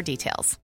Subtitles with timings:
[0.00, 0.58] for details.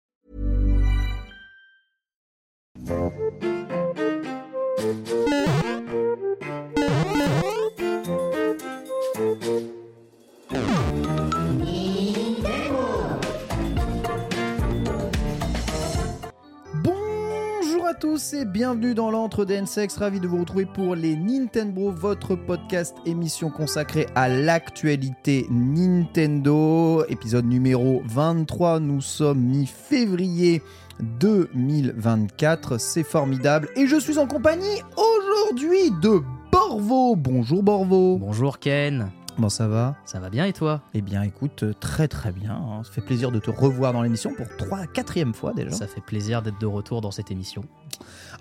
[18.01, 22.95] Tous et bienvenue dans l'antre d'Ensex, ravi de vous retrouver pour les Nintendo, votre podcast
[23.07, 30.63] émission consacrée à l'actualité Nintendo, épisode numéro 23, nous sommes mi-février
[31.21, 36.21] 2024, c'est formidable et je suis en compagnie aujourd'hui de
[36.53, 37.17] Borvo.
[37.17, 38.19] Bonjour Borvo.
[38.19, 39.97] Bonjour Ken, Comment ça va?
[40.07, 40.81] Ça va bien et toi?
[40.95, 42.83] Eh bien écoute, euh, très très bien, hein.
[42.85, 45.73] ça fait plaisir de te revoir dans l'émission pour 3 quatrième fois déjà.
[45.73, 47.63] Ça fait plaisir d'être de retour dans cette émission.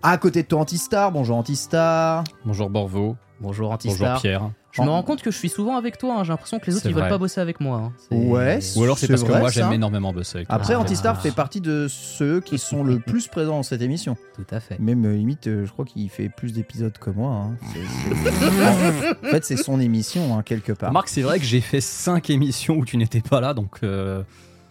[0.02, 2.24] À côté de toi Antistar, bonjour Antistar.
[2.46, 3.18] Bonjour Borvo.
[3.42, 4.22] Bonjour Bonjour Antistar.
[4.22, 4.52] Pierre.
[4.76, 6.24] Je me rends compte que je suis souvent avec toi, hein.
[6.24, 7.78] j'ai l'impression que les autres ils veulent pas bosser avec moi.
[8.12, 8.16] hein.
[8.16, 10.56] Ouais, Ou alors c'est parce que moi j'aime énormément bosser avec toi.
[10.58, 10.80] Après, Ah.
[10.80, 14.18] Antistar fait partie de ceux qui sont le plus présents dans cette émission.
[14.36, 14.78] Tout à fait.
[14.80, 17.32] Même euh, limite, euh, je crois qu'il fait plus d'épisodes que moi.
[17.32, 17.56] hein.
[19.24, 20.92] En fait, c'est son émission, hein, quelque part.
[20.92, 23.78] Marc, c'est vrai que j'ai fait 5 émissions où tu n'étais pas là, donc.
[23.84, 24.24] euh,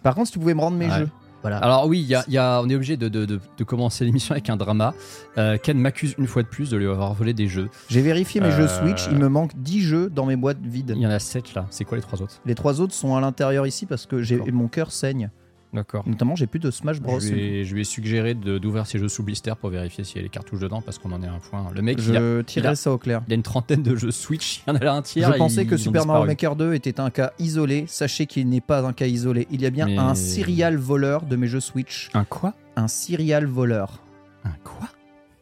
[0.03, 0.99] Par contre, si tu pouvais me rendre mes Ouais.
[0.99, 1.09] jeux.
[1.45, 1.57] Voilà.
[1.59, 4.03] Alors oui, y a- il y a- on est obligé de, de- de- de commencer
[4.03, 4.95] l'émission avec un drama.
[5.37, 7.69] Euh, Ken m'accuse une fois de plus de lui avoir volé des jeux.
[7.87, 10.93] J'ai vérifié mes Euh, jeux Switch, il me manque 10 jeux dans mes boîtes vides.
[10.95, 11.67] Il y en a 7 là.
[11.69, 12.41] C'est quoi les trois autres?
[12.47, 15.29] Les trois autres sont à l'intérieur ici parce que j'ai mon cœur saigne.
[15.75, 16.03] D'accord.
[16.07, 17.19] Notamment, j'ai plus de Smash Bros.
[17.19, 20.03] Je lui, ai, je lui ai suggéré de- d'ouvrir ses jeux sous blister pour vérifier
[20.03, 21.67] s'il y a les cartouches dedans parce qu'on en est à un point.
[21.75, 23.21] Le mec, il, a, Je a- ça au clair.
[23.27, 25.31] il a une trentaine de jeux Switch, il y en a là un tiers.
[25.33, 26.27] Je pensais ils- que ont Super Mario disparu.
[26.27, 27.85] Maker 2 était un cas isolé.
[27.87, 29.47] Sachez qu'il n'est pas un cas isolé.
[29.51, 32.09] Il y a bien Mais- un serial voleur de mes jeux Switch.
[32.13, 32.53] Un quoi?
[32.77, 33.99] Un serial voleur.
[34.45, 34.87] Un quoi?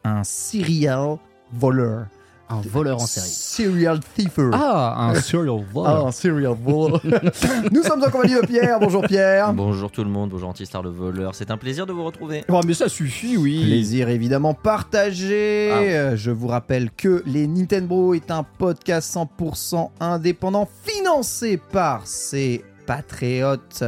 [0.04, 1.18] Un serial
[1.52, 2.08] voleur.
[2.50, 3.28] Un voleur en série.
[3.30, 4.50] Serial thiefer.
[4.54, 6.08] Ah, un serial Ah, voleur.
[6.08, 7.02] un serial voleur.
[7.72, 8.80] Nous sommes en compagnie de Pierre.
[8.80, 9.54] Bonjour Pierre.
[9.54, 12.44] Bonjour tout le monde, bonjour Antistar le voleur, c'est un plaisir de vous retrouver.
[12.50, 13.64] Oh, mais ça suffit, oui.
[13.66, 15.70] Plaisir évidemment partagé.
[15.72, 15.78] Ah.
[15.78, 22.64] Euh, Je vous rappelle que les Nintendo est un podcast 100% indépendant financé par ses
[22.86, 23.84] patriotes,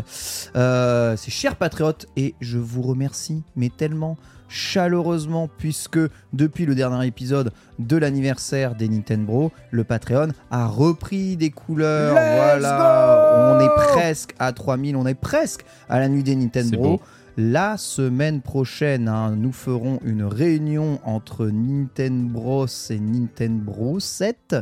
[0.55, 4.17] euh, ses chers patriotes, et je vous remercie, mais tellement
[4.47, 5.99] chaleureusement puisque
[6.33, 12.13] depuis le dernier épisode de l'anniversaire des Nintendo, le Patreon a repris des couleurs.
[12.13, 16.99] voilà, on est presque à 3000, on est presque à la nuit des C'est Nintendo.
[17.37, 24.55] La semaine prochaine, hein, nous ferons une réunion entre Nintendo Bros et Nintendo Bros 7.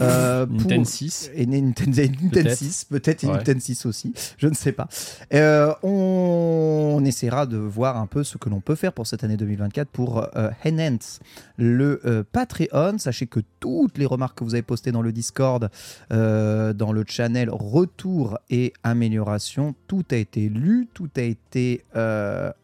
[0.00, 1.30] euh, pour- Nintendo 6.
[1.34, 2.56] Et Nintendo, Nintendo Peut-être.
[2.56, 3.34] 6, peut-être et Ouais.
[3.34, 4.88] Nintendo 6 aussi, je ne sais pas.
[5.34, 9.22] Euh, on, on essaiera de voir un peu ce que l'on peut faire pour cette
[9.24, 11.20] année 2024 pour euh, enhance
[11.58, 12.96] le euh, Patreon.
[12.98, 15.68] Sachez que toutes les remarques que vous avez postées dans le Discord,
[16.12, 22.13] euh, dans le channel retour et amélioration, tout a été lu, tout a été euh,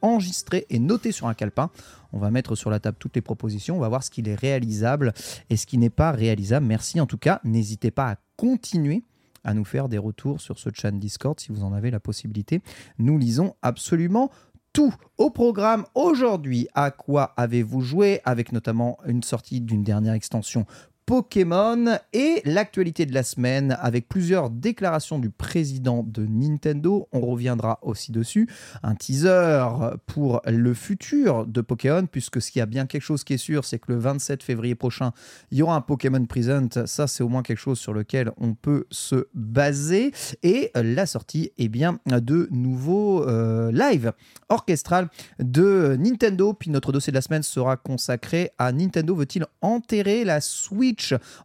[0.03, 1.71] enregistré et noté sur un calepin.
[2.13, 4.35] On va mettre sur la table toutes les propositions, on va voir ce qu'il est
[4.35, 5.13] réalisable
[5.49, 6.67] et ce qui n'est pas réalisable.
[6.67, 9.05] Merci en tout cas, n'hésitez pas à continuer
[9.45, 12.61] à nous faire des retours sur ce chat Discord si vous en avez la possibilité.
[12.99, 14.31] Nous lisons absolument
[14.73, 16.69] tout au programme aujourd'hui.
[16.75, 20.67] À quoi avez-vous joué Avec notamment une sortie d'une dernière extension
[21.07, 27.09] Pokémon et l'actualité de la semaine avec plusieurs déclarations du président de Nintendo.
[27.13, 28.49] On reviendra aussi dessus.
[28.83, 29.65] Un teaser
[30.07, 33.65] pour le futur de Pokémon, puisque s'il y a bien quelque chose qui est sûr,
[33.65, 35.13] c'est que le 27 février prochain,
[35.51, 36.87] il y aura un Pokémon Present.
[36.87, 40.13] Ça, c'est au moins quelque chose sur lequel on peut se baser.
[40.43, 44.13] Et la sortie, eh bien, de nouveaux euh, live
[44.49, 45.09] orchestral
[45.39, 46.53] de Nintendo.
[46.53, 50.90] Puis notre dossier de la semaine sera consacré à Nintendo veut-il enterrer la Switch?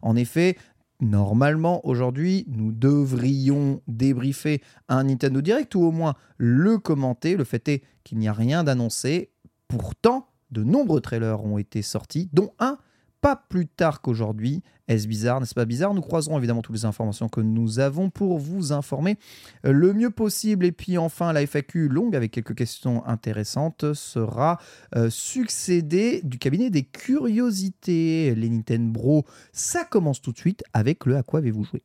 [0.02, 0.56] En effet,
[1.00, 7.36] normalement, aujourd'hui, nous devrions débriefer un Nintendo Direct ou au moins le commenter.
[7.36, 9.30] Le fait est qu'il n'y a rien d'annoncé.
[9.68, 12.78] Pourtant, de nombreux trailers ont été sortis, dont un
[13.26, 14.62] pas plus tard qu'aujourd'hui.
[14.86, 15.92] Est-ce bizarre, n'est-ce pas bizarre?
[15.94, 19.18] Nous croiserons évidemment toutes les informations que nous avons pour vous informer
[19.64, 20.64] euh, le mieux possible.
[20.64, 24.60] Et puis enfin, la FAQ longue avec quelques questions intéressantes sera
[24.94, 28.32] euh, succédée du cabinet des curiosités.
[28.36, 31.82] Les Nintendo Bro, ça commence tout de suite avec le à quoi avez-vous joué?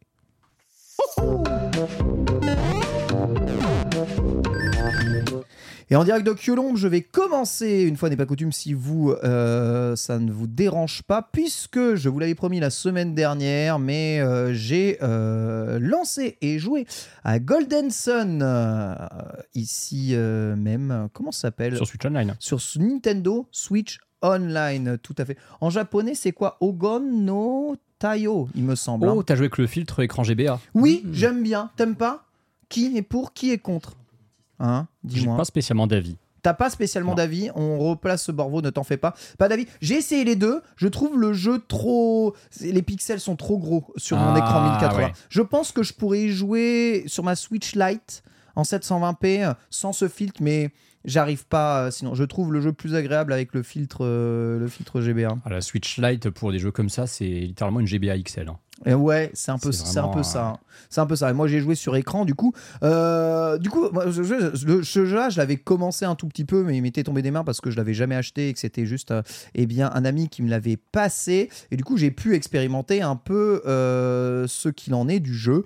[5.91, 9.11] Et en direct de Kyolombe, je vais commencer, une fois n'est pas coutume, si vous,
[9.25, 14.21] euh, ça ne vous dérange pas, puisque je vous l'avais promis la semaine dernière, mais
[14.21, 16.87] euh, j'ai euh, lancé et joué
[17.25, 18.41] à Golden Sun,
[19.53, 21.75] ici même, comment ça s'appelle?
[21.75, 22.35] Sur Switch Online.
[22.39, 25.35] Sur Nintendo Switch Online, tout à fait.
[25.59, 26.55] En japonais, c'est quoi?
[26.61, 29.09] Ogon no Taio, il me semble.
[29.09, 29.13] hein.
[29.13, 30.57] Oh, t'as joué avec le filtre écran GBA.
[30.73, 31.69] Oui, j'aime bien.
[31.75, 32.23] T'aimes pas?
[32.69, 33.97] Qui est pour, qui est contre?
[34.63, 35.35] Hein Dis-moi.
[35.37, 36.17] pas spécialement d'avis.
[36.43, 39.13] T'as pas spécialement d'avis, on replace ce Borvo, ne t'en fais pas.
[39.37, 39.67] Pas d'avis.
[39.79, 42.35] J'ai essayé les deux, je trouve le jeu trop.
[42.61, 44.97] Les pixels sont trop gros sur mon Ah, écran 1080.
[45.05, 45.11] ouais.
[45.29, 48.23] Je pense que je pourrais y jouer sur ma Switch Lite
[48.55, 50.71] en 720p euh, sans ce filtre, mais
[51.05, 51.83] j'arrive pas.
[51.85, 55.37] euh, Sinon, je trouve le jeu plus agréable avec le filtre, euh, le filtre GBA.
[55.45, 58.47] Ah, la Switch Lite pour des jeux comme ça, c'est littéralement une GBA XL.
[58.49, 58.57] hein.
[58.85, 60.39] Et ouais, c'est un peu, C'est un peu ça.
[60.39, 60.57] euh, hein.
[60.89, 61.29] C'est un peu ça.
[61.29, 62.53] Et moi, j'ai joué sur écran, du coup.
[62.83, 64.23] Euh, du coup, moi, ce
[65.05, 67.61] jeu-là, je l'avais commencé un tout petit peu, mais il m'était tombé des mains parce
[67.61, 69.21] que je l'avais jamais acheté et que c'était juste, euh,
[69.53, 71.49] eh bien, un ami qui me l'avait passé.
[71.69, 75.63] Et du coup, j'ai pu expérimenter un peu euh, ce qu'il en est du jeu.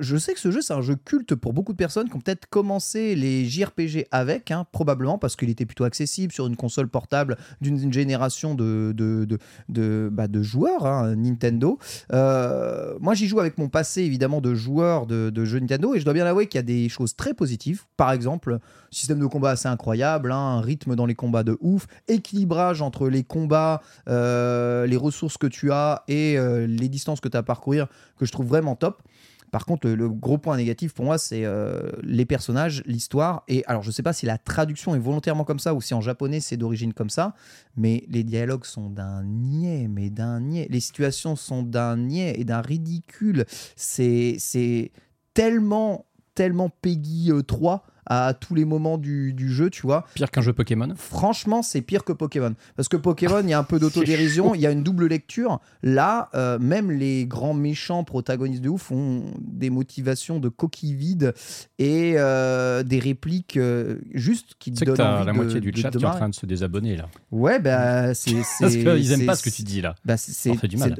[0.00, 2.20] Je- sais que ce jeu, c'est un jeu culte pour beaucoup de personnes qui ont
[2.20, 6.88] peut-être commencé les JRPG avec, hein, probablement parce qu'il était plutôt accessible sur une console
[6.88, 9.38] portable d'une génération de, de, de,
[9.68, 11.78] de, bah, joueurs hein, Nintendo.
[12.12, 16.00] Euh, moi, j'y joue avec mon passé évidemment de joueur de, de jeux Nintendo et
[16.00, 17.84] je dois bien avouer qu'il y a des choses très positives.
[17.96, 18.58] Par exemple,
[18.90, 23.08] système de combat assez incroyable, hein, un rythme dans les combats de ouf, équilibrage entre
[23.08, 27.40] les combats, euh, les ressources que tu as et euh, les distances que tu as
[27.40, 27.86] à parcourir
[28.18, 29.02] que je trouve vraiment top.
[29.50, 33.42] Par contre, le, gros point négatif pour moi, c'est euh, les personnages, l'histoire.
[33.48, 36.00] Et alors, je sais pas si la traduction est volontairement comme ça ou si en
[36.00, 37.34] japonais c'est d'origine comme ça,
[37.76, 40.66] mais les dialogues sont d'un niais, mais d'un niais.
[40.70, 43.44] Les situations sont d'un niais et d'un ridicule.
[43.76, 44.92] C'est
[45.34, 50.06] tellement, tellement Peggy euh, 3 à tous les moments du, du jeu, tu vois.
[50.14, 50.88] Pire qu'un jeu Pokémon.
[50.96, 52.54] Franchement, c'est pire que Pokémon.
[52.76, 55.60] Parce que Pokémon, il y a un peu d'autodérision, il y a une double lecture.
[55.82, 61.34] Là, euh, même les grands méchants protagonistes de ouf ont des motivations de coquilles vides
[61.78, 65.72] et euh, des répliques euh, juste qui te que donnent envie la de- moitié du
[65.72, 67.08] de- chat de qui est en train de se désabonner là.
[67.32, 68.34] Ouais, bah, c'est.
[68.60, 69.94] Parce qu'ils aiment pas ce que tu dis là.
[70.04, 70.52] bah, c'est-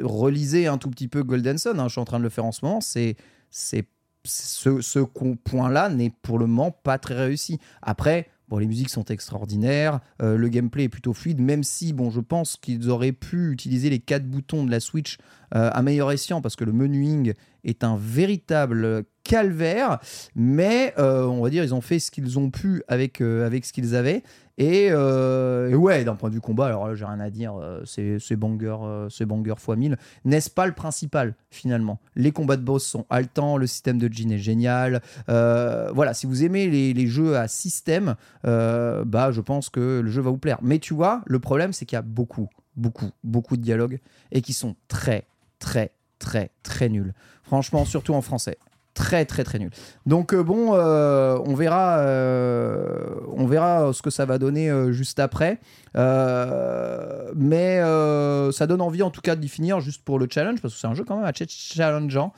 [0.03, 1.79] relisez un tout petit peu Golden Sun.
[1.79, 2.81] hein, je suis en train de le faire en ce moment.
[2.81, 3.17] C'est
[3.51, 3.87] c'est
[4.27, 7.59] ce, point-là n'est pour le moment pas très réussi.
[7.83, 8.29] Après.
[8.49, 12.21] Bon, les musiques sont extraordinaires, euh, le gameplay est plutôt fluide, même si, bon, je
[12.21, 15.19] pense qu'ils auraient pu utiliser les quatre boutons de la Switch
[15.57, 17.33] euh, à meilleur escient, parce que le menuing
[17.65, 19.99] est un véritable calvaire,
[20.37, 23.73] mais euh, on va dire, ils ont fait ce qu'ils ont pu avec, avec ce
[23.73, 24.23] qu'ils avaient,
[24.59, 27.83] et, euh, et ouais, d'un point de vue combat, alors j'ai rien à dire, euh,
[27.85, 29.99] c'est banger, euh, banger x 1000.
[30.25, 32.01] N'est-ce pas le principal, finalement?
[32.15, 35.03] Les combats de boss sont haletants, le système de Jin est génial.
[35.29, 40.11] Euh, voilà, si vous aimez les, les jeux à système, bah, je pense que le
[40.11, 40.59] jeu va vous plaire.
[40.63, 44.01] Mais tu vois, le problème, c'est qu'il y a beaucoup, beaucoup, beaucoup de dialogues
[44.33, 45.27] et qui sont très,
[45.59, 47.13] très, très, très nuls.
[47.43, 48.59] Franchement, surtout en français
[48.97, 49.71] très très très nul.
[50.07, 55.21] Donc euh, bon, euh, on verra, euh, on verra ce que ça va donner juste
[55.21, 55.61] après.
[57.35, 57.81] Mais
[58.53, 60.87] ça donne envie en tout cas d'y finir juste pour le challenge parce que c'est
[60.87, 62.33] un jeu quand même assez challengeant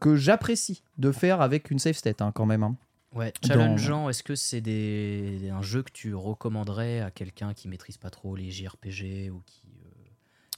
[0.00, 2.62] que j'apprécie de faire avec une safe state hein, quand même.
[2.62, 2.76] hein.
[3.14, 5.50] Ouais, Dans- challengeant, est-ce que c'est des...
[5.54, 9.60] un jeu que tu recommanderais à quelqu'un qui maîtrise pas trop les JRPG ou qui,
[9.84, 10.08] euh,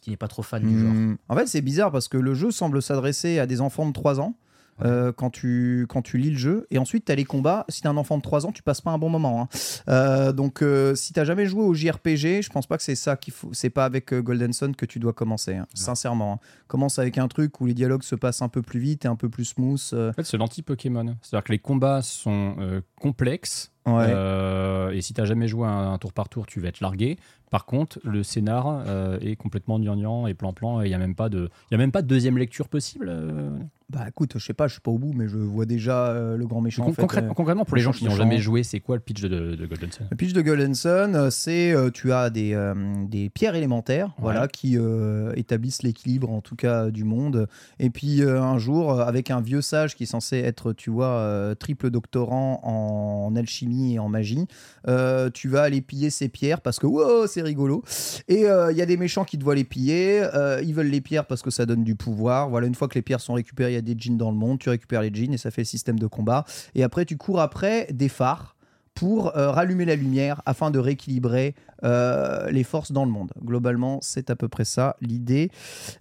[0.00, 0.92] qui n'est pas trop fan du genre?
[0.92, 1.16] Hmm.
[1.28, 4.20] En fait, c'est bizarre parce que le jeu semble s'adresser à des enfants de 3
[4.20, 4.34] ans.
[4.82, 7.82] Euh, quand, tu, quand tu lis le jeu et ensuite tu as les combats si
[7.82, 9.48] t'es un enfant de 3 ans tu passes pas un bon moment hein.
[9.88, 13.16] Euh, donc euh, si t'as jamais joué au JRPG je pense pas que c'est ça
[13.16, 16.46] qu'il faut c'est pas avec Golden Sun que tu dois commencer hein, sincèrement hein.
[16.66, 19.16] commence avec un truc où les dialogues se passent un peu plus vite et un
[19.16, 19.80] peu plus smooth.
[19.92, 21.16] En fait, c'est l'anti-Pokémon.
[21.22, 22.56] C'est-à-dire que les combats sont
[23.00, 24.06] complexes, Ouais.
[24.08, 27.18] Euh, et si t'as jamais joué un, un tour par tour, tu vas être largué.
[27.54, 30.80] Par contre, le scénar euh, est complètement gnangnan et plan-plan.
[30.82, 33.06] Il n'y a, même pas de- y a même pas de deuxième lecture possible.
[33.08, 33.50] euh.
[33.90, 36.38] Bah écoute, je sais pas, je suis pas au bout, mais je vois déjà euh,
[36.38, 36.82] le grand méchant.
[36.84, 38.23] Con- en fait, concrètement, euh, concrètement, pour les gens qui n'ont méchant.
[38.23, 40.06] jamais joué, c'est quoi le pitch de, de, de Golden Sun?
[40.11, 42.75] Le pitch de Golden Sun, euh, c'est euh, tu as des, euh,
[43.06, 47.46] des pierres élémentaires voilà, qui euh, établissent l'équilibre en tout cas du monde.
[47.78, 50.88] Et puis euh, un jour, euh, avec un vieux sage qui est censé être, tu
[50.88, 54.46] vois, euh, triple doctorant en, alchimie et en magie,
[54.88, 57.82] euh, tu vas aller piller ces pierres parce que wow, c'est rigolo.
[58.28, 60.22] Et euh, il y a des méchants qui te voient les piller.
[60.34, 62.48] euh, ils veulent les pierres parce que ça donne du pouvoir.
[62.48, 64.36] Voilà, une fois que les pierres sont récupérées, il y a des jeans dans le
[64.36, 64.58] monde.
[64.58, 66.44] Tu récupères les jeans et ça fait le système de combat.
[66.74, 68.54] Et après, tu cours après des phares
[68.94, 73.32] pour euh, rallumer la lumière afin de rééquilibrer euh, les forces dans le monde.
[73.44, 75.50] Globalement, c'est à peu près ça l'idée.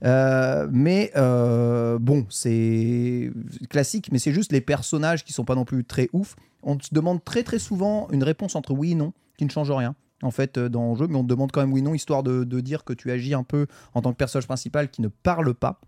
[0.04, 3.32] Euh, mais euh, bon, c'est
[3.70, 6.36] classique, mais c'est juste les personnages qui sont pas non plus très ouf.
[6.62, 9.72] On te demande très très souvent une réponse entre oui et non, qui ne change
[9.72, 9.96] rien.
[10.24, 11.94] En fait, euh, dans le jeu, mais on te demande quand même oui ou non,
[11.94, 15.02] histoire de, de dire que tu agis un peu en tant que personnage principal qui
[15.02, 15.80] ne parle pas.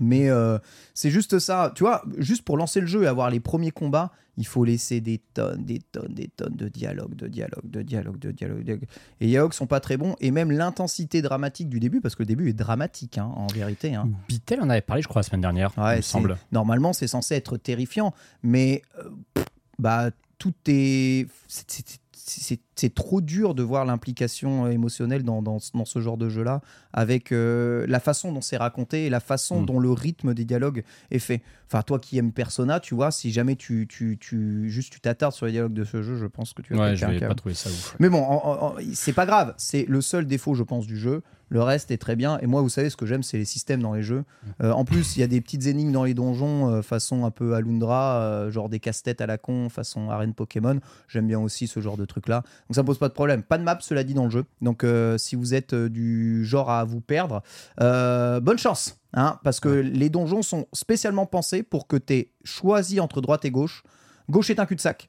[0.00, 0.58] Mais euh,
[0.92, 4.10] c'est juste ça, tu vois, juste pour lancer le jeu et avoir les premiers combats,
[4.36, 8.18] il faut laisser des tonnes, des tonnes, des tonnes de dialogues, de dialogues, de dialogues,
[8.18, 8.58] de dialogues.
[8.58, 8.82] de dialogues.
[9.20, 12.22] Et les dialogues sont pas très bons, et même l'intensité dramatique du début, parce que
[12.24, 13.94] le début est dramatique, hein, en vérité.
[13.94, 14.10] hein.
[14.28, 16.38] Bitel en avait parlé, je crois, la semaine dernière, il Ouais, me c'est- semble.
[16.50, 19.44] Normalement, c'est censé être terrifiant, mais euh, pff,
[19.78, 21.28] bah tout est.
[21.46, 26.28] c'est- c'est- trop dur de voir l'implication euh, émotionnelle dans, dans, dans ce genre de
[26.28, 26.60] jeu-là,
[26.92, 29.66] avec euh, la façon dont c'est raconté et la façon Mm.
[29.66, 31.42] dont le rythme des dialogues est fait.
[31.66, 35.34] Enfin, toi qui aimes Persona, tu vois, si jamais tu, tu, tu juste tu t'attardes
[35.34, 37.20] sur les dialogues de ce jeu, je pense que tu vas Ouais, je un vais
[37.26, 37.96] pas trouver ça ouf.
[38.00, 39.54] Mais bon, c'est pas grave.
[39.56, 41.22] C'est le seul défaut, je pense, du jeu.
[41.48, 42.38] Le reste est très bien.
[42.38, 44.24] Et moi, vous savez, ce que j'aime, c'est les systèmes dans les jeux.
[44.62, 47.30] Euh, en plus, il y a des petites énigmes dans les donjons, euh, façon un
[47.30, 50.80] peu Alundra, euh, genre des casse-têtes à la con, façon arène Pokémon.
[51.08, 52.42] J'aime bien aussi ce genre de truc-là.
[52.68, 53.42] Donc ça me pose pas de problème.
[53.42, 54.44] Pas de map, cela dit, dans le jeu.
[54.60, 54.84] Donc
[55.16, 57.42] si vous êtes du genre à vous perdre,
[57.78, 58.98] bonne chance.
[59.16, 63.44] Hein, parce que les donjons sont spécialement pensés pour que tu aies choisi entre droite
[63.44, 63.84] et gauche.
[64.28, 65.08] Gauche est un cul-de-sac.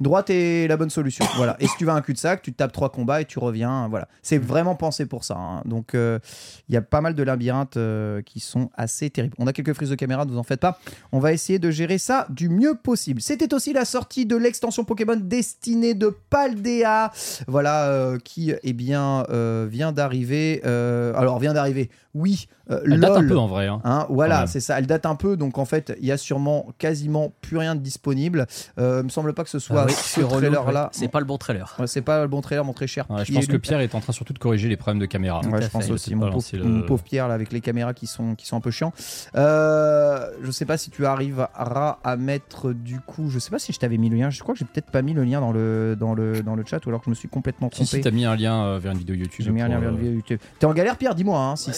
[0.00, 1.24] Droite est la bonne solution.
[1.36, 1.56] Voilà.
[1.60, 3.88] Et si tu vas à un cul-de-sac, tu tapes trois combats et tu reviens.
[3.88, 4.08] Voilà.
[4.22, 5.36] C'est vraiment pensé pour ça.
[5.38, 5.62] hein.
[5.64, 6.18] Donc, euh,
[6.68, 9.34] il y a pas mal de labyrinthes euh, qui sont assez terribles.
[9.38, 10.78] On a quelques frises de caméra, ne vous en faites pas.
[11.12, 13.20] On va essayer de gérer ça du mieux possible.
[13.20, 17.10] C'était aussi la sortie de l'extension Pokémon destinée de Paldea.
[17.46, 19.24] Voilà, euh, qui, eh bien,
[19.68, 20.62] vient d'arriver.
[20.64, 21.90] Alors, vient d'arriver.
[22.14, 22.48] Oui.
[22.70, 23.66] euh, Elle date un peu en vrai.
[23.66, 23.80] hein.
[23.84, 24.78] Hein, voilà, c'est ça.
[24.78, 27.80] Elle date un peu, donc en fait, il y a sûrement quasiment plus rien de
[27.80, 28.46] disponible.
[28.78, 30.82] Euh, il me semble pas que ce soit oui, ce trailer-là.
[30.84, 30.88] ouais.
[30.92, 31.74] C'est pas le bon trailer.
[31.78, 33.06] Ouais, c'est pas le bon trailer, mon très cher.
[33.10, 33.40] Ouais, je Pierre.
[33.40, 35.40] pense que Pierre est en train surtout de corriger les problèmes de caméra.
[35.40, 37.94] Ouais, je pense aussi, mon pauvre, balancer le- mon pauvre Pierre, là, avec les caméras
[37.94, 38.92] qui sont, qui sont un peu chiants.
[39.36, 43.30] Euh, je sais pas si tu arriveras à mettre du coup.
[43.30, 44.30] Je sais pas si je t'avais mis le lien.
[44.30, 46.64] Je crois que j'ai peut-être pas mis le lien dans le, dans le, dans le
[46.66, 48.02] chat ou alors que je me suis complètement Si, si, trompé.
[48.02, 49.44] t'as mis un lien euh, vers une vidéo YouTube.
[49.44, 50.40] j'ai mis un lien vers euh, une vidéo YouTube.
[50.58, 51.38] T'es en galère, Pierre Dis-moi.
[51.38, 51.70] Hein, si...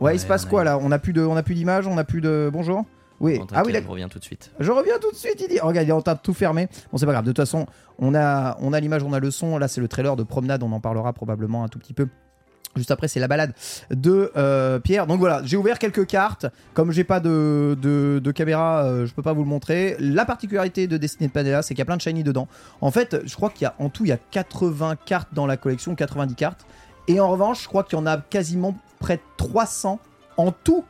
[0.00, 0.78] Ouais, il se passe quoi là?
[0.78, 2.50] On a plus de, on a plus d'image, on a plus de.
[2.52, 2.84] Bonjour?
[3.22, 3.40] Oui.
[3.54, 3.92] Ah oui, d'accord.
[3.92, 4.50] reviens tout de suite.
[4.58, 5.60] Je reviens tout de suite, il dit.
[5.60, 6.68] Regarde, il est en train de tout fermer.
[6.90, 7.24] Bon, c'est pas grave.
[7.24, 7.66] De toute façon,
[7.98, 9.58] on a, on a l'image, on a le son.
[9.58, 10.62] Là, c'est le trailer de Promenade.
[10.64, 12.08] On en parlera probablement un tout petit peu.
[12.74, 13.52] Juste après, c'est la balade
[13.90, 15.06] de euh, Pierre.
[15.06, 16.46] Donc voilà, j'ai ouvert quelques cartes.
[16.74, 19.94] Comme j'ai pas de, de, de caméra, euh, je peux pas vous le montrer.
[20.00, 22.48] La particularité de Destiny de Padella, c'est qu'il y a plein de shiny dedans.
[22.80, 25.46] En fait, je crois qu'il y a en tout, il y a 80 cartes dans
[25.46, 26.66] la collection, 90 cartes.
[27.08, 30.00] Et en revanche, je crois qu'il y en a quasiment près de 300
[30.38, 30.84] en tout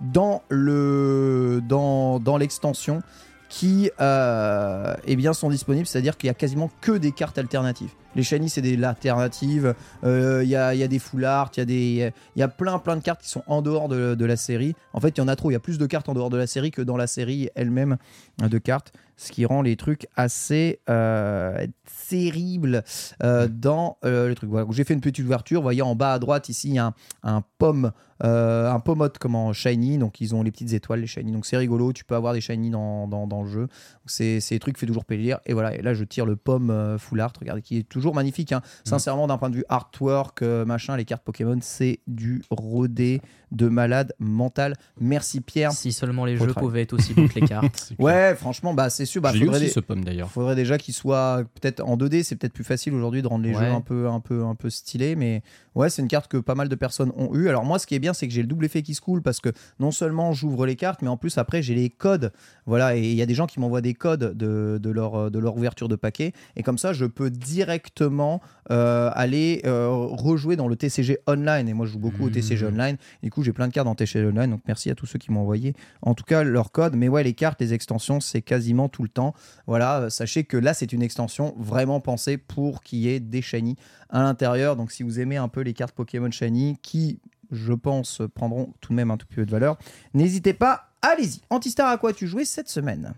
[0.00, 3.02] dans le dans, dans l'extension
[3.48, 7.88] qui euh, eh bien, sont disponibles, c'est-à-dire qu'il y a quasiment que des cartes alternatives.
[8.14, 9.74] Les shiny, c'est des alternatives.
[10.04, 12.48] euh, Il y, a, y a des full art, il y, a des- y a
[12.48, 14.74] plein plein de cartes qui sont en dehors de, de la série.
[14.92, 15.50] En fait, il y en a trop.
[15.50, 17.48] Il y a plus de cartes en dehors de la série que dans la série
[17.54, 17.96] elle-même
[18.38, 21.66] de cartes, ce qui rend les trucs assez euh,
[22.08, 22.82] terribles
[23.20, 24.50] dans le truc.
[24.50, 24.66] Voilà.
[24.70, 25.60] J'ai fait une petite ouverture.
[25.60, 27.92] Vous voyez en bas à droite ici, il y a un, un pomme,
[28.24, 29.98] euh, un pommote comme en shiny.
[29.98, 31.32] Donc ils ont les petites étoiles, les shiny.
[31.32, 31.92] Donc c'est rigolo.
[31.92, 33.68] Tu peux avoir des shiny dans, dans, dans le jeu.
[34.06, 35.38] C'est c'est des trucs qui fait toujours plaisir.
[35.46, 35.74] Et voilà.
[35.74, 37.32] Et là, je tire le pomme euh, full art.
[37.38, 38.52] Regardez, qui est toujours magnifique.
[38.52, 38.62] hein.
[38.84, 43.20] Sincèrement, d'un point de vue artwork, euh, machin, les cartes Pokémon, c'est du rodé
[43.52, 44.74] de malade mental.
[45.00, 45.72] Merci Pierre.
[45.72, 47.92] Si seulement les jeux pouvaient être aussi beaux que les cartes.
[47.98, 49.22] Ouais, franchement, bah c'est sûr.
[49.22, 50.28] Bah, faudrait aussi des- ce pomme d'ailleurs.
[50.30, 53.54] faudrait déjà qu'il soit peut-être en 2D, c'est peut-être plus facile aujourd'hui de rendre les
[53.54, 53.64] Ouais.
[53.66, 55.42] jeux un peu, un peu, un peu stylés, mais
[55.74, 57.48] ouais, c'est une carte que pas mal de personnes ont eu.
[57.48, 59.22] Alors moi, ce qui est bien, c'est que j'ai le double effet qui se coule
[59.22, 59.50] parce que
[59.80, 62.32] non seulement j'ouvre les cartes, mais en plus après j'ai les codes.
[62.66, 65.38] Voilà, et il y a des gens qui m'envoient des codes de, de leur, de
[65.38, 70.68] leur ouverture de paquet, et comme ça, je peux directement euh, aller euh, rejouer dans
[70.68, 71.68] le TCG Online.
[71.68, 72.68] Et moi, je joue beaucoup au TCG Mmh.
[72.68, 72.96] Online.
[73.22, 74.50] Du coup, j'ai plein de cartes dans TCG Online.
[74.50, 76.96] Donc, merci à tous ceux qui m'ont envoyé, en tout cas, leur code.
[76.96, 79.34] Mais ouais, les cartes, les extensions, c'est quasiment tout le temps.
[79.66, 83.42] Voilà, euh, sachez que là, c'est une extension vraiment pensée pour qu'il y ait des
[83.42, 83.76] shiny
[84.10, 84.76] à l'intérieur.
[84.76, 87.20] Donc, si vous aimez un peu les cartes Pokémon shiny, qui,
[87.50, 89.76] je pense, prendront tout de même un tout petit peu de valeur,
[90.14, 90.90] n'hésitez pas.
[91.02, 91.40] Allez-y.
[91.50, 93.14] Antistar, à quoi tu jouais cette semaine?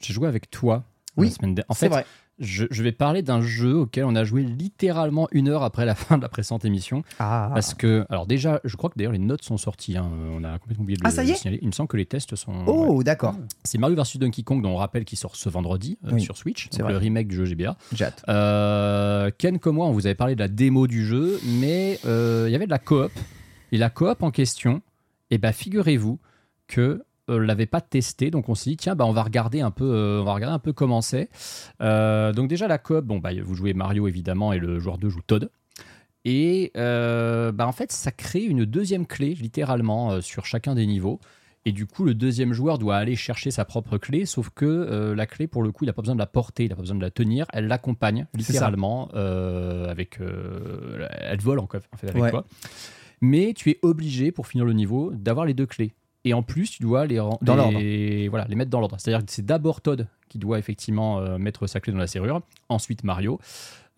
[0.00, 0.84] J'ai joué avec toi.
[1.16, 1.70] Oui, la semaine dernière.
[1.70, 2.06] En C'est fait, vrai.
[2.38, 5.94] je, je vais parler d'un jeu auquel on a joué littéralement une heure après la
[5.96, 7.02] fin de la précédente émission.
[7.18, 9.96] Ah, Parce que, alors déjà, je crois que d'ailleurs les notes sont sorties.
[9.96, 10.08] hein.
[10.32, 11.58] On a complètement oublié de Ah, le, ça y le est signaler.
[11.60, 12.52] Il me semble que les tests sont.
[12.52, 12.64] ouais.
[12.68, 13.34] Oh, d'accord.
[13.64, 16.36] C'est Mario vs Donkey Kong, dont on rappelle qu'il sort ce vendredi euh, Oui, sur
[16.36, 17.76] Switch, c'est le remake du jeu GBA.
[18.28, 22.44] Euh, Ken comme moi, on vous avait parlé de la démo du jeu, mais euh,
[22.48, 23.10] il y avait de la coop.
[23.72, 24.82] Et la coop en question,
[25.30, 26.18] eh ben, figurez-vous
[26.66, 29.70] que euh, l'avait pas testé, donc on s'est dit tiens bah on va regarder un
[29.70, 31.28] peu, euh, on va regarder un peu comment c'est.
[31.82, 35.08] Euh, donc déjà la coop, bon bah vous jouez Mario évidemment et le joueur 2
[35.10, 35.50] joue Todd.
[36.24, 41.20] Et euh, bah, en fait ça crée une deuxième clé littéralement sur chacun des niveaux.
[41.64, 45.14] Et du coup, le deuxième joueur doit aller chercher sa propre clé, sauf que euh,
[45.14, 46.80] la clé, pour le coup, il n'a pas besoin de la porter, il n'a pas
[46.82, 50.18] besoin de la tenir, elle l'accompagne littéralement euh, avec.
[50.20, 52.30] euh, elle vole en fait en fait, avec Ouais.
[52.30, 52.46] toi.
[53.20, 55.92] Mais tu es obligé, pour finir le niveau, d'avoir les deux clés.
[56.24, 57.38] Et en plus, tu dois les, Dans
[57.70, 58.96] les- voilà, les mettre dans l'ordre.
[58.98, 62.42] C'est-à-dire que c'est d'abord Todd qui doit effectivement euh, mettre sa clé dans la serrure,
[62.68, 63.38] ensuite Mario.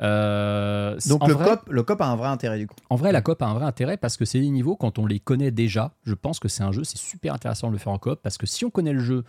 [0.03, 2.75] Euh, Donc le, vrai- cop, le cop a un vrai intérêt du coup.
[2.89, 5.07] en vrai, la coop a un vrai intérêt parce que c'est des niveaux, quand on
[5.07, 7.93] les connaît déjà, je pense que c'est un jeu, c'est super intéressant de le faire
[7.93, 9.25] en coop parce que si on connaît le jeu,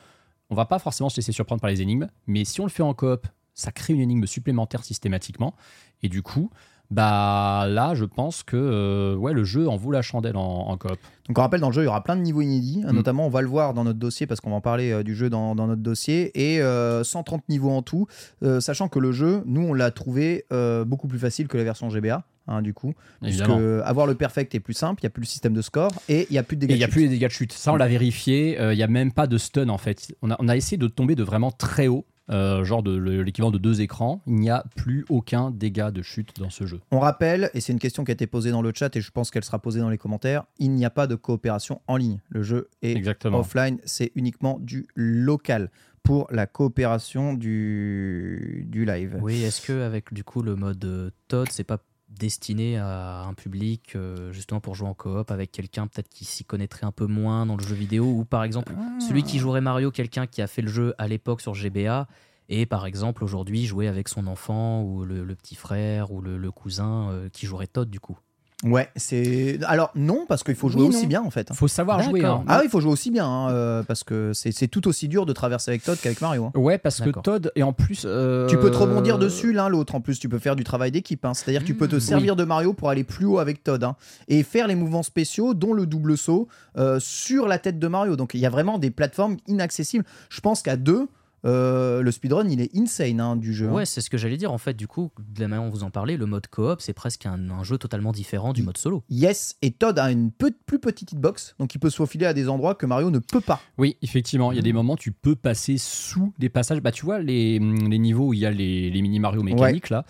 [0.50, 2.83] on va pas forcément se laisser surprendre par les énigmes, mais si on le fait
[2.83, 5.55] en coop, ça crée une énigme supplémentaire systématiquement.
[6.03, 6.50] Et du coup,
[6.91, 10.77] bah là, je pense que euh, ouais, le jeu en vaut la chandelle en, en
[10.77, 10.98] coop.
[11.27, 12.91] Donc on rappelle dans le jeu il y aura plein de niveaux inédits, Mm.
[12.91, 15.15] notamment on va le voir dans notre dossier parce qu'on va en parler euh, du
[15.15, 18.07] jeu dans, dans notre dossier et euh, 130 niveaux en tout,
[18.43, 21.63] euh, sachant que le jeu nous on l'a trouvé euh, beaucoup plus facile que la
[21.63, 22.24] version GBA.
[22.48, 23.50] hein, du coup, puisque
[23.86, 26.27] avoir le perfect est plus simple, il n'y a plus le système de score et
[26.29, 26.75] il n'y a plus de dégâts.
[26.75, 27.53] il n'y a plus les dégâts de chute.
[27.53, 28.60] Ça, on l'a vérifié.
[28.60, 30.13] euh, Il n'y a même pas de stun en fait.
[30.21, 33.23] On a, on a essayé de tomber de vraiment très haut, euh, genre de le-
[33.23, 34.21] l'équivalent de deux écrans.
[34.27, 36.79] Il n'y a plus aucun dégât de chute dans ce jeu.
[36.91, 39.11] On rappelle, et c'est une question qui a été posée dans le chat et je
[39.11, 42.19] pense qu'elle sera posée dans les commentaires, il n'y a pas de coopération en ligne.
[42.29, 43.39] Le jeu est Exactement.
[43.39, 45.69] offline, c'est uniquement du local
[46.03, 49.19] pour la coopération du, du live.
[49.21, 51.77] Oui, est-ce que avec du coup le mode euh, Todd, c'est pas
[52.17, 56.43] destiné à un public euh, justement pour jouer en coop avec quelqu'un peut-être qui s'y
[56.43, 59.91] connaîtrait un peu moins dans le jeu vidéo ou par exemple celui qui jouerait Mario,
[59.91, 62.07] quelqu'un qui a fait le jeu à l'époque sur GBA
[62.49, 66.37] et par exemple aujourd'hui jouer avec son enfant ou le, le petit frère ou le,
[66.37, 68.19] le cousin euh, qui jouerait Todd du coup.
[68.63, 69.57] Ouais, c'est.
[69.65, 71.51] Alors, non, parce qu'il faut jouer Oui, aussi bien en fait.
[71.53, 72.24] Faut savoir jouer.
[72.24, 72.43] Hein.
[72.47, 75.25] Ah oui, il faut jouer aussi bien, hein, euh, parce que c'est tout aussi dur
[75.25, 76.45] de traverser avec Todd qu'avec Mario.
[76.45, 76.51] hein.
[76.59, 77.09] Ouais, parce que.
[77.09, 78.03] Todd, et en plus.
[78.05, 79.95] euh, Tu peux te rebondir dessus l'un l'autre.
[79.95, 81.25] En plus, tu peux faire du travail d'équipe.
[81.25, 81.33] hein.
[81.33, 83.83] C'est-à-dire que tu peux te Mmh, servir de Mario pour aller plus haut avec Todd
[83.83, 83.95] hein,
[84.27, 86.47] et faire les mouvements spéciaux, dont le double saut
[86.77, 88.15] euh, sur la tête de Mario.
[88.15, 90.05] Donc, il y a vraiment des plateformes inaccessibles.
[90.29, 91.07] Je pense qu'à deux,
[91.45, 93.67] euh, le speedrun, il est insane hein, du jeu.
[93.67, 93.73] hein.
[93.73, 95.83] Ouais, c'est ce que j'allais dire en fait du coup, de la manière dont vous
[95.83, 99.03] en parlez, le mode coop c'est presque un, un jeu totalement différent du mode solo.
[99.09, 102.33] Yes, et Todd a une peu- plus petite hitbox, donc il peut se faufiler à
[102.33, 103.59] des endroits que Mario ne peut pas.
[103.77, 106.81] Oui, effectivement, il y a des moments tu peux passer sous des passages.
[106.81, 109.89] Bah, tu vois, les, les niveaux où il y a les, les mini Mario mécaniques,
[109.89, 110.05] là,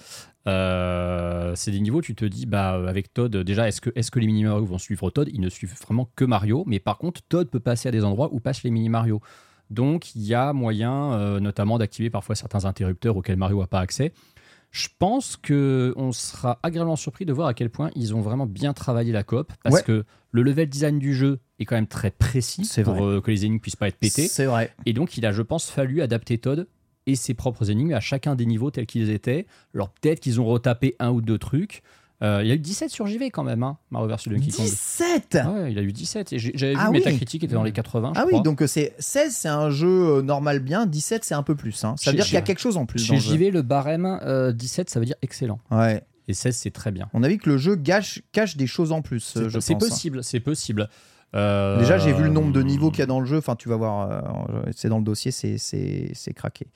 [0.47, 4.09] euh, c'est des niveaux où tu te dis, bah, avec Todd, déjà, est-ce que, est
[4.09, 5.29] que les mini Mario vont suivre Todd?
[5.31, 8.29] Ils ne suivent vraiment que Mario, mais par contre, Todd peut passer à des endroits
[8.33, 9.21] où passent les mini Mario.
[9.71, 13.79] Donc, il y a moyen, euh, notamment, d'activer parfois certains interrupteurs auxquels Mario n'a pas
[13.79, 14.12] accès.
[14.69, 18.45] Je pense que on sera agréablement surpris de voir à quel point ils ont vraiment
[18.45, 19.84] bien travaillé la coop, parce Ouais.
[19.84, 23.03] que le level design du jeu est quand même très précis C'est pour vrai.
[23.03, 24.27] euh, que les énigmes puissent pas être pétées.
[24.27, 24.73] C'est vrai.
[24.86, 26.67] Et donc, il a, je pense, fallu adapter Todd
[27.07, 29.45] et ses propres énigmes à chacun des niveaux tels qu'ils étaient.
[29.73, 31.81] Alors, peut-être qu'ils ont retapé un ou deux trucs.
[32.23, 34.65] Euh, il y a eu 17 sur JV quand même, hein, Mario vs Donkey Kong.
[34.65, 36.34] 17 Ouais, il a eu 17.
[36.34, 36.97] Et J'avais Ah vu oui.
[36.99, 38.12] Metacritic était dans les 80.
[38.15, 38.43] je Ah oui, crois.
[38.43, 41.84] donc euh, c'est 16, c'est un jeu euh, normal bien, 17, c'est un peu plus.
[41.84, 41.95] hein.
[41.97, 42.99] Ça veut Chez- dire qu'il y a quelque chose en plus.
[42.99, 43.19] Chez dans le.
[43.21, 45.60] JV, le barème euh, 17, ça veut dire excellent.
[45.71, 46.03] Ouais.
[46.27, 47.10] Et 16, c'est très bien.
[47.13, 49.67] On a vu que le jeu gâche, cache des choses en plus, euh, je C'est
[49.67, 49.89] c'est pense.
[49.89, 50.89] possible, c'est possible.
[51.33, 53.37] Euh, Déjà, j'ai vu le nombre de niveaux qu'il y a dans le jeu.
[53.37, 56.67] Enfin, tu vas voir, euh, c'est dans le dossier, c'est- c'est c'est craqué.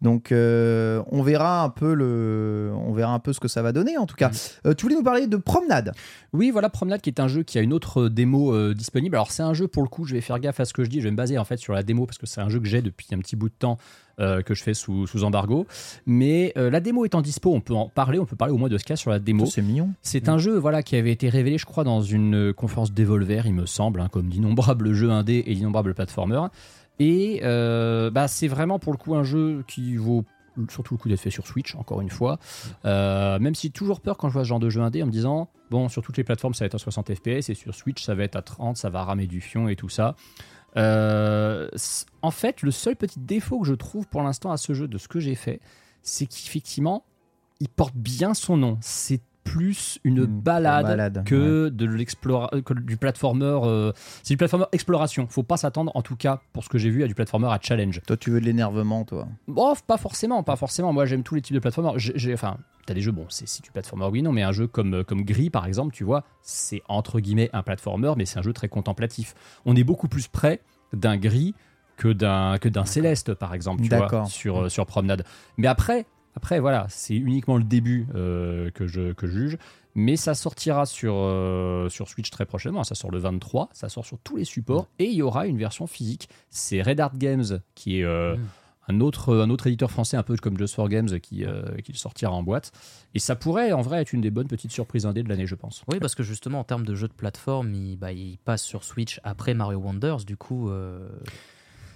[0.00, 3.72] Donc, euh, on verra un peu le, on verra un peu ce que ça va
[3.72, 3.98] donner.
[3.98, 4.30] En tout cas,
[4.66, 5.92] Euh, tu voulais nous parler de promenade.
[6.32, 9.16] Oui, voilà, Promenade qui est un jeu qui a une autre démo euh, disponible.
[9.16, 10.88] Alors, c'est un jeu pour le coup, je vais faire gaffe à ce que je
[10.88, 11.00] dis.
[11.00, 12.66] Je vais me baser en fait sur la démo parce que c'est un jeu que
[12.68, 13.76] j'ai depuis un petit bout de temps
[14.20, 15.66] euh, que je fais sous, sous embargo.
[16.06, 18.18] Mais euh, la démo étant dispo, on peut en parler.
[18.18, 19.46] On peut parler au moins de ce a sur la démo.
[19.46, 19.90] C'est mignon.
[20.02, 23.46] C'est un jeu voilà, qui avait été révélé, je crois, dans une euh, conférence Devolver,
[23.46, 26.50] il me semble, hein, comme d'innombrables jeux indés et d'innombrables platformers.
[26.98, 30.24] Et euh, bah, c'est vraiment pour le coup un jeu qui vaut
[30.68, 32.38] surtout le coup d'être fait sur Switch, encore une fois.
[32.84, 35.10] Euh, même si toujours peur quand je vois ce genre de jeu indé en me
[35.10, 38.02] disant, bon, sur toutes les plateformes, ça va être à 60 FPS et sur Switch,
[38.02, 40.16] ça va être à 30, ça va ramer du fion et tout ça.
[40.76, 41.68] Euh,
[42.22, 44.98] en fait, le seul petit défaut que je trouve pour l'instant à ce jeu, de
[44.98, 45.60] ce que j'ai fait,
[46.02, 47.04] c'est qu'effectivement,
[47.60, 48.78] il porte bien son nom.
[48.80, 53.58] C'est plus une balade, balade, que de l'explora- que du platformer.
[53.64, 55.26] euh, c'est du platformer exploration.
[55.28, 57.58] Faut pas s'attendre, en tout cas pour ce que j'ai vu, à du platformer à
[57.60, 58.00] challenge.
[58.06, 59.28] Toi, tu veux de l'énervement, toi?
[59.48, 60.92] Bon, pas forcément, pas forcément.
[60.92, 61.94] Moi, j'aime tous les types de platformers.
[61.98, 64.66] J'ai, enfin, t'as des jeux, bon, c'est, c'est du platformer, oui, non, mais un jeu
[64.66, 68.38] comme, euh, comme Gris, par exemple, tu vois, c'est entre guillemets un platformer, mais c'est
[68.38, 69.34] un jeu très contemplatif.
[69.64, 70.60] On est beaucoup plus près
[70.92, 71.54] d'un Gris
[71.96, 75.24] que d'un, que d'un Céleste, par exemple, tu vois, sur, euh, sur Promenade.
[75.58, 79.58] Mais après, après, voilà, c'est uniquement le début euh, que, je, que je juge.
[79.96, 82.84] Mais ça sortira sur, euh, sur Switch très prochainement.
[82.84, 83.70] Ça sort le 23.
[83.72, 84.86] Ça sort sur tous les supports.
[85.00, 86.28] Et il y aura une version physique.
[86.48, 88.36] C'est Red Art Games qui est euh,
[88.86, 91.44] un, autre, un autre éditeur français, un peu comme Just for Games, qui,
[91.84, 92.70] qui le sortira en boîte.
[93.14, 95.56] Et ça pourrait en vrai être une des bonnes petites surprises indées de l'année, je
[95.56, 95.82] pense.
[95.88, 98.84] Oui, parce que justement, en termes de jeu de plateforme, il, bah, il passe sur
[98.84, 100.24] Switch après Mario Wonders.
[100.24, 100.70] Du coup,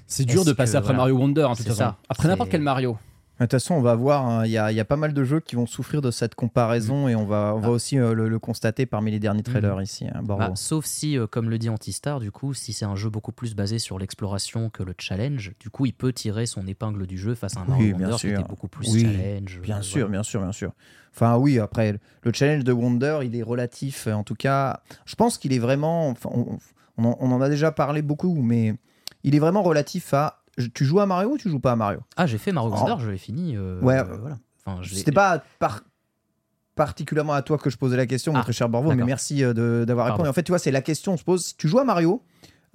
[0.09, 1.79] C'est dur de passer que, après voilà, Mario Wonder, en toute façon.
[1.79, 1.99] ça.
[2.09, 2.99] Après n'importe quel Mario.
[3.41, 5.13] De toute façon, on va voir, hein, il y, a, il y a pas mal
[5.13, 7.71] de jeux qui vont souffrir de cette comparaison et on va, on va Ah.
[7.73, 10.07] aussi euh, le, le constater parmi les derniers trailers ici.
[10.07, 13.11] hein, bah, sauf si, euh, comme le dit Antistar, du coup, si c'est un jeu
[13.11, 17.09] beaucoup plus basé sur l'exploration que le challenge, du coup, il peut tirer son épingle
[17.09, 19.61] du jeu face à un Mario Oui, bien Wonders qui était beaucoup plus Oui, challenge.
[19.63, 20.13] Bien euh, sûr, voilà.
[20.13, 20.73] bien sûr, bien sûr.
[21.13, 24.07] Enfin, oui, après, le challenge de Wonder, il est relatif.
[24.07, 26.09] En tout cas, je pense qu'il est vraiment.
[26.11, 26.59] enfin, on,
[26.99, 28.75] on en, on en a déjà parlé beaucoup, mais
[29.25, 30.41] il est vraiment relatif à.
[30.75, 32.01] Tu joues à Mario ou tu joues pas à Mario?
[32.17, 32.79] Ah, j'ai fait Mario Oh.
[32.79, 33.57] Wonders, je l'ai fini.
[33.57, 33.99] euh, Ouais.
[33.99, 34.39] euh, voilà.
[34.65, 35.83] Enfin, C'était pas par-
[36.75, 39.45] particulièrement à toi que je posais la question, mon Ah, très cher Borvo, mais merci
[39.45, 40.29] euh, d'avoir répondu.
[40.29, 41.45] En fait, tu vois, c'est la question, on se pose.
[41.47, 42.23] Si tu joues à Mario,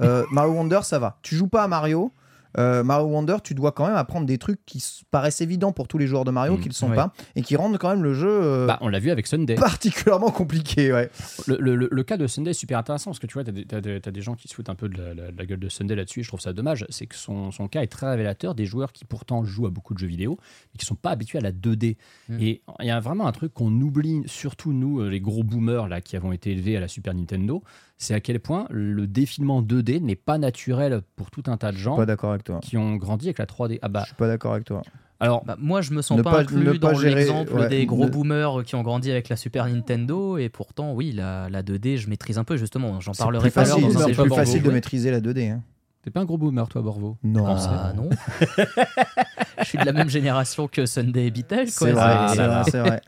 [0.01, 1.19] euh, Mario Wonder, ça va.
[1.21, 2.11] Tu joues pas à Mario.
[2.57, 5.97] Euh, Mario Wonder, tu dois quand même apprendre des trucs qui paraissent évidents pour tous
[5.97, 6.95] les joueurs de Mario, Mm, qui le sont ouais.
[6.95, 9.55] pas, et qui rendent quand même le jeu euh, Bah, on l'a vu avec Sunday.
[9.55, 10.91] particulièrement compliqué.
[10.91, 11.09] Ouais.
[11.47, 13.51] Le, le- le- le cas de Sunday est super intéressant parce que tu vois, tu
[13.75, 13.81] as,
[14.11, 16.21] des gens qui se foutent un peu de la, la- la gueule de Sunday là-dessus.
[16.21, 16.85] et Je trouve ça dommage.
[16.89, 19.93] C'est que son, son cas est très révélateur des joueurs qui pourtant jouent à beaucoup
[19.93, 20.37] de jeux vidéo
[20.73, 21.97] mais qui sont pas habitués à la 2D.
[22.29, 22.37] Mm.
[22.39, 25.87] Et il y a vraiment un truc qu'on oublie, surtout nous, euh, les gros boomers
[25.87, 27.63] là, qui avons été élevés à la Super Nintendo,
[28.01, 31.77] c'est à quel point le défilement 2D n'est pas naturel pour tout un tas de
[31.77, 32.59] Je gens suis pas d'accord avec toi.
[32.61, 33.77] qui ont grandi avec la 3D.
[33.81, 34.81] Ah bah, Je suis pas d'accord avec toi.
[35.19, 37.85] alors, Bah, moi, je me sens pas, pas- inclus pas dans gérer- l'exemple ouais, des
[37.85, 40.37] gros ne- boomers qui ont grandi avec la Super Nintendo.
[40.37, 43.01] Et pourtant, oui, la, la 2D, je maîtrise un peu, justement.
[43.01, 45.51] J'en C'est parlerai plus facile, dans un c'est plus facile de maîtriser la 2D.
[45.51, 45.61] hein.
[46.01, 47.45] t'es pas un gros boomer, toi, Borvo Non.
[47.47, 48.09] Ah non.
[49.59, 51.65] je suis de la même génération que Sunday et Beatle.
[51.65, 51.87] quoi.
[51.87, 52.63] C'est vrai, Ah, c'est là, vrai, là.
[52.63, 53.01] c'est vrai.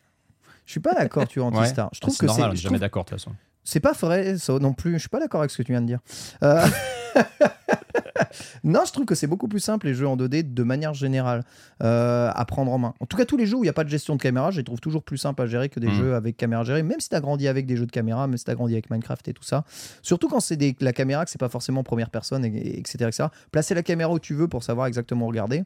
[0.65, 1.89] Je suis pas d'accord, tu es anti-star.
[1.93, 3.32] Je trouve c'est que normal, je jamais trouve- d'accord de toute façon.
[3.63, 4.93] C'est pas vrai, ça non plus.
[4.93, 6.00] Je suis pas d'accord avec ce que tu viens de dire.
[6.43, 6.65] Euh,
[8.63, 11.43] non, je trouve que c'est beaucoup plus simple les jeux en 2D de manière générale
[11.84, 12.93] euh, à prendre en main.
[13.00, 14.52] En tout cas, tous les jeux où il n'y a pas de gestion de caméra,
[14.52, 15.93] je les trouve toujours plus simples à gérer que des Mhm.
[15.93, 16.84] jeux avec caméra gérée.
[16.84, 18.74] Même si tu as grandi avec des jeux de caméra, même si tu as grandi
[18.74, 19.63] avec Minecraft et tout ça.
[20.02, 23.06] Surtout quand c'est des- la caméra, que c'est pas forcément première personne, et, et- etc.,
[23.08, 23.26] etc.
[23.52, 25.63] Placer la caméra où tu veux pour savoir exactement regarder.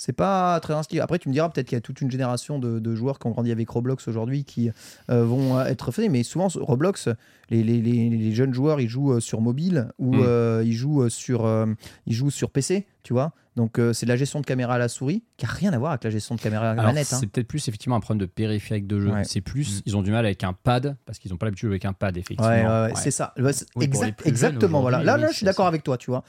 [0.00, 1.02] C'est pas très instinctif.
[1.02, 3.26] Après, tu me diras peut-être qu'il y a toute une génération de, de joueurs qui
[3.26, 4.70] ont grandi avec Roblox aujourd'hui qui
[5.10, 6.08] euh, vont être faits.
[6.08, 7.08] Mais souvent, Roblox,
[7.50, 10.20] les, les- les- les jeunes joueurs, ils jouent euh, sur mobile ou Mm.
[10.24, 11.66] euh, ils, jouent euh, sur, euh,
[12.06, 13.32] ils jouent sur PC, tu vois.
[13.56, 15.78] Donc, euh, c'est de la gestion de caméra à la souris qui a rien à
[15.78, 17.12] voir avec la gestion de caméra à la manette.
[17.12, 17.16] hein.
[17.18, 19.10] C'est peut-être plus effectivement un problème de périphérique de jeu.
[19.10, 19.24] Ouais.
[19.24, 19.82] C'est plus, Mm.
[19.86, 22.16] ils ont du mal avec un pad parce qu'ils n'ont pas l'habitude avec un pad,
[22.16, 22.48] effectivement.
[22.84, 23.34] Ouais, c'est ça.
[23.36, 23.50] Oui,
[23.84, 24.80] exact- jeunes exactement.
[24.80, 25.02] Voilà.
[25.02, 26.22] Là, là, je suis d'accord avec toi, tu vois.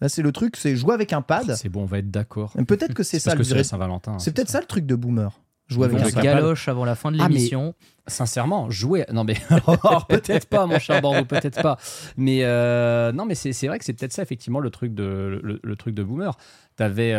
[0.00, 1.54] Là, c'est le truc, c'est jouer avec un pad.
[1.56, 2.52] C'est bon, on va être d'accord.
[2.68, 4.18] Peut-être que c'est ça le vrai- Saint-Valentin.
[4.18, 5.40] C'est peut-être ça le truc de boomer.
[5.68, 7.74] Jouer avec un galoche avant la fin de Ah, mais- l'émission.
[8.06, 9.04] Sincèrement, jouer.
[9.12, 11.76] Non, mais alors, peut-être pas, mon cher Bordeaux, peut-être pas.
[12.16, 15.58] Mais euh, non, mais c'est vrai que c'est peut-être ça, effectivement, le truc de, le,
[15.60, 16.36] le truc de boomer.
[16.76, 17.14] Tu avais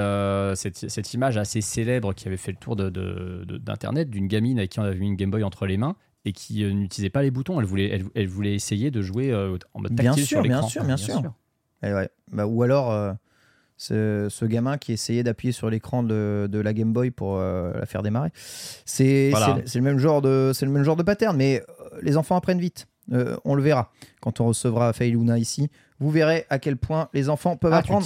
[0.55, 4.27] cette, cette image assez célèbre qui avait fait le tour de- de- de- d'Internet d'une
[4.27, 6.71] gamine avec qui on avait mis une Game Boy entre les mains et qui euh,
[6.71, 7.59] n'utilisait pas les boutons.
[7.59, 10.41] Elle voulait, elle, elle voulait essayer de jouer euh, en mode Bien tactile sûr, sur
[10.43, 10.69] bien l'écran.
[10.69, 11.21] sûr, bien sûr.
[11.83, 12.09] Eh ouais.
[12.31, 13.13] Bah, ou alors euh,
[13.77, 17.71] ce, ce gamin qui essayait d'appuyer sur l'écran de, de la Game Boy pour euh,
[17.79, 18.29] la faire démarrer.
[18.85, 19.59] C'est Voilà.
[19.73, 22.59] le même genre de c'est le même genre de pattern, mais euh, les enfants apprennent
[22.59, 22.87] vite.
[23.13, 25.69] Euh, on le verra quand on recevra Failuna ici.
[25.99, 28.05] Vous verrez à quel point les enfants peuvent Ah, apprendre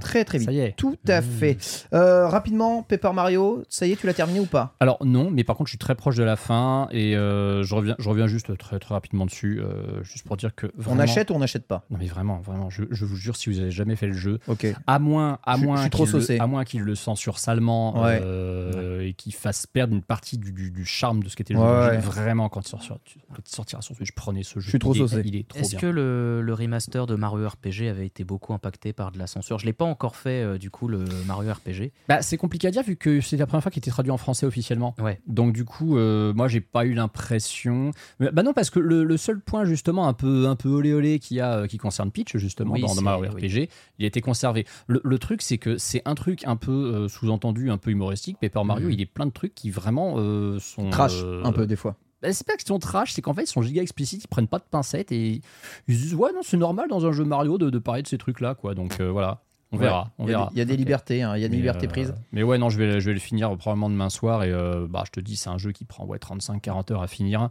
[0.00, 0.48] très très vite.
[0.48, 0.76] Ça y est.
[0.76, 1.24] Tout à Mmh.
[1.24, 1.86] fait.
[1.94, 4.74] Euh, rapidement, Paper Mario, ça y est, tu l'as terminé ou pas?
[4.80, 7.74] Alors non, mais par contre je suis très proche de la fin et euh, je,
[7.74, 11.30] reviens, je reviens juste très, très rapidement dessus, euh, juste pour dire que On achète
[11.30, 11.84] ou on n'achète pas?
[11.90, 14.38] Non mais vraiment, vraiment, je, je vous jure si vous avez jamais fait le jeu,
[14.48, 14.66] Ok.
[14.86, 18.20] à moins, à Je- je moins trop le- à moins qu'il le censure salement Ouais.
[18.22, 21.60] euh, et qu'il fasse perdre une partie du, du- du charme de ce qu'était le
[21.60, 21.90] Ouais, jeu.
[21.92, 21.98] ouais.
[21.98, 22.98] Vraiment quand il, sort sur-
[23.34, 24.68] quand il sortira sur Switch, prenez ce jeu.
[24.70, 25.22] suis trop il est- saucé.
[25.24, 25.78] Il est trop Est-ce bien.
[25.80, 29.26] que le, le remaster de Mario Mario RPG avait été beaucoup impacté par de la
[29.26, 29.58] censure.
[29.58, 31.92] Je l'ai pas encore fait euh, du coup le Mario RPG.
[32.08, 34.16] Bah, c'est compliqué à dire vu que c'est la première fois qu'il était traduit en
[34.16, 34.94] français officiellement.
[35.00, 35.20] Ouais.
[35.26, 37.92] Donc du coup, euh, moi j'ai pas eu l'impression.
[38.18, 41.18] Bah non parce que le, le seul point justement un peu un peu olé olé
[41.18, 43.46] qu'il y a euh, qui concerne Peach justement Oui, dans, dans Mario oui.
[43.46, 44.66] RPG, il a été conservé.
[44.86, 48.38] Le, le truc c'est que c'est un truc un peu euh, sous-entendu, un peu humoristique.
[48.40, 48.92] Paper Mario, Mhm.
[48.92, 51.96] il est plein de trucs qui vraiment euh, sont Trash, euh, un peu des fois.
[52.22, 54.48] Bah, c'est pas qu'ils sont trash, c'est qu'en fait ils sont giga explicites, ils prennent
[54.48, 55.40] pas de pincettes et
[55.88, 58.08] ils se disent ouais non c'est normal dans un jeu Mario de, de parler de
[58.08, 58.74] ces trucs là quoi.
[58.74, 59.40] Donc euh, voilà,
[59.72, 59.84] on Ouais.
[59.84, 60.46] verra, on Il y a verra.
[60.50, 62.14] des- il y a des libertés, hein, il y a des Mais, libertés euh, prises.
[62.32, 64.42] Mais ouais, non, je vais, je vais le finir probablement demain soir.
[64.42, 67.06] Et euh, bah, je te dis, c'est un jeu qui prend ouais, 35-40 heures à
[67.06, 67.50] finir.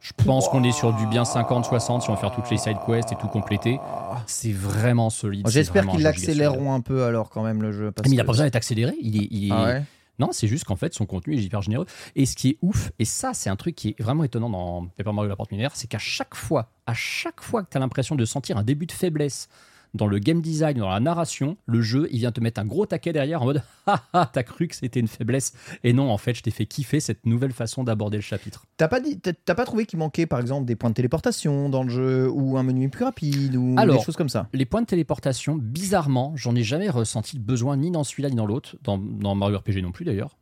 [0.00, 2.78] Je pense qu'on est sur du bien 50-60 si on veut faire toutes les side
[2.86, 3.78] quests et tout compléter.
[4.26, 5.46] C'est vraiment solide.
[5.48, 7.92] J'espère qu'ils l'accéléreront un peu alors quand même le jeu.
[7.92, 8.94] parce Mais il n'a que- pas besoin d'être accéléré.
[9.00, 9.82] Il est, il est- Ah ouais
[10.20, 11.86] Non, c'est juste qu'en fait, son contenu est hyper généreux.
[12.14, 14.86] Et ce qui est ouf, et ça, c'est un truc qui est vraiment étonnant dans
[14.98, 17.80] Paper Mario la porte mineure, c'est qu'à chaque fois, à chaque fois que tu as
[17.80, 19.48] l'impression de sentir un début de faiblesse
[19.94, 22.86] dans le game design, dans la narration, le jeu, il vient te mettre un gros
[22.86, 25.52] taquet derrière en mode Ah ah, t'as cru que c'était une faiblesse.
[25.82, 28.64] Et non, en fait, je t'ai fait kiffer cette nouvelle façon d'aborder le chapitre.
[28.76, 31.82] T'as pas, dit- t'as- pas trouvé qu'il manquait par exemple des points de téléportation dans
[31.82, 34.48] le jeu ou un menu plus rapide ou Alors, des choses comme ça?
[34.52, 38.36] Les points de téléportation, bizarrement, j'en ai jamais ressenti le besoin ni dans celui-là ni
[38.36, 40.36] dans l'autre, dans, dans Mario RPG non plus d'ailleurs.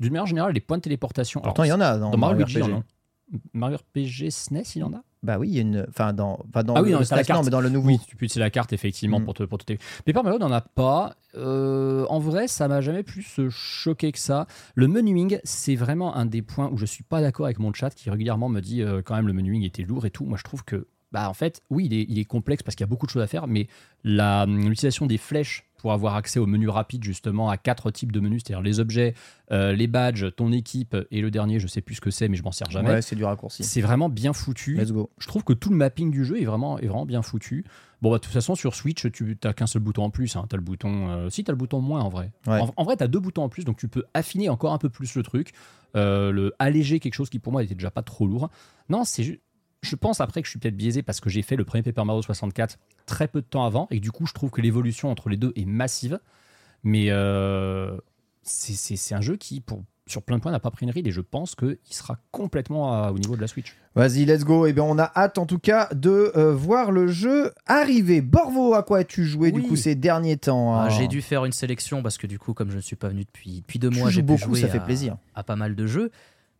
[0.00, 1.40] D'une manière générale, les points de téléportation.
[1.42, 2.82] Pourtant, il y en a dans, Dans Mario Luigi, RPG.
[3.52, 5.86] Mario RPG SNES, il en a Bah oui, il y a une.
[5.88, 7.44] Enfin, dans, pas dans Ah oui, le non, la non, carte.
[7.44, 7.88] mais dans le nouveau.
[7.88, 9.24] Oui, tu peux utiliser la carte effectivement Mm.
[9.24, 9.72] pour te pour te
[10.04, 11.14] Paper Mario n'en a pas.
[11.34, 14.46] Euh, en vrai, ça m'a jamais plus euh, choqué que ça.
[14.74, 17.90] Le menuing, c'est vraiment un des points où je suis pas d'accord avec mon chat
[17.90, 20.24] qui régulièrement me dit euh, quand même le menuing était lourd et tout.
[20.24, 22.82] Moi, je trouve que bah en fait, oui, il est, il est complexe parce qu'il
[22.84, 23.66] y a beaucoup de choses à faire, mais
[24.04, 28.12] la hum, l'utilisation des flèches pour avoir accès au menu rapide justement à quatre types
[28.12, 29.14] de menus, c'est-à-dire les objets,
[29.50, 32.36] euh, les badges, ton équipe et le dernier, je sais plus ce que c'est, mais
[32.36, 32.90] je m'en sers jamais.
[32.90, 33.64] Ouais, c'est du raccourci.
[33.64, 35.10] C'est vraiment bien foutu Let's go.
[35.18, 37.64] je trouve que tout le mapping du jeu est vraiment, est vraiment bien foutu.
[38.02, 40.36] Bon, bah, de toute façon, sur Switch, tu n'as qu'un seul bouton en plus.
[40.36, 40.46] Hein.
[40.48, 41.08] Tu as le bouton.
[41.08, 42.30] euh, si, tu as le bouton moins en vrai.
[42.46, 42.60] Ouais.
[42.60, 44.78] En, en vrai, tu as deux boutons en plus, donc tu peux affiner encore un
[44.78, 45.52] peu plus le truc.
[45.96, 48.50] Euh, le alléger quelque chose qui pour moi était déjà pas trop lourd.
[48.88, 49.40] Non, c'est
[49.82, 52.04] Je pense après que je suis peut-être biaisé parce que j'ai fait le premier Paper
[52.04, 55.10] Mario 64 très peu de temps avant et que du coup, je trouve que l'évolution
[55.10, 56.18] entre les deux est massive.
[56.84, 57.96] Mais euh,
[58.42, 60.90] c'est- c'est c'est un jeu qui, pour, sur plein de points, n'a pas pris une
[60.92, 63.76] ride et je pense qu'il sera complètement à- au niveau de la Switch.
[63.94, 64.66] Vas-y, let's go.
[64.66, 68.20] Et bien, on a hâte en tout cas de euh, voir le jeu arriver.
[68.20, 71.44] Borvo, à quoi as-tu joué du coup ces derniers temps Ah, hein J'ai dû faire
[71.44, 73.90] une sélection parce que du coup, comme je ne suis pas venu depuis, depuis deux
[73.90, 75.16] Tu mois, j'ai pu beaucoup, jouer ça fait à- plaisir.
[75.34, 76.10] à pas mal de jeux.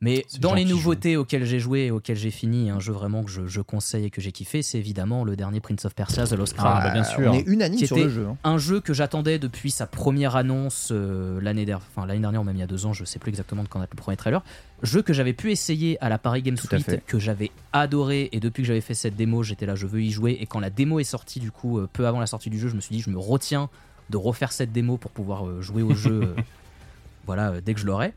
[0.00, 3.30] Mais dans les nouveautés auxquelles j'ai joué et auxquelles j'ai fini, un jeu vraiment que
[3.32, 6.34] je, je conseille et que j'ai kiffé, c'est évidemment le dernier Prince of Persia, The
[6.34, 6.72] Lost Crown.
[6.76, 7.32] Ah, bah, bien sûr.
[7.32, 8.26] On est unanime sur le jeu.
[8.28, 8.36] hein.
[8.44, 12.44] Un jeu que j'attendais depuis sa première annonce euh, l'année dernière, enfin l'année dernière ou
[12.44, 14.16] même il y a deux ans, je sais plus exactement de quand date le premier
[14.16, 14.44] trailer.
[14.84, 17.02] Jeu que j'avais pu essayer à la Paris Games fait.
[17.04, 20.12] que j'avais adoré et depuis que j'avais fait cette démo, j'étais là, je veux y
[20.12, 20.38] jouer.
[20.40, 22.68] Et quand la démo est sortie, du coup, euh, peu avant la sortie du jeu,
[22.68, 23.68] je me suis dit, je me retiens
[24.10, 26.36] de refaire cette démo pour pouvoir euh, jouer au jeu, euh,
[27.26, 28.14] voilà, euh, dès que je l'aurai.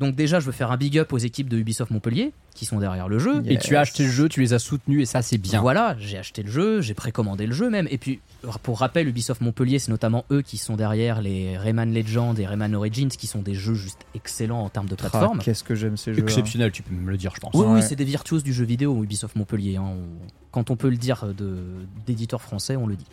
[0.00, 2.78] Donc déjà, je veux faire un big up aux équipes de Ubisoft Montpellier qui sont
[2.78, 3.42] derrière le jeu.
[3.42, 3.52] Yeah.
[3.54, 5.60] Et tu as acheté le jeu, tu les as soutenus et ça c'est bien.
[5.60, 7.88] Voilà, j'ai acheté le jeu, j'ai précommandé le jeu même.
[7.90, 8.20] Et puis,
[8.62, 12.74] pour rappel, Ubisoft Montpellier, c'est notamment eux qui sont derrière les Rayman Legends et Rayman
[12.76, 15.38] Origins, qui sont des jeux juste excellents en termes de Ah, plateforme.
[15.40, 16.22] Qu'est-ce que j'aime ces jeux.
[16.22, 17.54] Exceptionnel, tu peux me le dire, je pense.
[17.54, 17.74] Oui, Ouais.
[17.74, 19.76] oui, c'est des virtuoses du jeu vidéo, Ubisoft Montpellier.
[19.76, 19.82] hein.
[19.84, 21.58] On- Quand on peut le dire de-
[22.06, 23.04] d'éditeur français, on le dit.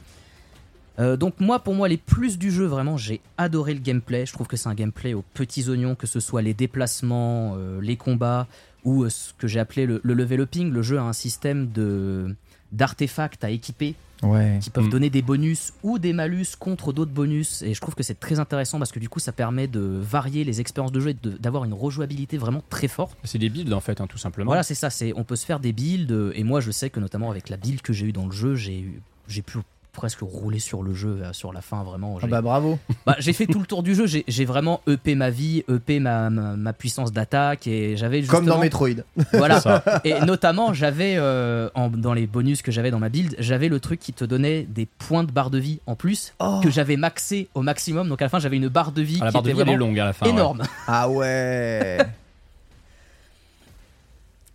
[1.00, 4.26] Euh, donc moi, pour moi, les plus du jeu, vraiment, j'ai adoré le gameplay.
[4.26, 7.82] Je trouve que c'est un gameplay aux petits oignons, que ce soit les déplacements, euh,
[7.82, 8.48] les combats,
[8.86, 10.72] ou euh, ce que j'ai appelé le, le level-upping.
[10.72, 12.34] Le jeu a un système de
[12.72, 14.60] d'artefacts à équiper Ouais.
[14.62, 14.90] qui peuvent Mm.
[14.90, 17.62] donner des bonus ou des malus contre d'autres bonus.
[17.62, 20.44] Et je trouve que c'est très intéressant parce que du coup, ça permet de varier
[20.46, 23.16] les expériences de jeu et d'avoir une rejouabilité vraiment très forte.
[23.26, 24.48] C'est des builds en fait, hein, tout simplement.
[24.50, 24.90] Voilà, c'est ça.
[24.90, 27.58] C'est on peut se faire des builds et moi je sais que notamment avec la
[27.58, 29.58] build que j'ai eu dans le jeu, j'ai eu j'ai pu
[29.96, 32.16] presque rouler sur le jeu euh, sur la fin vraiment.
[32.18, 32.78] Ah J'ai bah bravo.
[33.06, 34.06] bah, j'ai fait tout le tour du jeu.
[34.06, 38.60] J'ai vraiment EP ma vie, EP ma, ma, ma puissance d'attaque et j'avais Comme dans
[38.60, 38.90] Metroid.
[39.34, 39.60] Voilà.
[39.66, 39.84] Ça.
[40.04, 43.80] Et notamment, j'avais euh, en- dans les bonus que j'avais dans ma build, j'avais le
[43.80, 46.60] truc qui te donnait des points de barre de vie en plus Oh.
[46.64, 48.10] que j'avais maxé au maximum.
[48.10, 49.62] Donc à la fin, j'avais une barre de vie Ah, la qui barre de était
[49.62, 50.26] elle est vraiment longue à la fin.
[50.26, 50.32] ouais.
[50.32, 50.62] énorme.
[50.88, 51.98] Ah ouais.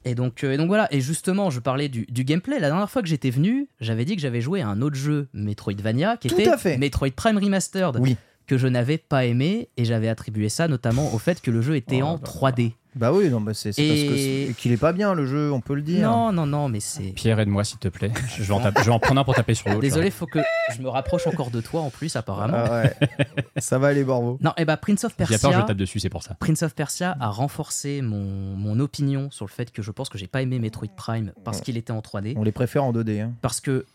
[0.05, 2.59] Et donc, euh, et donc voilà, et justement, je parlais du, du gameplay.
[2.59, 5.29] La dernière fois que j'étais venu, j'avais dit que j'avais joué à un autre jeu
[5.35, 6.79] Metroidvania qui Tout était à fait.
[6.79, 8.17] Metroid Prime Remastered, Oui.
[8.47, 11.77] que je n'avais pas aimé, et j'avais attribué ça notamment au fait que le jeu
[11.77, 12.73] était Oh, en bah, 3D.
[12.97, 15.53] Bah oui, non, bah c'est c'est parce que c'est- qu'il est pas bien le jeu,
[15.53, 16.11] on peut le dire.
[16.11, 17.13] Non, non, non, mais c'est.
[17.13, 18.11] Pierre, aide-moi s'il te plaît.
[18.37, 19.81] Je vais en, taper- je vais en prendre un pour taper sur l'autre.
[19.81, 20.41] Désolé, faut que
[20.75, 22.57] je me rapproche encore de toi en plus, apparemment.
[22.57, 22.95] Ah ouais.
[23.59, 24.39] Ça va aller, Borvo.
[24.43, 25.63] Non, et bah Prince of J'ai peur, je Persia.
[25.63, 26.35] tape dessus, c'est pour ça.
[26.41, 30.19] Prince of Persia a renforcé mon, mon opinion sur le fait que je pense que
[30.19, 32.35] j'ai pas aimé Metroid Prime parce qu'il était en 3D.
[32.37, 33.21] On les préfère en 2D.
[33.21, 33.33] hein.
[33.41, 33.87] Parce que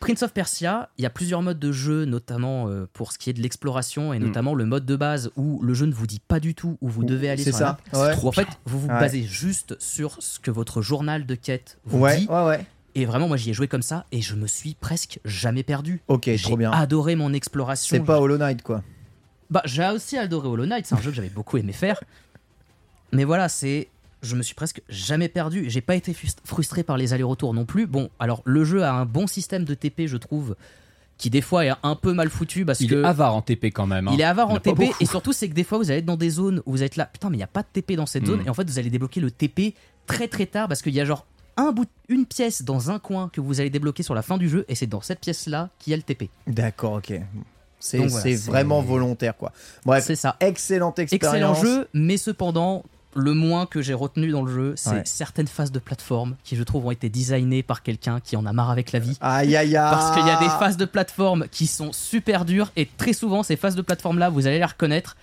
[0.00, 3.30] Prince of Persia, il y a plusieurs modes de jeu, notamment euh, pour ce qui
[3.30, 4.24] est de l'exploration, et Mm.
[4.24, 6.88] notamment le mode de base où le jeu ne vous dit pas du tout où
[6.88, 7.78] vous devez aller C'est la ça.
[7.94, 8.14] Ouais.
[8.26, 9.00] En fait, vous vous Ouais.
[9.00, 12.26] basez juste sur ce que votre journal de quête vous Ouais, dit.
[12.28, 12.66] ouais, ouais.
[12.96, 16.02] Et vraiment, moi, j'y ai joué comme ça, et je me suis presque jamais perdu.
[16.08, 16.70] Ok, J'ai trop bien.
[16.70, 17.96] adoré mon exploration.
[17.96, 18.82] C'est pas Hollow Knight, quoi.
[19.50, 22.02] Bah, j'ai aussi adoré Hollow Knight, c'est un jeu que j'avais beaucoup aimé faire.
[23.12, 23.88] Mais voilà, c'est.
[24.24, 25.66] Je me suis presque jamais perdu.
[25.68, 27.86] J'ai pas été frust- frustré par les allers-retours non plus.
[27.86, 30.56] Bon, alors le jeu a un bon système de TP, je trouve,
[31.18, 33.02] qui des fois est un peu mal foutu parce Il que.
[33.02, 34.08] est avare en TP quand même.
[34.08, 34.12] hein.
[34.14, 36.16] Il est avare en TP et surtout c'est que des fois vous allez être dans
[36.16, 38.06] des zones où vous êtes là putain mais il n'y a pas de TP dans
[38.06, 38.46] cette zone Mm.
[38.46, 39.74] et en fait vous allez débloquer le TP
[40.06, 41.24] très très tard parce qu'il y a genre
[41.56, 44.48] un bout, une pièce dans un coin que vous allez débloquer sur la fin du
[44.48, 46.28] jeu et c'est dans cette pièce là qu'il y a le TP.
[46.48, 47.12] D'accord, ok.
[47.78, 49.52] C'est voilà, vraiment volontaire, quoi.
[49.84, 50.36] Bref, C'est ça.
[50.40, 51.58] excellente expérience.
[51.58, 52.82] Excellent jeu, mais cependant,
[53.16, 55.02] le moins que j'ai retenu dans le jeu, c'est Ouais.
[55.04, 58.52] certaines phases de plateforme qui, je trouve, ont été designées par quelqu'un qui en a
[58.52, 59.16] marre avec la vie.
[59.20, 59.90] Aïe, aïe, aïe.
[59.90, 63.42] Parce qu'il y a des phases de plateforme qui sont super dures et très souvent,
[63.42, 65.16] ces phases de plateforme-là, vous allez les reconnaître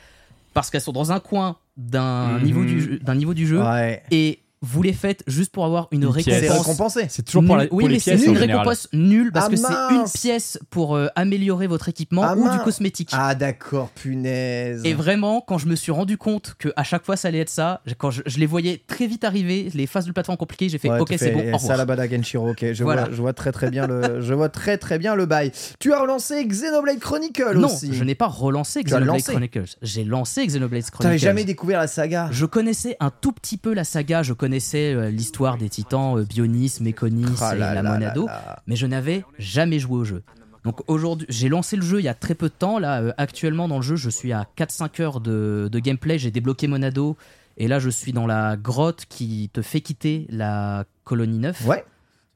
[0.53, 2.43] parce qu'elles sont dans un coin d'un Mhm.
[2.43, 4.03] niveau, du jeu- d'un niveau du jeu Ouais.
[4.11, 6.41] et vous les faites juste pour avoir une, Une récompense.
[6.59, 7.05] récompensé.
[7.09, 9.55] C'est toujours pour, la- pour oui, les mais c'est une récompense nulle parce Ah, que
[9.55, 13.09] c'est une pièce pour euh, améliorer votre équipement Ah, ou du cosmétique.
[13.11, 14.81] Ah, d'accord, punaise.
[14.85, 17.49] Et vraiment, quand je me suis rendu compte que à chaque fois ça allait être
[17.49, 20.77] ça, quand je, je les voyais très vite arriver, les phases de plateforme compliquées, j'ai
[20.77, 21.61] fait Ouais, ok c'est bon, au revoir.
[21.61, 23.05] Salabada Genshiro, ok, je, Voilà.
[23.05, 25.51] vois, je vois très très bien le, je vois très très bien le bail.
[25.79, 27.93] Tu as relancé Xenoblade Chronicle Non, aussi.
[27.93, 29.23] je n'ai pas relancé Xenoblade.
[29.23, 29.63] Chronicles.
[29.81, 31.01] J'ai lancé Xenoblade Chronicles.
[31.03, 32.29] T'avais jamais découvert la saga.
[32.31, 36.23] Je connaissais un tout petit peu la saga, je connaissais euh, l'histoire des titans, euh,
[36.23, 38.27] Bionis, Méconis Ah et la Monado,
[38.67, 40.23] mais je n'avais jamais joué au jeu.
[40.63, 42.77] Donc aujourd'hui, j'ai lancé le jeu il y a très peu de temps.
[42.79, 46.19] Là, euh, actuellement dans le jeu, je suis à 4-5 heures de, de gameplay.
[46.19, 47.17] J'ai débloqué Monado.
[47.57, 51.65] Et là, je suis dans la grotte qui te fait quitter la colonie 9.
[51.67, 51.83] Ouais.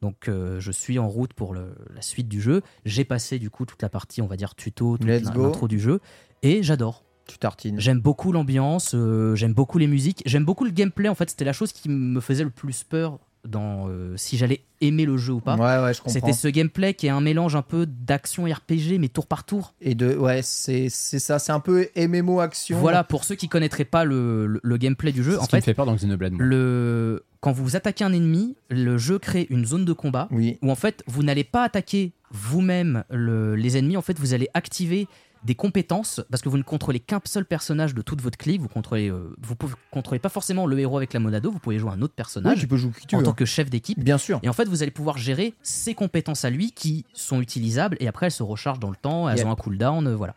[0.01, 2.62] Donc euh, je suis en route pour le- la suite du jeu.
[2.84, 5.08] J'ai passé du coup toute la partie, on va dire tuto, toute
[5.47, 5.99] l'intro du jeu.
[6.43, 7.04] Et j'adore.
[7.27, 7.79] Tu tartines.
[7.79, 11.09] J'aime beaucoup l'ambiance, euh, j'aime beaucoup les musiques, j'aime beaucoup le gameplay.
[11.09, 14.61] En fait, c'était la chose qui me faisait le plus peur dans euh, si j'allais
[14.81, 15.55] aimer le jeu ou pas.
[15.55, 16.13] Ouais, ouais, je comprends.
[16.13, 19.73] C'était ce gameplay qui est un mélange un peu d'action RPG, mais tour par tour.
[19.81, 22.79] Et de, ouais, c'est c'est ça, c'est un peu MMO action.
[22.79, 25.49] Voilà, pour ceux qui connaîtraient pas le, le- le gameplay du jeu, C'est en ce
[25.49, 26.33] qui me fait, fait peur dans Xenoblade.
[26.38, 27.23] le...
[27.39, 30.57] quand vous attaquez un ennemi, le jeu crée une zone de combat Oui.
[30.63, 34.47] où en fait vous n'allez pas attaquer vous-même le- les ennemis, en fait vous allez
[34.55, 35.07] activer
[35.45, 38.67] des compétences parce que vous ne contrôlez qu'un seul personnage de toute votre clique, vous
[38.67, 41.91] contrôlez, euh, vous pouvez contrôlez pas forcément le héros avec la monado, vous pouvez jouer
[41.91, 43.25] un autre Oui, personnage tu peux jouer qui tu en veux.
[43.25, 43.99] tant que chef d'équipe.
[44.03, 44.39] Bien sûr.
[44.41, 48.08] Et en fait, vous allez pouvoir gérer ses compétences à lui qui sont utilisables et
[48.08, 50.34] après elles se rechargent dans le temps, elles ont un cooldown, euh, voilà.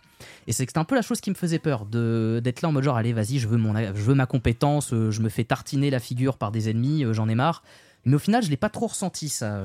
[0.47, 2.83] Et c'est un peu la chose qui me faisait peur de d'être là en mode
[2.85, 5.91] genre allez vas-y je veux mon je veux ma compétence, euh, je me fais tartiner
[5.91, 7.63] la figure par des ennemis, j'en ai marre.
[8.05, 9.59] Mais au final je l'ai pas trop ressenti ça.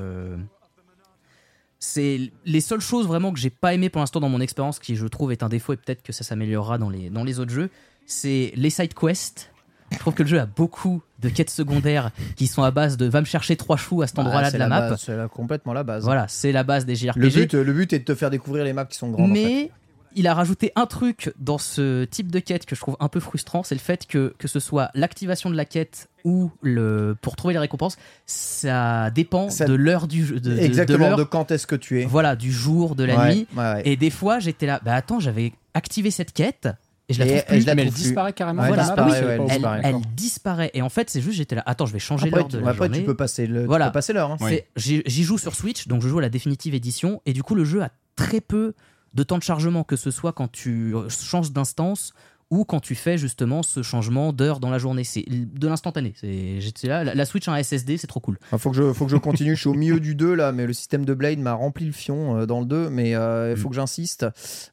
[1.86, 4.96] C'est les seules choses vraiment que j'ai pas aimé pour l'instant dans mon expérience qui
[4.96, 7.52] je trouve est un défaut et peut-être que ça s'améliorera dans les dans les autres
[7.52, 7.70] jeux,
[8.06, 9.52] c'est les side quests.
[9.92, 13.06] Je trouve que le jeu a beaucoup de quêtes secondaires qui sont à base de
[13.06, 14.96] va me chercher trois choux à cet Bah, endroit-là de la, map.
[14.96, 16.06] C'est complètement la base.
[16.06, 17.18] Voilà, c'est la base des JRPG.
[17.20, 19.32] Le but, le but est de te faire découvrir les maps qui sont grandes.
[19.32, 19.72] en fait.
[20.16, 23.20] Il a rajouté un truc dans ce type de quête que je trouve un peu
[23.20, 27.36] frustrant, c'est le fait que que ce soit l'activation de la quête ou le pour
[27.36, 31.10] trouver les récompenses, ça dépend Ça- de l'heure du jeu, de, de- de Exactement.
[31.10, 32.06] l'heure, De, quand est-ce que tu es.
[32.06, 33.48] voilà, du jour, de la Ouais, nuit.
[33.56, 33.82] ouais, ouais.
[33.86, 36.68] Et des fois, j'étais là, bah attends, j'avais activé cette quête
[37.10, 37.62] et je la Et- trouve et plus.
[37.62, 38.02] je la mais elle plus.
[38.04, 38.62] disparaît carrément.
[38.62, 39.44] La elle disparaît, je savais ouais, pas elle où.
[39.50, 39.82] elle, disparaît.
[39.84, 40.72] elle disparaît.
[40.74, 42.86] Et en fait, c'est juste, j'étais là, attends, je vais changer l'heure de la après,
[42.88, 43.00] journée.
[43.00, 43.88] tu peux passer le, tu Voilà.
[43.88, 44.32] peux passer l'heure.
[44.32, 44.38] hein.
[44.42, 44.50] Oui.
[44.52, 47.44] C'est- J'y j'y joue sur Switch, donc je joue à la définitive édition, et du
[47.44, 48.74] coup le jeu a très peu
[49.14, 52.14] de temps de chargement, que ce soit quand tu euh, changes d'instance
[52.54, 55.04] ou quand tu fais justement ce changement d'heure dans la journée.
[55.04, 56.14] C'est de l'instantané.
[56.16, 58.38] C'est j'étais là, la, la Switch en SSD, c'est trop cool.
[58.52, 59.56] Il faut que je, faut que je continue.
[59.56, 61.92] je suis au milieu du 2 là, mais le système de Blade m'a rempli le
[61.92, 62.90] fion euh, dans le 2.
[62.92, 64.28] Mais euh, il faut que j'insiste.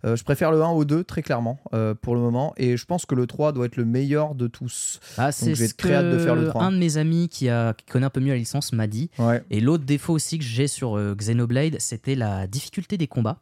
[0.05, 1.59] Euh, je préfère le 1 au 2, très clairement,
[2.03, 2.53] pour le moment.
[2.59, 5.01] Et je pense que le 3 doit être le meilleur de tous.
[5.17, 6.65] Ah, c'est j'ai ce très hâte de faire le que 3.
[6.65, 9.11] un de mes amis qui, a, qui connaît un peu mieux la licence m'a dit.
[9.19, 9.43] Ouais.
[9.51, 13.39] Et l'autre défaut aussi que j'ai sur Xenoblade, c'était la difficulté des combats.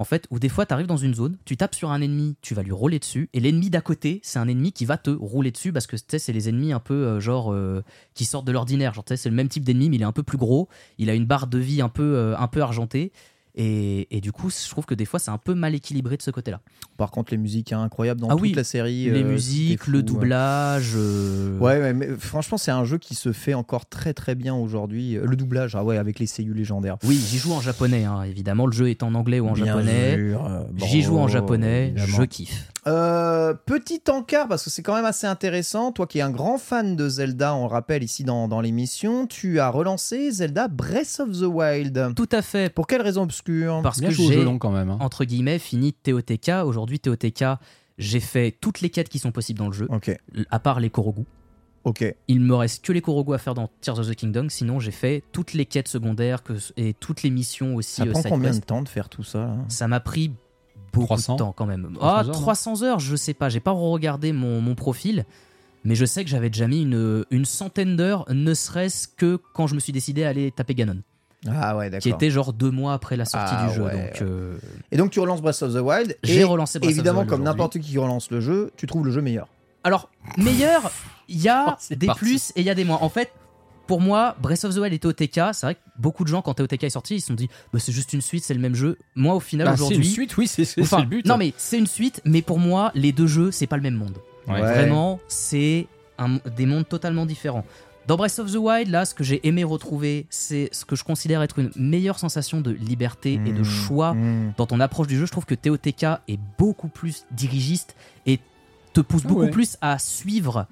[0.00, 2.34] En fait, où des fois, tu arrives dans une zone, tu tapes sur un ennemi,
[2.40, 5.10] tu vas lui rouler dessus, et l'ennemi d'à côté, c'est un ennemi qui va te
[5.10, 7.84] rouler dessus parce que tu sais, c'est les ennemis un peu euh, genre euh,
[8.14, 8.94] qui sortent de l'ordinaire.
[8.94, 10.70] Genre, tu sais, c'est le même type d'ennemi, mais il est un peu plus gros,
[10.96, 13.12] il a une barre de vie un peu, euh, un peu argentée.
[13.56, 16.22] Et, et du coup, je trouve que des fois, c'est un peu mal équilibré de
[16.22, 16.60] ce côté-là.
[16.96, 19.10] Par contre, les musiques hein, incroyables dans Ah toute oui, la série.
[19.10, 20.92] les euh, musiques, le doublage.
[20.96, 24.54] euh, Ouais, ouais, mais franchement, c'est un jeu qui se fait encore très très bien
[24.54, 25.16] aujourd'hui.
[25.16, 26.96] Euh, Le doublage, ah ouais, avec les CU légendaires.
[27.04, 28.66] Oui, j'y joue en japonais, hein, évidemment.
[28.66, 30.16] Le jeu est en anglais ou en Bien japonais.
[30.18, 32.16] euh, J'y joue en japonais, évidemment.
[32.18, 32.68] je kiffe.
[32.86, 35.92] Euh, petit encart, parce que c'est quand même assez intéressant.
[35.92, 39.26] Toi qui es un grand fan de Zelda, on le rappelle ici dans, dans l'émission,
[39.26, 42.12] tu as relancé Zelda Breath of the Wild.
[42.16, 42.72] Tout à fait.
[42.72, 44.90] Pour quelle raison obscure Parce Bien que j'ai, long quand même.
[44.90, 44.96] hein.
[45.00, 46.50] entre guillemets, fini TOTK.
[46.64, 47.44] Aujourd'hui, TOTK,
[47.98, 50.16] j'ai fait toutes les quêtes qui sont possibles dans le jeu, Ok,
[50.50, 51.24] à part les Korogu.
[51.84, 52.14] ok.
[52.28, 54.46] Il me reste que les Korogu à faire dans Tears of the Kingdom.
[54.48, 57.96] Sinon, j'ai fait toutes les quêtes secondaires que, et toutes les missions aussi.
[57.96, 59.56] Ça euh, prend combien de temps de faire tout ça là?
[59.68, 60.32] Ça m'a pris
[60.92, 61.34] beaucoup 300?
[61.34, 61.92] de temps quand même.
[61.94, 63.48] 300 ah, heures, non 300 heures, je sais pas.
[63.48, 65.24] J'ai pas regardé mon, mon profil.
[65.84, 69.66] Mais je sais que j'avais déjà mis une, une centaine d'heures, ne serait-ce que quand
[69.66, 70.98] je me suis décidé à aller taper Ganon,
[71.48, 72.02] Ah ouais, d'accord.
[72.02, 73.82] qui était genre deux mois après la sortie Ah du jeu.
[73.84, 74.18] ouais, donc, ouais.
[74.20, 74.58] euh,
[74.92, 76.18] Et donc tu relances Breath of the Wild.
[76.22, 78.86] J'ai relancé Breath of the Évidemment, Wild comme n'importe qui qui relance le jeu, tu
[78.86, 79.48] trouves le jeu meilleur.
[79.82, 80.90] Alors, meilleur,
[81.30, 82.20] il y Oh, a c'est des parti.
[82.26, 82.98] plus et il y a des moins.
[83.00, 83.32] En fait,
[83.90, 86.54] pour moi, Breath of the Wild et TOTK, c'est vrai que beaucoup de gens, quand
[86.54, 88.76] TOTK est sorti, ils se sont dit bah, c'est juste une suite, c'est le même
[88.76, 88.96] jeu.
[89.16, 90.08] Moi, au final, Ah, c'est une aujourd'hui.
[90.08, 91.26] suite, oui, c'est Enfin, le but.
[91.26, 93.96] Non, mais c'est une suite, mais pour moi, les deux jeux, c'est pas le même
[93.96, 94.16] monde.
[94.46, 94.60] Ouais.
[94.60, 95.88] Vraiment, c'est
[96.56, 97.64] des mondes totalement différents.
[98.06, 101.02] Dans Breath of the Wild, là, ce que j'ai aimé retrouver, c'est ce que je
[101.02, 104.54] considère être une meilleure sensation de liberté et de Mmh, choix mmh.
[104.56, 105.26] dans ton approche du jeu.
[105.26, 108.38] Je trouve que TOTK est beaucoup plus dirigiste et
[108.92, 109.50] te pousse Ah beaucoup ouais.
[109.50, 110.66] plus à suivre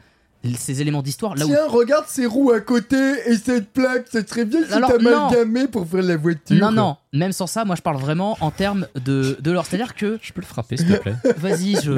[0.56, 1.34] ces éléments d'histoire.
[1.34, 4.90] Là où regarde ces roues à côté et cette plaque, ça serait bien si Alors,
[5.00, 5.28] non.
[5.28, 6.56] t'amalgamais pour faire la voiture.
[6.56, 9.66] Non, non, même sans ça, moi je parle vraiment en termes de, de l'or.
[9.66, 11.16] C'est-à-dire que, Je peux le frapper, s'il te plaît.
[11.36, 11.92] vas-y, je,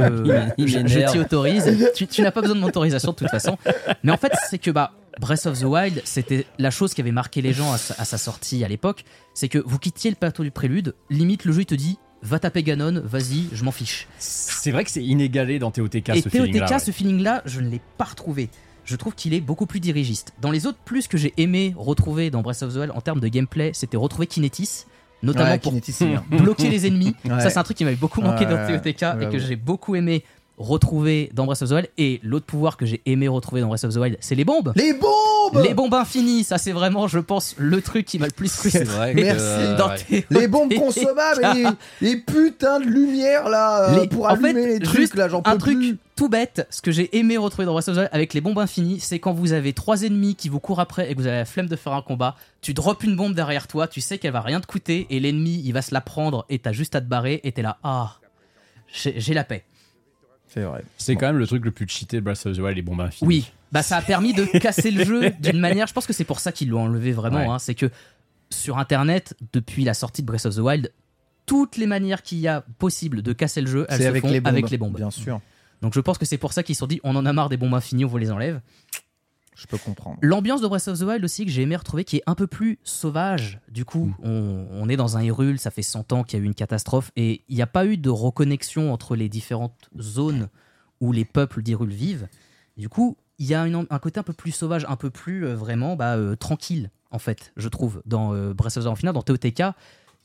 [0.59, 1.91] je, t'y autorise.
[1.95, 3.59] Tu, tu n'as pas besoin de mon autorisation de toute façon.
[4.03, 7.12] Mais en fait, c'est que bah, Breath of the Wild, c'était la chose qui avait
[7.12, 9.05] marqué les gens à sa, à sa sortie à l'époque.
[9.34, 12.38] C'est que vous quittiez le plateau du prélude, limite le jeu il te dit va
[12.38, 14.06] taper Ganon, vas-y, je m'en fiche.
[14.18, 16.70] C'est vrai que c'est inégalé dans TOTK Et ce TOTK, feeling-là.
[16.70, 16.78] ouais.
[16.78, 18.50] ce feeling-là, je ne l'ai pas retrouvé.
[18.84, 20.32] Je trouve qu'il est beaucoup plus dirigiste.
[20.40, 23.20] Dans les autres plus que j'ai aimé retrouver dans Breath of the Wild en termes
[23.20, 24.84] de gameplay, c'était retrouver Kinetis,
[25.22, 26.24] notamment Ouais, pour Kinetis, bien.
[26.38, 27.14] bloquer les ennemis.
[27.24, 27.40] Ouais.
[27.40, 29.56] Ça, c'est un truc qui m'avait beaucoup manqué Ouais, dans ouais, TOTK et que j'ai
[29.56, 30.24] beaucoup aimé
[30.61, 31.88] retrouver dans Breath of the Wild.
[31.98, 34.72] Et l'autre pouvoir que j'ai aimé retrouver dans Breath of the Wild, c'est les bombes.
[34.76, 38.32] Les bombes Les bombes infinies, ça c'est vraiment, je pense, le truc qui m'a le
[38.32, 38.84] plus frustré.
[38.84, 39.76] vrai que, Merci.
[39.78, 39.96] dans ouais.
[40.22, 40.26] TOTK.
[40.30, 41.64] Les bombes consommables et
[42.00, 45.14] les, les putains de lumière là euh, Les- pour en allumer fait, les trucs juste
[45.16, 45.96] là, j'en un peux truc plus.
[46.14, 48.58] tout bête, ce que j'ai aimé retrouver dans Breath of the Wild avec les bombes
[48.58, 51.38] infinies, c'est quand vous avez trois ennemis qui vous courent après et que vous avez
[51.38, 54.32] la flemme de faire un combat, tu drops une bombe derrière toi, tu sais qu'elle
[54.32, 57.00] va rien te coûter et l'ennemi il va se la prendre et t'as juste à
[57.00, 58.16] te barrer et t'es là, ah,
[58.92, 59.64] j'ai la paix.
[60.53, 60.82] C'est vrai.
[60.98, 63.01] C'est quand même le truc le plus cheaté de Breath of the Wild, les bombes
[63.01, 63.28] infinies.
[63.28, 66.24] Oui, bah ça a permis de casser le jeu d'une manière, je pense que c'est
[66.24, 67.46] pour ça qu'ils l'ont enlevé vraiment, Ouais.
[67.46, 67.86] hein, c'est que
[68.51, 70.92] sur internet, depuis la sortie de Breath of the Wild,
[71.46, 74.28] toutes les manières qu'il y a possible de casser le jeu, elles se avec font
[74.30, 74.53] les bombes.
[74.53, 74.96] avec les bombes.
[74.96, 75.40] Bien sûr,
[75.82, 77.48] Donc je pense que c'est pour ça qu'ils se sont dit on en a marre
[77.48, 78.61] des bombes infinies, on vous les enlève.
[79.61, 80.18] Je peux comprendre.
[80.22, 82.46] L'ambiance de Breath of the Wild aussi que j'ai aimé retrouver qui est un peu
[82.46, 83.61] plus sauvage.
[83.70, 86.44] Du coup, on, on est dans un Hyrule, ça fait 100 ans qu'il y a
[86.44, 90.48] eu une catastrophe et il n'y a pas eu de reconnexion entre les différentes zones
[91.00, 92.28] où les peuples d'Hyrule vivent.
[92.76, 95.46] Du coup, il y a une- un côté un peu plus sauvage, un peu plus
[95.46, 98.92] euh, vraiment bah, euh, tranquille en fait, je trouve dans euh, Breath of the Wild.
[98.92, 99.62] En final, dans TOTK,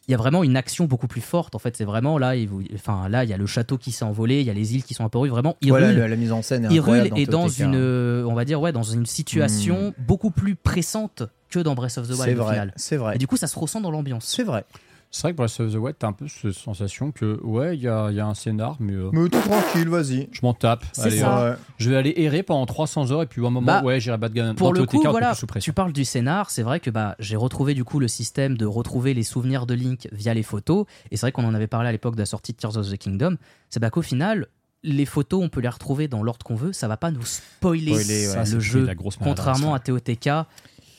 [0.08, 1.56] il y a vraiment une action beaucoup plus forte.
[1.56, 3.92] En fait, c'est vraiment là, il, vous- enfin là, il y a le château qui
[3.92, 5.30] s'est envolé, il y a les îles qui sont apparues.
[5.30, 7.60] Vraiment, Hyrule, Voilà, la, la mise en scène est Hyrule est dans TOTK.
[7.60, 11.98] une, euh, on va dire, ouais, dans une situation beaucoup plus pressante que dans Breath
[11.98, 13.16] of the Wild C'est vrai, c'est vrai.
[13.16, 14.26] Et du coup, ça se ressent dans l'ambiance.
[14.26, 14.66] C'est vrai.
[15.12, 17.82] C'est vrai que Breath of the Wild, t'as un peu cette sensation que, ouais, il
[17.84, 20.28] y a, il y a un scénar, mais euh, Mais tout tranquille, vas-y.
[20.34, 20.84] je m'en tape.
[20.92, 21.40] C'est Allez, ça.
[21.40, 21.58] euh, Ouais.
[21.78, 24.18] je vais aller errer pendant 300 heures et puis à un moment, Bah, ouais, j'irai
[24.18, 24.56] battre Ganon.
[24.56, 27.16] Pour Dans le coup, un peu voilà, tu parles du scénar, c'est vrai que bah,
[27.20, 30.86] j'ai retrouvé du coup le système de retrouver les souvenirs de Link via les photos,
[31.12, 32.90] et c'est vrai qu'on en avait parlé à l'époque de la sortie de Tears of
[32.92, 33.38] the Kingdom,
[33.70, 34.48] c'est bah, qu'au final,
[34.84, 37.94] les photos, on peut les retrouver dans l'ordre qu'on veut, ça va pas nous spoiler,
[37.98, 38.52] Spoiler, ouais.
[38.52, 40.30] Le jeu, la grosse maladresse, contrairement à TOTK,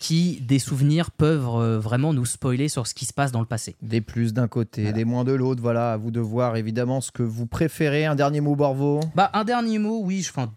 [0.01, 3.47] qui, des souvenirs, peuvent euh, vraiment nous spoiler sur ce qui se passe dans le
[3.47, 3.77] passé.
[3.83, 5.63] Des plus d'un côté, des moins de l'autre.
[5.63, 8.05] Voilà, à vous de voir évidemment ce que vous préférez.
[8.07, 9.01] Un dernier mot, Borvo?
[9.15, 10.53] Bah, un dernier mot, oui, je- enfin,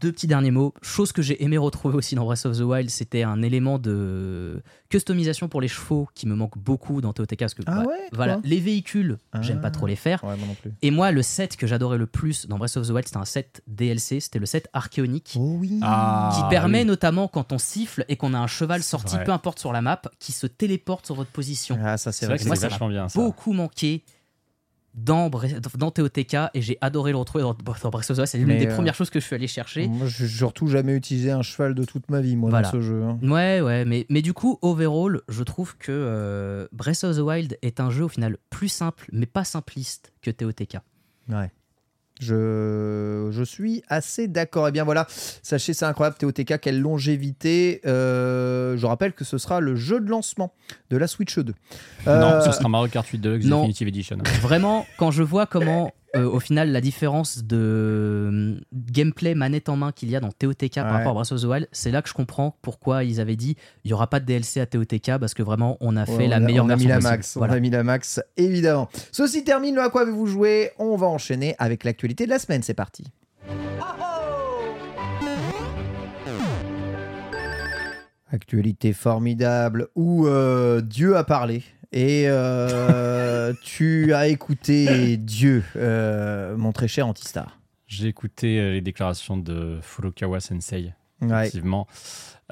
[0.00, 0.74] deux petits derniers mots.
[0.82, 4.62] Chose que j'ai aimé retrouver aussi dans Breath of the Wild, c'était un élément de
[4.90, 7.38] customisation pour les chevaux qui me manque beaucoup dans TOTK.
[7.38, 9.62] Parce que, Ah bah, ouais, voilà, les véhicules, j'aime Ah.
[9.62, 10.22] pas trop les faire.
[10.24, 10.72] Ouais, moi non plus.
[10.82, 13.24] Et moi, le set que j'adorais le plus dans Breath of the Wild, c'était un
[13.24, 15.34] set DLC, c'était le set archéonique.
[15.38, 15.78] Oh oui.
[15.82, 16.84] Ah, Qui permet oui.
[16.86, 19.24] notamment quand on siffle et qu'on a un cheval sorti, vrai.
[19.24, 21.78] peu importe sur la map, qui se téléporte sur votre position.
[21.82, 22.34] Ah, ça c'est vrai.
[22.36, 23.20] vrai que moi, ça vachement bien ça.
[23.20, 24.04] beaucoup manqué
[24.94, 25.28] dans,
[25.76, 28.26] dans TOTK et j'ai adoré le retrouver dans, dans Breath of the Wild.
[28.26, 29.88] C'est l'une des euh, premières choses que je suis allé chercher.
[29.88, 32.68] Moi, j'ai surtout jamais utilisé un cheval de toute ma vie, moi, Voilà.
[32.68, 33.02] dans ce jeu.
[33.02, 33.18] hein.
[33.22, 37.58] Ouais, ouais, mais, mais du coup, overall, je trouve que euh, Breath of the Wild
[37.62, 40.78] est un jeu au final plus simple, mais pas simpliste que TOTK.
[41.28, 41.50] Ouais.
[42.20, 44.68] Je, je suis assez d'accord.
[44.68, 47.80] Et bien voilà, sachez, c'est incroyable, TOTK, quelle longévité.
[47.86, 50.52] Euh, je rappelle que ce sera le jeu de lancement
[50.90, 51.52] de la Switch 2.
[52.06, 53.46] Non, Euh, ce sera Mario Kart 8 Deluxe.
[53.46, 54.18] Definitive Edition.
[54.42, 59.76] Vraiment, quand je vois comment euh, au final, la différence de euh, gameplay manette en
[59.76, 62.02] main qu'il y a dans TOTK par rapport à Breath of the Wild, c'est là
[62.02, 65.18] que je comprends pourquoi ils avaient dit il y aura pas de DLC à TOTK
[65.18, 67.36] parce que vraiment on a fait Ouais, la a- meilleure on a mis la max,
[67.36, 67.54] Voilà.
[67.54, 68.88] on a mis la max, évidemment.
[69.12, 70.70] Ceci termine le à quoi avez-vous joué?
[70.78, 73.04] On va enchaîner avec l'actualité de la semaine, c'est parti.
[78.32, 81.62] Actualité formidable où euh, Dieu a parlé
[81.94, 87.58] et euh, tu as écouté Dieu, euh, mon très cher Antistar.
[87.86, 90.92] J'ai écouté euh, les déclarations de Furukawa Sensei,
[91.22, 91.42] Ouais.
[91.42, 91.86] effectivement,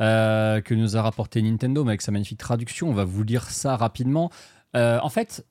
[0.00, 2.88] euh, que nous a rapporté Nintendo, mais avec sa magnifique traduction.
[2.88, 4.30] On va vous lire ça rapidement.
[4.76, 5.44] Euh, en fait,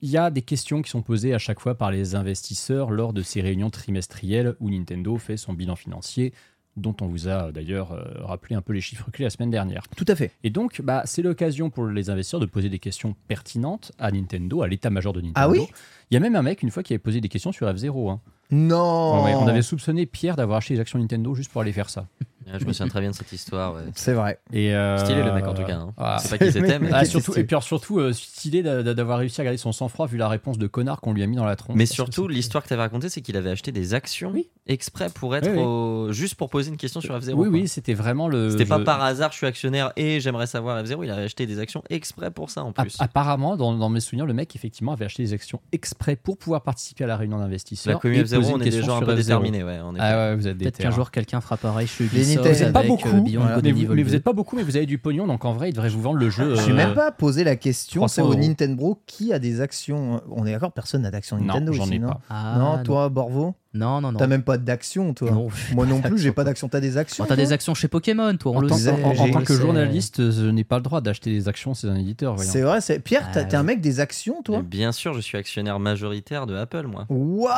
[0.00, 3.12] il y a des questions qui sont posées à chaque fois par les investisseurs lors
[3.12, 6.32] de ces réunions trimestrielles où Nintendo fait son bilan financier,
[6.76, 9.84] dont on vous a d'ailleurs euh, rappelé un peu les chiffres clés la semaine dernière.
[9.96, 10.32] Tout à fait.
[10.42, 14.62] Et donc, bah, c'est l'occasion pour les investisseurs de poser des questions pertinentes à Nintendo,
[14.62, 15.34] à l'état-major de Nintendo.
[15.36, 15.66] Ah oui
[16.10, 18.10] Il y a même un mec, une fois, qui avait posé des questions sur F0.
[18.10, 18.20] hein.
[18.50, 21.88] Non Ouais, on avait soupçonné Pierre d'avoir acheté des actions Nintendo juste pour aller faire
[21.90, 22.06] ça.
[22.46, 23.74] Ouais, Je me souviens très bien de cette histoire.
[23.74, 23.82] ouais.
[23.94, 24.38] C'est vrai.
[24.52, 25.76] Et euh, Stylé le mec en tout cas.
[25.76, 25.92] hein.
[25.96, 26.90] ah, C'est pas qui c'était, mais.
[26.92, 29.72] Ah, surtout, et puis alors, surtout, euh, stylé d'a- d'a- d'avoir réussi à garder son
[29.72, 31.76] sang-froid vu la réponse de connard qu'on lui a mis dans la tronche.
[31.76, 34.48] Mais surtout, l'histoire que tu avais racontée, c'est qu'il avait acheté des actions Oui.
[34.66, 35.62] exprès pour être Oui, oui.
[35.62, 37.30] au- juste pour poser une question sur F0.
[37.32, 37.48] Oui, quoi.
[37.48, 38.50] oui, c'était vraiment le.
[38.50, 41.02] C'était pas je- par hasard, je suis actionnaire et j'aimerais savoir F0.
[41.04, 42.96] Il avait acheté des actions exprès pour ça en A- plus.
[42.98, 46.62] Apparemment, dans, dans mes souvenirs, le mec effectivement avait acheté des actions exprès pour pouvoir
[46.62, 47.94] participer à la réunion d'investisseurs.
[47.94, 49.16] La poser F0, une on est des question gens un sur peu F0.
[49.16, 49.64] déterminés.
[49.64, 49.78] Ouais.
[49.98, 52.14] Ah ouais, vous êtes des Peut-être qu'un jour quelqu'un frappe pareil Ubisoft.
[52.28, 53.54] Nintendo- Vous êtes pas beaucoup, euh, voilà.
[53.56, 54.16] Good mais, vous, mais vous 2.
[54.16, 56.18] êtes pas beaucoup, mais vous avez du pognon, donc en vrai, ils devraient vous vendre
[56.18, 56.54] le jeu.
[56.54, 58.34] Je suis euh, même pas posé la question, 300 c'est au.
[58.34, 60.20] Nintendo qui a des actions.
[60.30, 62.20] On est d'accord, personne n'a d'actions Non, Nintendo j'en ai non pas.
[62.30, 64.18] Ah, Non, toi, Borvo Non, non, non.
[64.20, 66.68] T'as même pas d'actions, toi Non, Moi non plus, j'ai pas d'actions.
[66.68, 68.90] T'as des actions Bon, T'as des actions chez Pokémon, toi, on En le tant, sait.
[68.92, 71.74] en- en j'ai- tant je que journaliste, je n'ai pas le droit d'acheter des actions,
[71.74, 72.38] c'est un éditeur.
[72.38, 75.20] C'est vrai, c'est Pierre, Ah, t'es un mec des actions, toi Mais bien sûr, je
[75.20, 77.06] suis actionnaire majoritaire de Apple, moi.
[77.08, 77.48] Waouh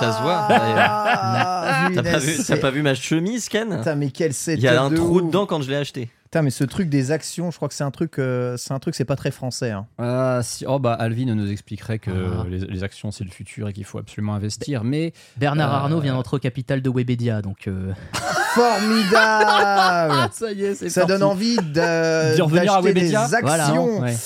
[0.00, 0.46] Ça se voit,
[1.94, 3.78] T'as pas, vu, pas ma chemise, Ken?
[3.78, 5.26] Putain, mais quel Il y a un trou ouf.
[5.26, 6.10] dedans quand je l'ai acheté.
[6.32, 8.78] Putain, mais ce truc des actions, je crois que c'est un truc, euh, c'est un
[8.78, 9.70] truc, c'est pas très français.
[9.70, 9.84] hein.
[9.98, 12.46] Ah, si, oh bah Alvin nous expliquerait que Ah.
[12.48, 16.00] les, les actions c'est le futur et qu'il faut absolument investir, mais Bernard Euh, Arnault
[16.00, 17.92] vient d'entrer au capital de Webedia, donc euh,
[18.54, 23.20] Formidable ça y est, c'est Ça donne envie de- D'y revenir à d'acheter des Webedia
[23.24, 23.86] actions.
[23.98, 24.00] Voilà.
[24.00, 24.16] Ouais.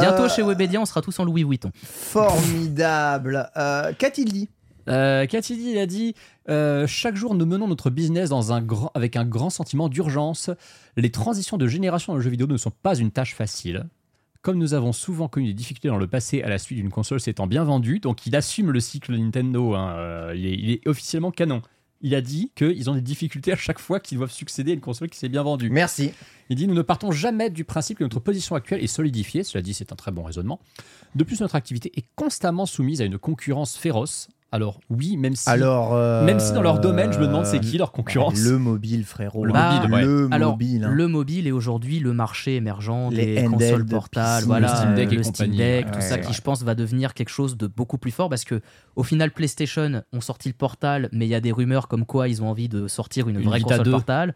[0.00, 1.70] bientôt Euh, chez Webedia, on sera tous en Louis Vuitton.
[1.84, 3.48] Formidable.
[3.56, 4.48] Euh, Qu'a-t-il dit
[4.88, 6.16] Euh, Qu'a-t-il dit Il a dit
[6.48, 10.50] euh, Chaque jour, nous menons notre business dans un grand, avec un grand sentiment d'urgence.
[10.96, 13.84] Les transitions de génération dans le jeu vidéo ne sont pas une tâche facile.
[14.42, 17.20] Comme nous avons souvent connu des difficultés dans le passé à la suite d'une console
[17.20, 19.74] s'étant bien vendue, donc il assume le cycle Nintendo.
[19.74, 21.62] hein, euh, il, est, il est officiellement canon.
[22.04, 24.80] Il a dit qu'ils ont des difficultés à chaque fois qu'ils doivent succéder à une
[24.80, 25.70] console qui s'est bien vendue.
[25.70, 26.10] Merci.
[26.50, 29.44] Il dit Nous ne partons jamais du principe que notre position actuelle est solidifiée.
[29.44, 30.58] Cela dit, c'est un très bon raisonnement.
[31.14, 34.26] De plus, notre activité est constamment soumise à une concurrence féroce.
[34.54, 37.58] Alors, oui, même si, Alors, euh, même si dans leur domaine, je me demande c'est
[37.58, 38.38] qui leur concurrence.
[38.38, 39.46] Le mobile, frérot.
[39.46, 40.02] Le Bah, mobile, ouais.
[40.04, 40.84] Le Alors, mobile.
[40.84, 40.90] hein.
[40.92, 44.94] le mobile est aujourd'hui le marché émergent Les des handhelds consoles portables, voilà, le Steam
[44.94, 45.56] Deck et le Steam compagnie.
[45.56, 46.20] Deck, tout Ouais, ça ouais.
[46.20, 48.60] qui, je pense, va devenir quelque chose de beaucoup plus fort parce que,
[48.94, 52.28] au final, PlayStation ont sorti le portal, mais il y a des rumeurs comme quoi
[52.28, 53.90] ils ont envie de sortir une, Une vraie Vita console 2.
[53.90, 54.34] portable.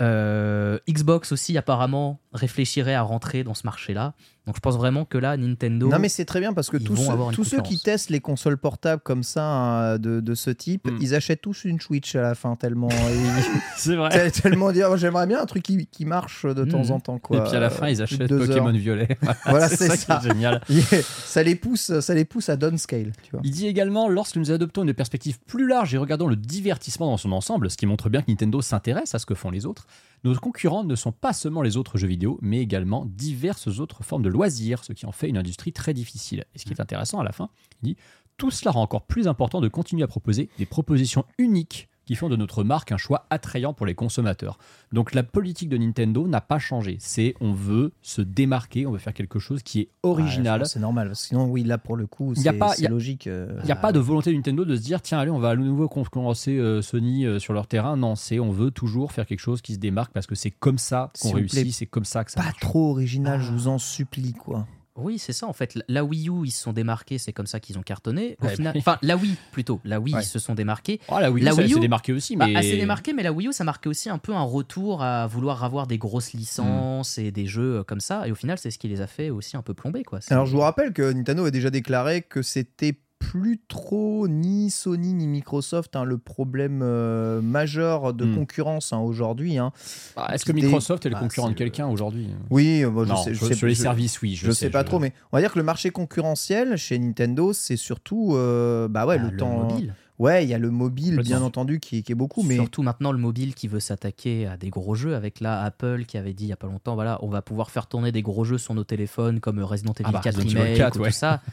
[0.00, 4.14] Euh, Xbox aussi, apparemment, réfléchirait à rentrer dans ce marché-là.
[4.46, 5.88] Donc, je pense vraiment que là, Nintendo.
[5.90, 9.02] Non mais c'est très bien parce que tous, ceux, tous qui testent les consoles portables
[9.02, 10.98] comme ça hein, de, de ce type, Mm.
[11.02, 12.88] ils achètent tous une Switch à la fin tellement
[13.76, 14.08] C'est vrai.
[14.08, 16.92] tel- tellement dire j'aimerais bien un truc qui, qui marche de temps Mm.
[16.92, 17.36] en temps quoi.
[17.36, 18.72] Et puis à la fin, ils achètent Deux Pokémon heures.
[18.72, 19.08] Violet.
[19.44, 20.20] Voilà, c'est ça.
[20.24, 20.62] est génial.
[21.02, 23.40] ça les pousse ça les pousse à downscale, tu vois.
[23.44, 27.16] Il dit également lorsque nous adoptons une perspective plus large et regardons le divertissement dans
[27.18, 29.86] son ensemble, ce qui montre bien que Nintendo s'intéresse à ce que font les autres,
[30.24, 34.22] nos concurrents ne sont pas seulement les autres jeux vidéo, mais également diverses autres formes
[34.22, 36.44] de loisirs, ce qui en fait une industrie très difficile.
[36.54, 37.50] Et ce qui est intéressant à la fin,
[37.82, 37.96] il dit
[38.36, 42.30] tout cela rend encore plus important de continuer à proposer des propositions uniques qui font
[42.30, 44.56] de notre marque un choix attrayant pour les consommateurs.
[44.92, 46.96] Donc la politique de Nintendo n'a pas changé.
[47.00, 50.64] C'est on veut se démarquer, on veut faire quelque chose qui est original.
[50.64, 53.26] c'est normal parce que sinon oui là pour le coup Y a c'est logique.
[53.26, 55.38] euh, Il n'y a pas de volonté de Nintendo de se dire tiens allez on
[55.38, 57.98] va à nouveau concurrencer euh, Sony euh, sur leur terrain.
[57.98, 60.78] Non, c'est on veut toujours faire quelque chose qui se démarque parce que c'est comme
[60.78, 62.60] ça qu'on réussit, c'est comme ça que ça pas marche.
[62.60, 63.52] trop original, je Ah.
[63.52, 64.66] vous en supplie quoi.
[64.98, 65.78] Oui, c'est ça en fait.
[65.88, 68.36] La Wii U, ils se sont démarqués, c'est comme ça qu'ils ont cartonné.
[68.40, 70.22] Au Ouais, final, enfin la Wii plutôt, la Wii Ouais.
[70.22, 71.00] ils se sont démarqués.
[71.08, 73.12] Oh, la Wii U, La ça Wii U, s'est démarqué aussi, Bah, mais assez démarqué,
[73.12, 75.98] mais la Wii U, ça marquait aussi un peu un retour à vouloir avoir des
[75.98, 78.26] grosses licences et des jeux euh, comme ça.
[78.26, 80.02] Et au final, c'est ce qui les a fait aussi un peu plomber.
[80.04, 80.20] Quoi.
[80.30, 85.12] Alors je vous rappelle que Nintendo a déjà déclaré que c'était plus trop ni Sony
[85.12, 88.34] ni Microsoft hein, le problème euh, majeur de Hmm.
[88.36, 89.58] concurrence hein, aujourd'hui.
[89.58, 89.72] hein.
[90.16, 93.08] Bah, Est-ce que Microsoft est le Bah, concurrent de quelqu'un aujourd'hui Oui, euh, moi, je
[93.10, 94.34] Non, sais, je sur- sais- sur les je- services, oui.
[94.36, 97.52] Je, Je, sais, pas trop, mais on va dire que le marché concurrentiel chez Nintendo,
[97.52, 99.68] c'est surtout, euh, bah ouais, Ah, le, temps.
[99.68, 99.94] mobile.
[100.18, 102.82] Ouais, il y a le mobile, Le bien entendu, qui, qui est beaucoup, mais Surtout
[102.82, 106.32] maintenant le mobile qui veut s'attaquer à des gros jeux avec là Apple qui avait
[106.34, 108.58] dit il y a pas longtemps voilà on va pouvoir faire tourner des gros jeux
[108.58, 111.10] sur nos téléphones comme Resident Evil Ah bah, 4 Resident Evil Remake 4, ou ouais.
[111.10, 111.40] tout ça.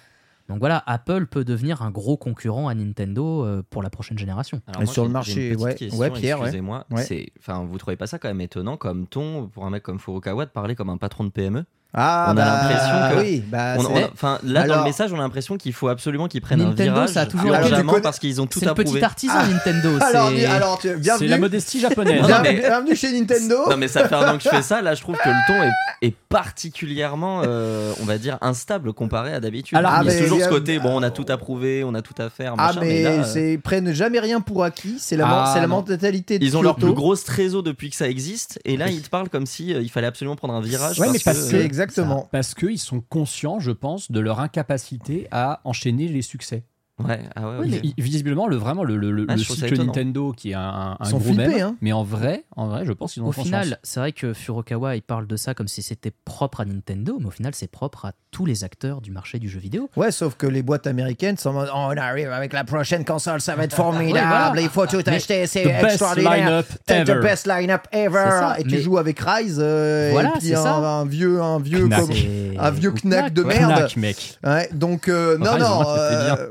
[0.48, 4.62] Donc voilà, Apple peut devenir un gros concurrent à Nintendo euh, pour la prochaine génération.
[4.68, 5.76] Alors moi, sur le marché, ouais.
[5.76, 6.38] question, Ouais, Pierre.
[6.38, 6.86] Excusez-moi.
[6.92, 7.02] Ouais.
[7.02, 9.98] C'est, enfin, vous trouvez pas ça quand même étonnant comme ton pour un mec comme
[10.00, 11.66] Furukawa de parler comme un patron de PME
[11.98, 14.78] ah, on a bah, l'impression que- oui, bah, On- c'est- on a- Enfin, là dans
[14.80, 17.26] le message, on a l'impression qu'il faut absolument qu'ils prennent Nintendo, un virage ça a
[17.26, 19.00] toujours été- parce qu'ils ont tout C'est approuvé.
[19.00, 19.90] petit artisan Nintendo.
[20.02, 22.22] alors, c'est- alors, tu- C'est bienvenue, la modestie japonaise.
[22.22, 23.56] Non, bien- mais- bienvenue chez Nintendo.
[23.70, 24.82] Non mais ça fait un an que je fais ça.
[24.82, 29.34] Là, je trouve que le ton est, est particulièrement, euh, on va dire, instable comparé
[29.34, 29.78] à d'habitude.
[29.78, 31.94] Alors, il y a ah, mais toujours ce côté, bon, on a tout approuvé, on
[31.94, 32.56] a tout à faire.
[32.58, 35.62] Ah mais, là, euh, c'est ils prennent jamais rien pour acquis, c'est la, Ah, c'est
[35.62, 38.90] la mentalité de Ils ont leur plus grosse trésor depuis que ça existe, et là
[38.90, 41.00] ils te parlent comme si euh, il fallait absolument prendre un virage.
[41.00, 41.56] Ouais, mais parce que,
[41.86, 42.28] exactement.
[42.32, 46.64] Parce qu'ils sont conscients, je pense, de leur incapacité à enchaîner les succès.
[47.04, 47.72] Ouais, ah ouais, Oui, ok.
[47.84, 49.78] mais I- Visiblement, le, vraiment, le, le, le- Ah, le.
[49.84, 51.76] Nintendo qui est un, gros flippés, mème, hein.
[51.82, 54.96] mais en vrai, en vrai, je pense qu'ils ont Au final, c'est vrai que Furukawa
[54.96, 58.06] il parle de ça comme si c'était propre à Nintendo, mais au final c'est propre
[58.06, 59.90] à tous les acteurs du marché du jeu vidéo.
[59.96, 63.56] Ouais, sauf que les boîtes américaines sont Oh, on arrive avec la prochaine console, ça
[63.56, 64.62] va être formidable, voilà.
[64.62, 66.64] il faut tout acheter, c'est best extraordinaire.
[66.90, 67.04] ever.
[67.06, 68.56] the best line-up ever.
[68.58, 70.74] Et tu mais- joues avec Rise euh, Voilà, et puis un, ça.
[70.76, 72.02] un vieux, un vieux, Knack.
[72.02, 73.72] comme- C'est- un vieux knack de merde.
[73.80, 74.38] Knack, mec.
[74.44, 75.80] Ouais, donc euh, non, Rise, non,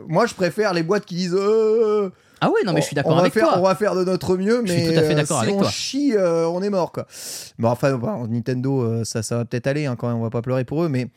[0.08, 1.36] moi, euh, je préfère les boîtes qui disent.
[2.46, 3.58] Ah ouais, non mais je suis on d'accord avec faire, toi.
[3.58, 5.44] On va faire de notre mieux, Je mais suis tout à fait euh, d'accord si
[5.44, 5.70] avec on toi.
[5.70, 7.06] chie, euh, on est mort quoi.
[7.58, 10.16] Bon, enfin, bon, Nintendo, euh, ça, ça va peut-être aller hein, quand même.
[10.18, 11.08] On va pas pleurer pour eux, mais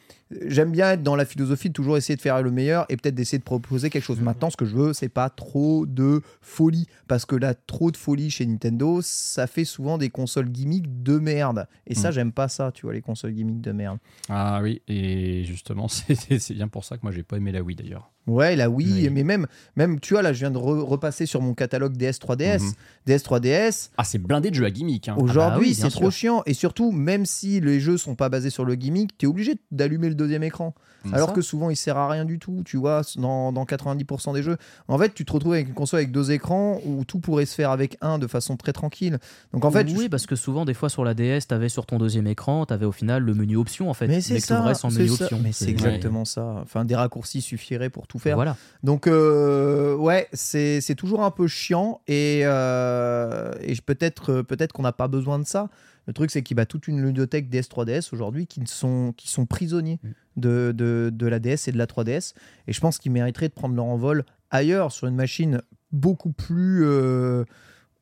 [0.47, 3.15] j'aime bien être dans la philosophie de toujours essayer de faire le meilleur et peut-être
[3.15, 4.19] d'essayer de proposer quelque chose.
[4.21, 7.97] Maintenant, ce que je veux, c'est pas trop de folie, parce que là, trop de
[7.97, 11.67] folie chez Nintendo, ça fait souvent des consoles gimmicks de merde.
[11.87, 12.13] Et ça, Mm.
[12.13, 13.97] j'aime pas ça, tu vois, les consoles gimmicks de merde.
[14.29, 17.61] Ah oui, et justement, c'est c'est bien pour ça que moi, j'ai pas aimé la
[17.61, 18.11] Wii d'ailleurs.
[18.27, 19.09] Ouais, la Wii, Oui.
[19.09, 19.47] mais même,
[19.77, 22.59] même, tu vois, là, je viens de re- repasser sur mon catalogue DS 3DS.
[22.61, 22.71] Mhm.
[23.05, 25.07] DS 3DS, Ah, c'est blindé de jeux à gimmick.
[25.09, 25.15] Hein.
[25.17, 26.43] Aujourd'hui, oui, bien c'est trop chiant.
[26.45, 29.55] Et surtout, même si les jeux sont pas basés sur le gimmick, tu es obligé
[29.71, 30.75] d'allumer le deuxième écran.
[31.13, 31.33] Alors ça.
[31.35, 34.57] que souvent, il sert à rien du tout, tu vois, dans, dans 90% des jeux.
[34.87, 37.55] En fait, tu te retrouves avec une console avec deux écrans où tout pourrait se
[37.55, 39.19] faire avec un de façon très tranquille.
[39.53, 41.85] Donc en fait, oui, je- parce que souvent, des fois, sur la DS, t'avais sur
[41.85, 44.07] ton deuxième écran, t'avais au final le menu option en fait.
[44.07, 44.73] mais c'est ça.
[44.73, 45.23] sans menu ça.
[45.25, 45.39] option.
[45.43, 46.59] Mais c'est exactement ça.
[46.61, 48.35] Enfin, des raccourcis suffiraient pour tout faire.
[48.35, 48.55] Voilà.
[48.83, 54.73] Donc, euh, ouais, c'est c'est toujours un peu chiant et, euh, et peut-être euh, peut-être
[54.73, 55.69] qu'on n'a pas besoin de ça.
[56.07, 59.45] Le truc, c'est qu'il y a toute une ludothèque DS3DS aujourd'hui qui sont, qui sont
[59.45, 60.09] prisonniers Mm.
[60.37, 62.33] de, de, de la DS et de la 3DS.
[62.67, 66.85] Et je pense qu'ils mériteraient de prendre leur envol ailleurs, sur une machine beaucoup plus,
[66.85, 67.43] euh,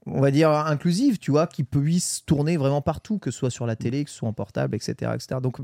[0.05, 3.65] on va dire, inclusive, tu vois, qui puisse tourner vraiment partout, que ce soit sur
[3.65, 5.11] la télé, que ce soit en portable, etc.
[5.15, 5.39] etc.
[5.41, 5.57] Donc,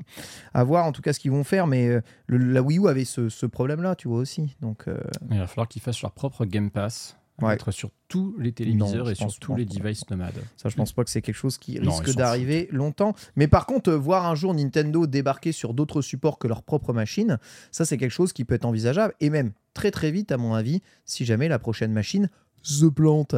[0.56, 1.68] à voir en tout cas ce qu'ils vont faire.
[1.68, 4.56] Mais euh, le- la Wii U avait ce, ce problème-là, tu vois aussi.
[4.62, 4.98] Donc, euh,
[5.30, 7.18] Il va falloir qu'ils fassent leur propre Game Pass.
[7.40, 7.52] À Ouais.
[7.52, 10.44] Mettre sur tous les téléviseurs Non, et sur tous les devices nomades.
[10.58, 13.16] Ça, je pense pas que c'est quelque chose qui Non, risque d'arriver longtemps.
[13.36, 16.94] Mais par contre, euh, voir un jour Nintendo débarquer sur d'autres supports que leur propre
[16.94, 17.40] machine,
[17.72, 19.14] ça, c'est quelque chose qui peut être envisageable.
[19.22, 22.30] Et même très très vite, à mon avis, si jamais la prochaine machine
[22.62, 23.36] se plante.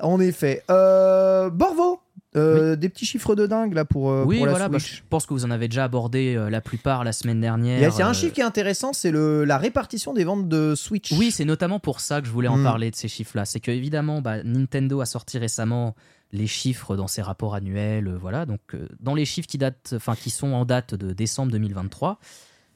[0.00, 0.62] En effet.
[0.70, 2.00] Euh, Borvo
[2.36, 4.98] euh, Des petits chiffres de dingue là pour, euh, oui, pour la voilà, bah, Switch.
[4.98, 7.78] je pense que vous en avez déjà abordé euh, la plupart la semaine dernière.
[7.78, 10.24] Il y a, il y a un chiffre qui est intéressant, c'est la répartition des
[10.24, 11.12] ventes de Switch.
[11.12, 12.64] Oui, c'est notamment pour ça que je voulais en Mm.
[12.64, 13.44] parler de ces chiffres-là.
[13.44, 15.94] C'est que évidemment, bah, Nintendo a sorti récemment
[16.32, 18.44] les chiffres dans ses rapports annuels, voilà.
[18.44, 18.60] Donc,
[19.00, 22.18] dans les chiffres qui datent, enfin, qui sont en date de décembre 2023,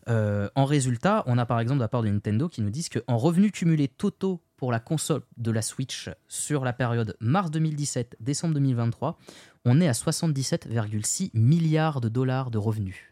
[0.08, 2.88] euh, en résultat, on a par exemple de la part de Nintendo qui nous disent
[2.88, 8.14] qu'en revenus cumulés totaux pour la console de la Switch sur la période mars 2017
[8.20, 9.18] décembre 2023,
[9.64, 13.10] on est à 77,6 milliards de dollars de revenus.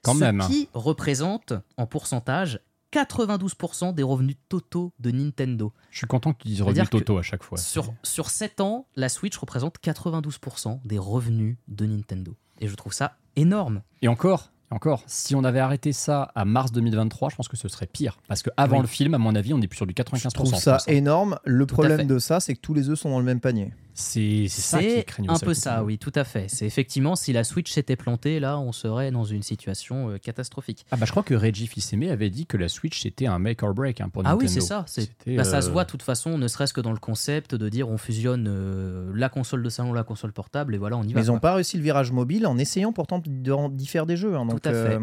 [0.00, 0.42] Quand Ce même.
[0.46, 2.60] qui représente en pourcentage
[2.94, 5.70] 92% des revenus totaux de Nintendo.
[5.90, 7.58] Je suis content qu'ils disent C'est-à-dire revenus totaux à chaque fois.
[7.58, 12.34] Sur, sur 7 ans, la Switch représente 92% des revenus de Nintendo.
[12.58, 13.82] Et je trouve ça énorme.
[14.00, 17.66] Et encore, encore, si on avait arrêté ça à mars 2023, je pense que ce
[17.68, 18.18] serait pire.
[18.28, 18.82] Parce qu'avant Oui.
[18.82, 20.22] le film, à mon avis, on est plus sur du 95%.
[20.22, 21.38] Je trouve ça énorme.
[21.44, 23.72] Le Tout problème de ça, c'est que tous les œufs sont dans le même panier.
[24.00, 26.46] C'est ça qui craigne un peu ça, oui, tout à fait.
[26.48, 30.86] C'est effectivement, si la Switch s'était plantée, là, on serait dans une situation euh, catastrophique.
[30.90, 33.62] Ah bah je crois que Reggie Fils-Aimé avait dit que la Switch c'était un make
[33.62, 34.42] or break hein, pour Ah Nintendo.
[34.44, 34.84] oui, c'est ça.
[34.86, 37.54] c'est- bah, Ça se euh, voit de toute façon, ne serait-ce que dans le concept
[37.54, 41.02] de dire on fusionne euh, la console de salon, la console portable, et voilà, on
[41.02, 41.20] y va.
[41.20, 44.34] Mais ils n'ont pas réussi le virage mobile en essayant pourtant d'y faire des jeux.
[44.36, 44.46] hein.
[44.46, 44.98] Donc, à fait.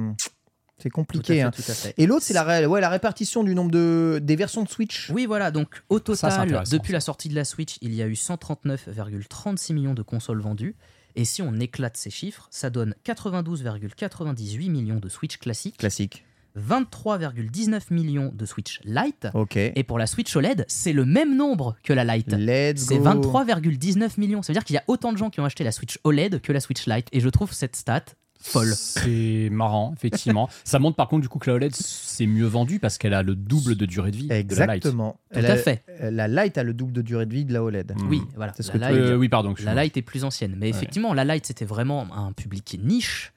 [0.78, 1.34] C'est Tout à compliqué.
[1.36, 1.52] fait, hein.
[1.52, 1.94] tout à fait.
[1.98, 5.10] Et l'autre, c'est la, ré- ouais, la répartition du nombre de, des versions de Switch.
[5.12, 8.14] Oui, voilà, donc au total, depuis la sortie de la Switch, il y a eu
[8.14, 10.76] 139,36 millions de consoles vendues.
[11.16, 16.24] Et si on éclate ces chiffres, ça donne 92,98 millions de Switch classiques, Classique.
[16.60, 19.28] 23,19 millions de Switch Lite.
[19.34, 19.58] Ok.
[19.58, 22.34] Et pour la Switch OLED, c'est le même nombre que la Lite.
[22.34, 23.04] Let's C'est go.
[23.06, 24.42] 23,19 millions.
[24.42, 26.42] Ça veut dire qu'il y a autant de gens qui ont acheté la Switch OLED
[26.42, 27.08] que la Switch Lite.
[27.12, 28.04] Et je trouve cette stat
[28.48, 28.74] folle.
[28.76, 30.50] C'est marrant, effectivement.
[30.64, 33.24] ça montre par contre du coup que la OLED c'est mieux vendu parce qu'elle a
[33.24, 34.52] le double de durée de vie de la Lite.
[34.52, 35.20] Exactement.
[35.32, 35.84] Tout Elle à fait.
[36.02, 37.94] La Lite a le double de durée de vie de la OLED.
[38.10, 38.54] Oui, voilà.
[38.56, 39.54] C'est ce La que tu Lite- Euh, oui, pardon.
[39.64, 39.84] La.
[39.84, 43.34] Lite est plus ancienne, mais effectivement, la Lite c'était vraiment un public niche.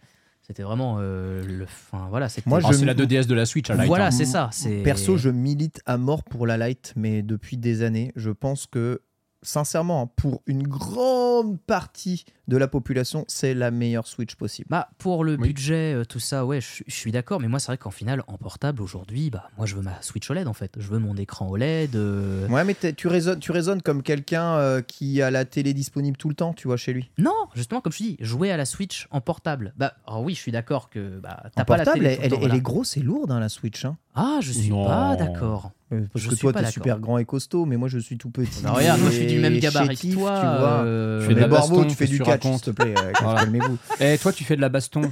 [0.47, 1.65] C'était vraiment euh, le.
[1.65, 2.51] Enfin voilà, c'était.
[2.51, 3.87] Moi, je- c'est la 2DS de la Switch, la Lite.
[3.87, 4.11] voilà, hein.
[4.11, 4.49] c'est ça.
[4.53, 8.67] C'est Perso, je milite à mort pour la Lite, mais depuis des années, je pense
[8.67, 9.01] que,
[9.43, 14.67] sincèrement, pour une grande partie de la population, c'est la meilleure Switch possible.
[14.71, 15.49] Bah, pour le Oui.
[15.49, 18.37] budget, euh, tout ça, ouais, je suis d'accord, mais moi, c'est vrai qu'en final, en
[18.39, 20.73] portable, aujourd'hui, bah, moi, je veux ma Switch OLED, en fait.
[20.79, 21.95] Je veux mon écran OLED.
[21.95, 26.17] euh, Ouais, mais tu raisonnes, tu raisonnes comme quelqu'un euh, qui a la télé disponible
[26.17, 27.11] tout le temps, tu vois, chez lui.
[27.19, 29.73] Non, justement, comme je te dis, jouer à la Switch en portable.
[29.77, 32.21] Bah, alors oui, je suis d'accord que bah, t'as pas la portable, télé elle, tout
[32.21, 32.55] le elle- temps, elle voilà.
[32.57, 33.85] est grosse et lourde, hein, la Switch.
[33.85, 33.97] hein.
[34.17, 34.85] Ah, je suis Non.
[34.85, 35.71] pas d'accord.
[35.93, 38.31] Euh, Parce Je que toi, t'es super grand et costaud, mais moi, je suis tout
[38.31, 38.63] petit.
[38.63, 40.39] Bah, regarde, moi, je suis du même et gabarit que toi.
[40.41, 40.83] tu vois.
[40.85, 42.95] euh, Je fais de mais la Borbo, baston, tu fais du catch, s'il te plaît.
[42.97, 43.41] euh, Voilà.
[43.41, 43.77] Calmez-vous.
[44.01, 45.03] Eh, toi, tu fais de la baston.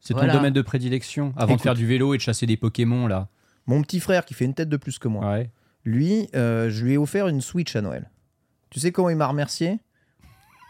[0.00, 0.32] C'est ton Voilà.
[0.34, 1.32] domaine de prédilection.
[1.36, 3.28] Avant de faire du vélo et de chasser des Pokémon, là.
[3.66, 5.50] Mon petit frère, qui fait une tête de plus que moi, Ouais.
[5.84, 8.10] Lui, euh, je lui ai offert une Switch à Noël.
[8.70, 9.80] Tu sais comment il m'a remercié?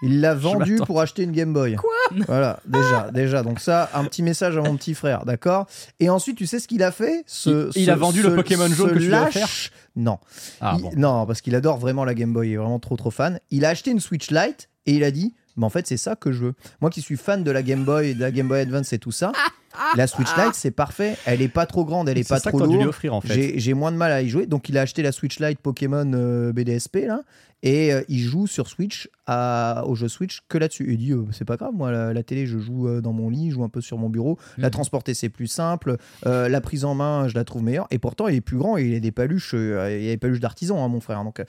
[0.03, 0.84] Il l'a m'attends.
[0.86, 1.76] pour acheter une Game Boy.
[1.76, 1.90] Quoi
[2.26, 3.42] Voilà, déjà, déjà.
[3.42, 5.66] Donc ça, un petit message à mon petit frère, d'accord?
[6.01, 7.22] Et ensuite, tu sais ce qu'il a fait?
[7.26, 9.48] Ce- Il- a vendu le Pokémon jaune que tu lui as lâche- offert
[9.96, 10.18] Non.
[10.61, 10.90] Ah Il- bon.
[10.96, 13.40] Non, parce qu'il adore vraiment la Game Boy, il est vraiment trop trop fan.
[13.51, 16.16] Il a acheté une Switch Lite et il a dit mais en fait, c'est ça
[16.16, 16.55] que je veux.
[16.80, 19.11] Moi qui suis fan de la Game Boy, de la Game Boy Advance et tout
[19.11, 19.32] ça,
[19.96, 21.16] la Switch Lite, c'est parfait.
[21.26, 22.86] Elle est pas trop grande, elle est, C'est pas ça trop lui lourde.
[22.88, 23.34] offrir, en fait.
[23.34, 24.46] J'ai j'ai moins de mal à y jouer.
[24.46, 27.20] Donc il a acheté la Switch Lite Pokémon euh, BDSP là.
[27.62, 30.86] Et euh, il joue sur Switch à, au jeu Switch que là-dessus.
[30.92, 33.28] Il dit euh, c'est pas grave, moi la, la télé je joue euh, dans mon
[33.28, 34.38] lit, je joue un peu sur mon bureau.
[34.56, 34.70] La Mhm.
[34.72, 35.96] transporter c'est plus simple.
[36.24, 37.86] La prise en main je la trouve meilleure.
[37.90, 40.40] Et pourtant il est plus grand et il a des paluches, il a des paluches
[40.40, 41.22] d'artisan hein, mon frère.
[41.22, 41.42] Donc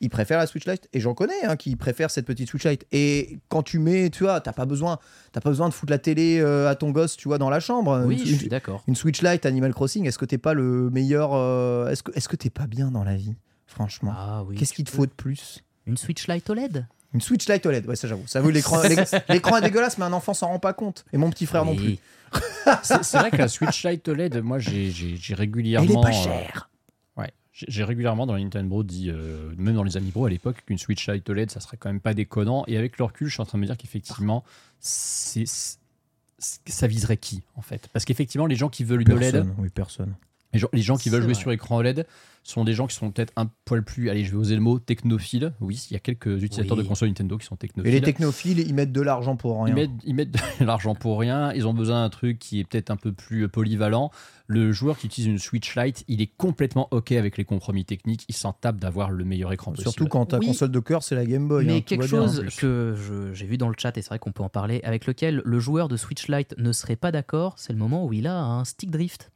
[0.00, 0.88] il préfère la Switch Lite.
[0.92, 2.86] Et j'en connais hein, qui préfèrent cette petite Switch Lite.
[2.92, 4.98] Et quand tu mets, tu vois, t'as pas besoin,
[5.32, 8.04] t'as pas besoin de foutre la télé à ton gosse, tu vois, dans la chambre.
[8.06, 8.82] Oui, Une- je suis d'accord.
[8.86, 11.32] une Switch Lite Animal Crossing, est-ce que t'es pas le meilleur
[11.90, 13.34] Est-ce que est-ce que t'es pas bien dans la vie,
[13.70, 14.56] franchement Ah oui.
[14.56, 14.96] Qu'est-ce qu'il te peux.
[14.98, 15.62] faut de plus?
[15.86, 18.26] Une Switch Lite OLED Une Switch Lite OLED, ouais ça j'avoue.
[18.26, 18.82] Ça veut l'écran
[19.28, 21.04] l'écran est dégueulasse, mais un enfant s'en rend pas compte.
[21.12, 21.98] Et mon petit frère non plus.
[22.84, 25.88] C'est c'est vrai que la Switch Lite OLED, moi, j'ai j'ai- j'ai régulièrement.
[25.88, 26.70] Elle est pas euh, chère.
[27.16, 30.62] Ouais, j'ai j'ai régulièrement dans les Nintendo dit, euh, même dans les Amiibo à l'époque,
[30.64, 32.62] qu'une Switch Lite OLED, ça serait quand même pas déconnant.
[32.68, 34.44] Et avec le recul, je suis en train de me dire qu'effectivement,
[34.78, 35.78] c'est c'est-
[36.66, 37.88] ça viserait qui en fait?
[37.92, 40.14] Parce qu'effectivement, les gens qui veulent une OLED, Personne, oui personne.
[40.52, 41.40] les gens, les gens qui C'est veulent jouer vrai.
[41.42, 42.06] sur écran OLED
[42.42, 44.78] sont des gens qui sont peut-être un poil plus, allez, je vais oser le mot,
[44.78, 45.52] technophiles.
[45.60, 46.82] Oui, il y a quelques utilisateurs Oui.
[46.84, 47.92] de consoles Nintendo qui sont Et technophiles.
[47.92, 49.68] les technophiles, ils mettent de l'argent pour rien.
[49.68, 52.64] Ils mettent, ils mettent de l'argent pour rien, ils ont besoin d'un truc qui est
[52.64, 54.10] peut-être un peu plus polyvalent.
[54.46, 58.24] Le joueur qui utilise une Switch Lite, il est complètement OK avec les compromis techniques,
[58.28, 59.88] il s'en tape d'avoir le meilleur écran possible.
[59.90, 60.46] Surtout quand ta Oui.
[60.46, 61.66] console de cœur c'est la Game Boy.
[61.66, 62.08] Mais hein, quelque bien.
[62.08, 65.06] chose que j'ai vu dans le chat, et c'est vrai qu'on peut en parler, avec
[65.06, 68.26] lequel le joueur de Switch Lite ne serait pas d'accord, c'est le moment où il
[68.26, 69.30] a un stick drift.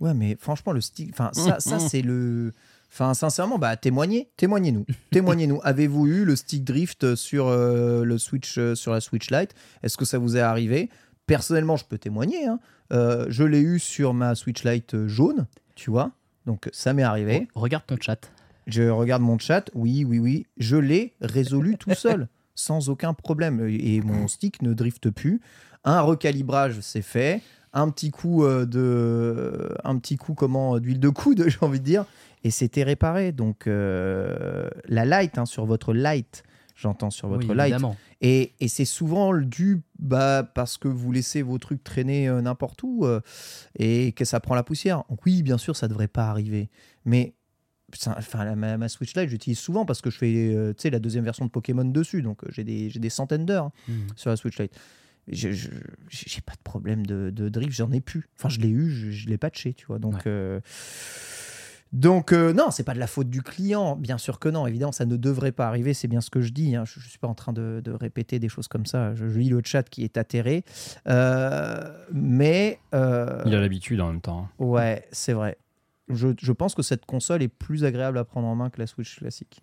[0.00, 1.10] Ouais, mais franchement, le stick.
[1.12, 2.52] Enfin, ça, ça c'est le.
[2.92, 4.86] Enfin, sincèrement, bah, témoignez, témoignez-nous.
[5.10, 5.60] Témoignez-nous.
[5.64, 9.52] Avez-vous eu le stick drift sur, euh, le Switch, euh, sur la Switch Lite?
[9.82, 10.90] Est-ce que ça vous est arrivé?
[11.26, 12.46] Personnellement, je peux témoigner.
[12.46, 12.60] hein.
[12.92, 16.12] Euh, je l'ai eu sur ma Switch Lite jaune, tu vois.
[16.46, 17.48] Donc, ça m'est arrivé.
[17.56, 18.30] Regarde ton chat.
[18.68, 19.70] Je regarde mon chat.
[19.74, 20.46] Oui, oui, oui.
[20.58, 23.66] Je l'ai résolu tout seul, sans aucun problème.
[23.68, 25.40] Et mon stick ne drifte plus.
[25.82, 27.42] Un recalibrage, c'est fait.
[27.76, 31.84] Un petit coup euh, de, un petit coup comment d'huile de coude, j'ai envie de
[31.84, 32.06] dire,
[32.44, 33.32] et c'était réparé.
[33.32, 36.44] Donc euh, la light hein, sur votre light,
[36.76, 37.72] j'entends sur votre Oui, light.
[37.72, 37.96] évidemment.
[38.20, 42.82] Et, et c'est souvent dû bah, parce que vous laissez vos trucs traîner euh, n'importe
[42.84, 43.20] où euh,
[43.78, 45.02] et que ça prend la poussière.
[45.10, 46.70] Donc oui, bien sûr, ça devrait pas arriver.
[47.04, 47.34] Mais
[48.06, 50.90] enfin, la- ma, ma Switch Lite, j'utilise souvent parce que je fais euh, tu sais,
[50.90, 52.22] la deuxième version de Pokémon dessus.
[52.22, 54.06] Donc euh, j'ai des, des centaines d'heures Mhm.
[54.16, 54.72] sur la Switch Lite.
[55.28, 55.48] Je-
[56.10, 58.28] J'ai pas de problème de, de drift, j'en ai plus.
[58.38, 59.98] Enfin, je l'ai eu, je, je l'ai patché, tu vois.
[59.98, 60.20] Donc, Ouais.
[60.26, 60.60] euh,
[61.92, 64.66] donc euh, non, c'est pas de la faute du client, bien sûr que non.
[64.66, 66.74] Évidemment, ça ne devrait pas arriver, c'est bien ce que je dis.
[66.74, 66.84] hein.
[66.84, 69.14] Je, je suis pas en train de, de répéter des choses comme ça.
[69.14, 70.64] Je, je lis le chat qui est atterré.
[71.08, 74.48] Euh, mais euh, Il a l'habitude en même temps.
[74.58, 74.64] hein.
[74.64, 75.56] ouais, c'est vrai.
[76.08, 78.86] Je, je pense que cette console est plus agréable à prendre en main que la
[78.86, 79.62] Switch classique.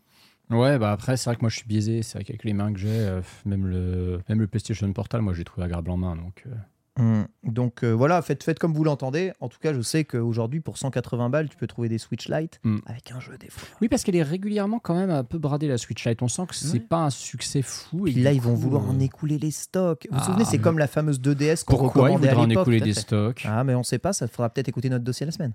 [0.52, 2.04] Ouais, bah après, c'est vrai que moi je suis biaisé.
[2.04, 5.34] C'est vrai qu'avec les mains que j'ai, euh, même, le, même le PlayStation Portal, moi
[5.34, 6.16] j'ai trouvé agréable en main.
[6.16, 6.52] Donc, euh,
[6.99, 9.32] Hum, Donc euh, voilà, faites, faites comme vous l'entendez.
[9.39, 12.60] En tout cas, je sais qu'aujourd'hui, pour 180 balles, tu peux trouver des Switch Lite
[12.66, 12.82] Hum.
[12.86, 13.66] avec un jeu des fois.
[13.82, 16.22] Oui, parce qu'elle est régulièrement quand même un peu bradée la Switch Lite.
[16.22, 16.80] On sent que c'est Ouais.
[16.82, 18.08] pas un succès fou.
[18.08, 20.06] et Puis là, ils vont vouloir euh, en écouler les stocks.
[20.12, 22.32] Vous vous Ah, souvenez, c'est mais- comme la fameuse 2DS qu'on Pourquoi ils recommandait à
[22.32, 22.64] voudraient en l'époque.
[22.64, 23.45] écouler des stocks?
[23.47, 25.54] Ah, mais on sait pas, ça faudra peut-être écouter notre dossier la semaine.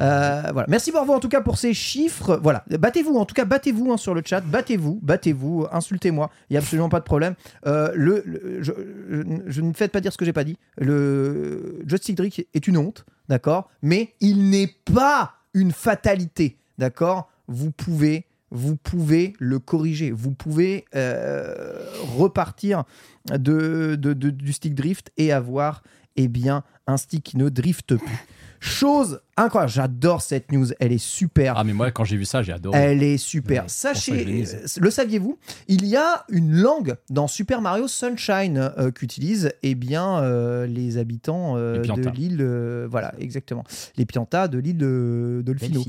[0.00, 0.50] Ah.
[0.52, 0.66] Voilà.
[0.68, 2.38] Merci en tout cas pour ces chiffres.
[2.42, 6.56] Voilà, battez-vous en tout cas, battez-vous hein, sur le chat, battez-vous, battez-vous, insultez-moi, il y
[6.56, 7.34] a absolument pas de problème.
[7.66, 8.24] Euh, le,
[8.60, 10.56] je, ne faites pas dire ce que j'ai pas dit.
[10.78, 17.30] Le joystick drift est une honte, d'accord, mais il n'est pas une fatalité, d'accord?
[17.46, 21.86] Vous pouvez, vous pouvez le corriger, vous pouvez euh,
[22.16, 22.84] repartir
[23.30, 25.82] de- du stick drift et avoir
[26.16, 28.26] eh bien un stick qui ne drifte plus.
[28.60, 31.54] Chose incroyable, j'adore cette news, elle est super.
[31.56, 32.78] Ah, mais moi, quand j'ai vu ça, j'ai adoré.
[32.78, 33.62] Elle est super.
[33.62, 35.38] Ouais, Sachez, euh, le saviez-vous?
[35.68, 40.98] Il y a une langue dans Super Mario Sunshine euh, qu'utilisent eh bien euh, les
[40.98, 43.64] habitants euh, Les de l'île, voilà exactement,
[43.96, 45.42] les Pianta de l'île de.
[45.44, 45.84] Delphine.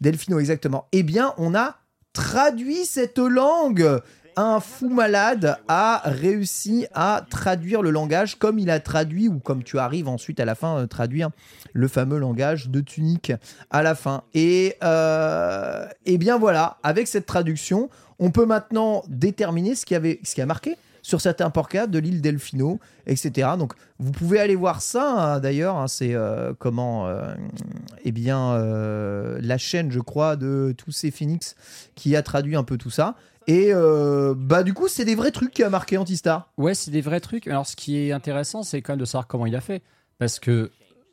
[0.00, 0.86] Delphino, exactement.
[0.92, 1.76] Eh bien, on a
[2.12, 4.00] traduit cette langue.
[4.36, 9.62] Un fou malade a réussi à traduire le langage comme il a traduit, ou comme
[9.62, 11.30] tu arrives ensuite à la fin euh, traduire
[11.72, 13.32] le fameux langage de Tunique
[13.70, 14.24] à la fin.
[14.34, 20.20] Et, euh, eh bien voilà, avec cette traduction, on peut maintenant déterminer ce qui, avait,
[20.36, 23.50] a marqué sur certains ports de l'île Delfino, etc.
[23.58, 27.34] Donc vous pouvez aller voir ça hein, d'ailleurs, hein, c'est euh, comment, euh,
[28.04, 28.58] eh bien,
[29.40, 31.54] la chaîne, je crois, de tous ces Phoenix
[31.94, 33.14] qui a traduit un peu tout ça.
[33.46, 36.50] Et euh, bah du coup, c'est des vrais trucs qui a marqué Antistar.
[36.56, 37.46] Ouais, c'est des vrais trucs.
[37.46, 39.82] Alors, ce qui est intéressant, c'est quand même de savoir comment il a fait.
[40.18, 40.70] Parce que,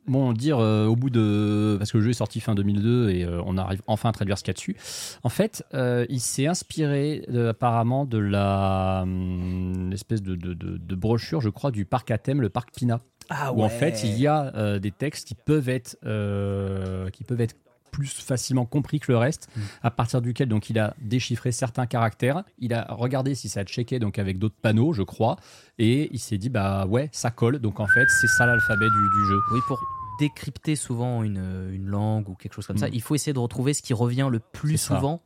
[0.08, 1.76] bon, dire euh, au bout de.
[1.78, 4.38] Parce que le jeu est sorti fin 2002 et euh, on arrive enfin à traduire
[4.38, 4.78] ce qu'il y a dessus.
[5.24, 9.02] En fait, euh, il s'est inspiré de- apparemment de la.
[9.04, 12.70] hum, espèce de, de- de- de brochure, je crois, du parc à thème, le parc
[12.74, 13.02] Pina.
[13.30, 15.98] Ah où en fait, il y a euh, des textes qui peuvent être.
[16.06, 17.56] euh, qui peuvent être
[17.92, 19.60] plus facilement compris que le reste, Mm.
[19.84, 24.00] à partir duquel donc il a déchiffré certains caractères, il a regardé si ça checkait
[24.00, 25.36] donc avec d'autres panneaux, je crois,
[25.78, 29.20] et il s'est dit bah ouais ça colle, donc en fait c'est ça l'alphabet du,
[29.22, 29.40] du jeu.
[29.54, 29.80] Oui, pour
[30.20, 32.94] décrypter souvent une, une langue ou quelque chose comme ça, Mm.
[32.94, 35.22] il faut essayer de retrouver ce qui revient le plus souvent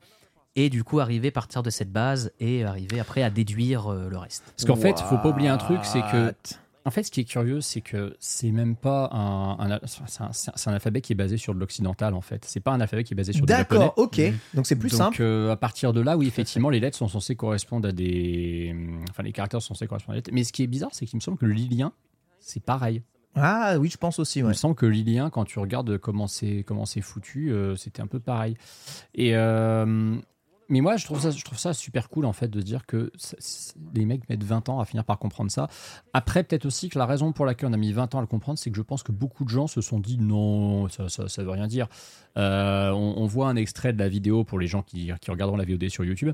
[0.55, 4.07] et du coup arriver à partir de cette base et arriver après à déduire euh,
[4.09, 4.43] le reste.
[4.55, 6.33] Parce qu'en fait, il faut pas oublier un truc, c'est que
[6.85, 11.13] en fait ce qui est curieux, c'est que c'est même pas un, un- alphabet qui
[11.13, 12.45] est basé sur de l'occidental en fait.
[12.45, 13.79] C'est pas un alphabet qui est basé sur du japonais.
[13.85, 14.21] D'accord, ok.
[14.53, 15.21] Donc c'est plus Donc, simple.
[15.21, 18.75] euh, à partir de là, oui, effectivement, les lettres sont censées correspondre à des.
[19.09, 20.31] Enfin, les caractères sont censés correspondre à des lettres.
[20.33, 21.91] Mais ce qui est bizarre, c'est qu'il me semble que le lilien,
[22.39, 23.01] c'est pareil.
[23.35, 24.39] Ah oui, je pense aussi.
[24.39, 28.01] Il me semble que lilien, quand tu regardes comment c'est comment c'est foutu, euh, c'était
[28.01, 28.55] un peu pareil.
[29.13, 29.35] Et.
[29.35, 30.15] euh,
[30.69, 33.11] mais moi, je trouve, ça, je trouve ça super cool, en fait, de dire que
[33.93, 35.67] les mecs mettent 20 ans à finir par comprendre ça.
[36.13, 38.27] Après, peut-être aussi que la raison pour laquelle on a mis 20 ans à le
[38.27, 41.27] comprendre, c'est que je pense que beaucoup de gens se sont dit non, ça, ça,
[41.27, 41.87] ça veut rien dire.
[42.37, 45.57] Euh, on, on voit un extrait de la vidéo pour les gens qui, qui regarderont
[45.57, 46.33] la VOD sur YouTube.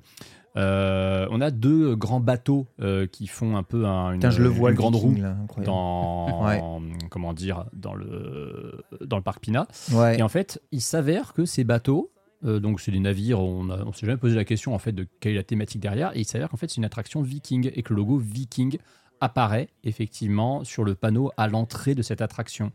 [0.58, 4.42] Euh, on a deux grands bateaux euh, qui font un peu un- une, Putain, je
[4.44, 6.62] le vois une le grande Viking, roue là, dans Ouais.
[7.10, 9.66] comment dire dans le dans le parc Pina.
[9.94, 10.20] Ouais.
[10.20, 12.12] Et en fait, il s'avère que ces bateaux,
[12.44, 15.08] euh, donc c'est des navires, on on s'est jamais posé la question en fait de
[15.20, 17.84] quelle est la thématique derrière, et il s'avère qu'en fait c'est une attraction viking et
[17.84, 18.78] que le logo viking
[19.22, 22.72] apparaît effectivement sur le panneau à l'entrée de cette attraction.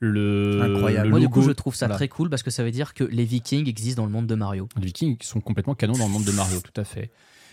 [0.00, 1.04] Le, Incroyable.
[1.04, 1.94] le Moi, du coup, je trouve ça voilà.
[1.94, 4.34] très cool parce que ça veut dire que les Vikings existent dans le monde de
[4.34, 4.68] Mario.
[4.76, 7.12] Les Vikings qui sont complètement canons dans le monde de Mario, tout à fait.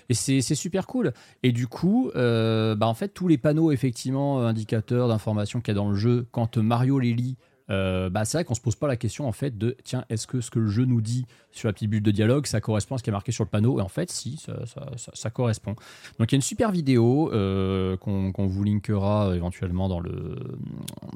[0.10, 1.14] Et c'est c'est super cool.
[1.44, 5.78] Et du coup, euh, bah en fait, tous les panneaux, effectivement, indicateurs d'informations qu'il y
[5.78, 7.38] a dans le jeu, quand Mario les lit,
[7.70, 10.26] euh, bah, c'est vrai qu'on se pose pas la question en fait de tiens, est-ce
[10.28, 12.96] que ce que le jeu nous dit sur la petite bulle de dialogue, ça correspond
[12.96, 13.80] à ce qui est marqué sur le panneau?
[13.80, 14.66] Et en fait, si, ça,
[15.14, 15.76] ça- correspond.
[16.18, 20.38] Donc il y a une super vidéo euh, qu'on qu'on vous linkera éventuellement dans, le,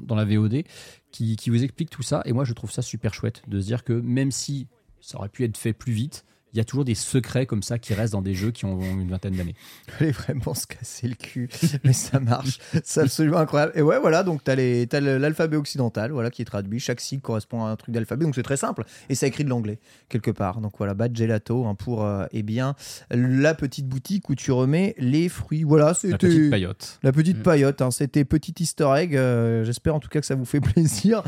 [0.02, 0.62] dans la VOD
[1.10, 2.22] qui, qui vous explique tout ça.
[2.24, 4.68] Et moi, je trouve ça super chouette de se dire que même si
[5.00, 6.24] ça aurait pu être fait plus vite,
[6.54, 8.80] il y a toujours des secrets comme ça qui restent dans des jeux qui ont
[8.80, 9.54] une vingtaine d'années.
[9.88, 11.48] fallait vraiment se casser le cul,
[11.84, 13.72] mais ça marche, c'est absolument incroyable.
[13.74, 16.78] Et ouais, voilà, donc t'as le- l'alphabet occidental, voilà, qui est traduit.
[16.80, 18.84] Chaque sigle correspond à un truc d'alphabet, donc c'est très simple.
[19.08, 19.78] Et ça écrit de l'anglais
[20.08, 20.60] quelque part.
[20.60, 22.74] Donc voilà, Bad Gelato hein, pour, euh, eh bien,
[23.10, 25.64] la petite boutique où tu remets les fruits.
[25.64, 26.98] Voilà, La c'était petite paillote.
[27.02, 27.42] la petite Mm.
[27.42, 27.82] paillote.
[27.82, 27.90] hein.
[27.90, 29.16] C'était petit Easter egg.
[29.16, 31.22] euh, J'espère en tout cas que ça vous fait plaisir.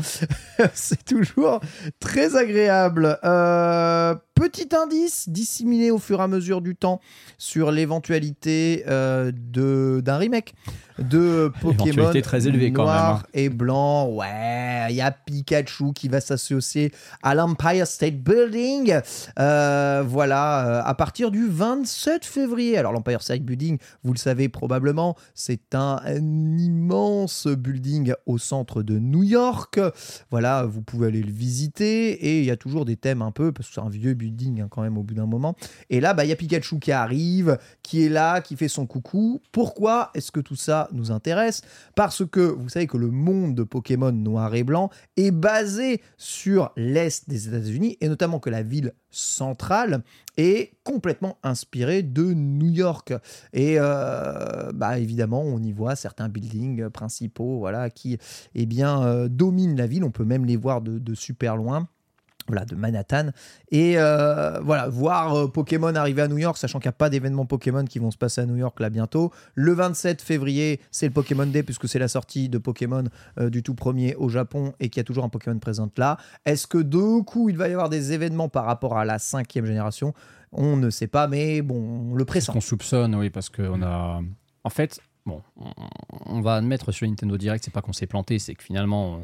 [0.73, 1.59] c'est toujours
[1.99, 3.17] très agréable.
[3.23, 7.01] Euh, petit indice disséminé au fur et à mesure du temps
[7.39, 10.53] sur l'éventualité euh, d'un remake.
[10.99, 13.27] De Pokémon très élevée quand noir même, hein.
[13.33, 14.07] et blanc.
[14.09, 16.91] Ouais, il y a Pikachu qui va s'associer
[17.23, 18.99] à l'Empire State Building.
[19.39, 22.77] Euh, voilà, euh, à partir du 27 février.
[22.77, 28.83] Alors l'Empire State Building, vous le savez probablement, c'est un, un immense building au centre
[28.83, 29.79] de New York.
[30.31, 33.51] Voilà, vous pouvez aller le visiter et il y a toujours des thèmes un peu
[33.51, 35.55] parce que c'est un vieux building hein, quand même au bout d'un moment.
[35.89, 38.85] Et là, bah, il y a Pikachu qui arrive, qui est là, qui fait son
[38.85, 39.41] coucou.
[39.51, 41.61] Pourquoi est-ce que tout ça nous intéresse
[41.95, 46.71] Parce que vous savez que le monde de Pokémon noir et blanc est basé sur
[46.75, 50.03] l'Est des États-Unis et notamment que la ville centrale
[50.37, 53.13] est complètement inspirée de New York.
[53.53, 58.17] Et euh, bah, évidemment, on y voit certains buildings principaux voilà, qui
[58.55, 60.03] eh bien, euh, dominent la ville.
[60.03, 61.87] On peut même les voir de, de super loin
[62.47, 63.31] voilà, de Manhattan.
[63.71, 67.09] Et euh, voilà, voir euh, Pokémon arriver à New York, sachant qu'il n'y a pas
[67.09, 69.31] d'événements Pokémon qui vont se passer à New York là bientôt.
[69.55, 73.03] Le 27 février, c'est le Pokémon Day, puisque c'est la sortie de Pokémon
[73.39, 76.17] euh, du tout premier au Japon et qu'il y a toujours un Pokémon présent là.
[76.45, 79.65] Est-ce que de coup, il va y avoir des événements par rapport à la cinquième
[79.65, 80.13] génération?
[80.51, 82.51] On ne sait pas, mais bon, on le pressent.
[82.53, 84.21] qu'on soupçonne, oui, parce qu'on a.
[84.63, 85.71] En fait, bon, on-
[86.25, 89.19] on va admettre sur Nintendo Direct, c'est pas qu'on s'est planté, c'est que finalement,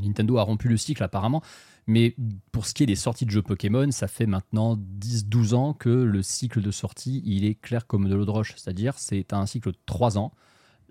[0.00, 1.42] Nintendo a rompu le cycle apparemment.
[1.88, 2.14] Mais
[2.52, 5.88] pour ce qui est des sorties de jeux Pokémon, ça fait maintenant 10-12 ans que
[5.88, 8.52] le cycle de sortie, il est clair comme de l'eau de roche.
[8.56, 10.32] C'est-à-dire, c'est un cycle de 3 ans.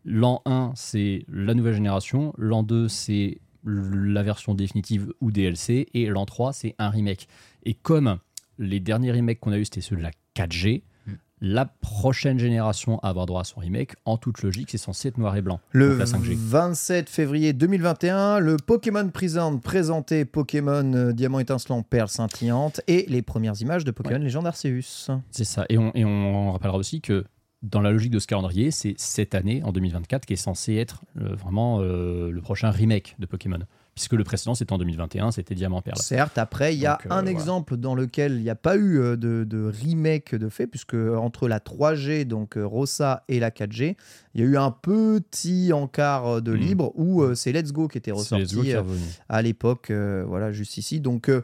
[0.04, 2.34] L'an 1, c'est la nouvelle génération.
[2.38, 5.88] L'an 2, c'est la version définitive ou DLC.
[5.94, 7.28] Et l'an 3, c'est un remake.
[7.64, 8.18] Et comme
[8.58, 10.82] les derniers remakes qu'on a eu, c'était ceux de la 4G, Mm.
[11.42, 15.18] La prochaine génération à avoir droit à son remake, en toute logique, c'est censé être
[15.18, 15.60] noir et blanc.
[15.72, 16.36] Le donc la 5G.
[16.36, 23.22] 27 février 2021, le Pokémon Present présentait Pokémon euh, Diamant étincelant, Perle scintillante et les
[23.22, 25.10] premières images de Pokémon Légende Arceus.
[25.32, 25.66] C'est ça.
[25.70, 27.26] Et on, et on rappellera aussi que
[27.64, 31.04] dans la logique de ce calendrier, c'est cette année, en 2024, qui est censé être
[31.20, 33.60] euh, vraiment euh, le prochain remake de Pokémon.
[33.98, 35.98] Puisque le précédent, c'était en 2021, c'était Diamant Perle.
[35.98, 37.32] Certes, après, il y a Donc, euh, un voilà.
[37.32, 40.94] exemple dans lequel il n'y a pas eu euh, de, de remake de fait, puisque
[40.94, 43.96] entre la 3G, donc euh, Rossa, et la 4G,
[44.36, 46.60] il y a eu un petit encart euh, de Mhm.
[46.60, 48.84] libre où euh, c'est Let's Go qui était ressorti qui euh,
[49.30, 51.00] à l'époque, euh, voilà, juste ici.
[51.00, 51.42] Donc, euh,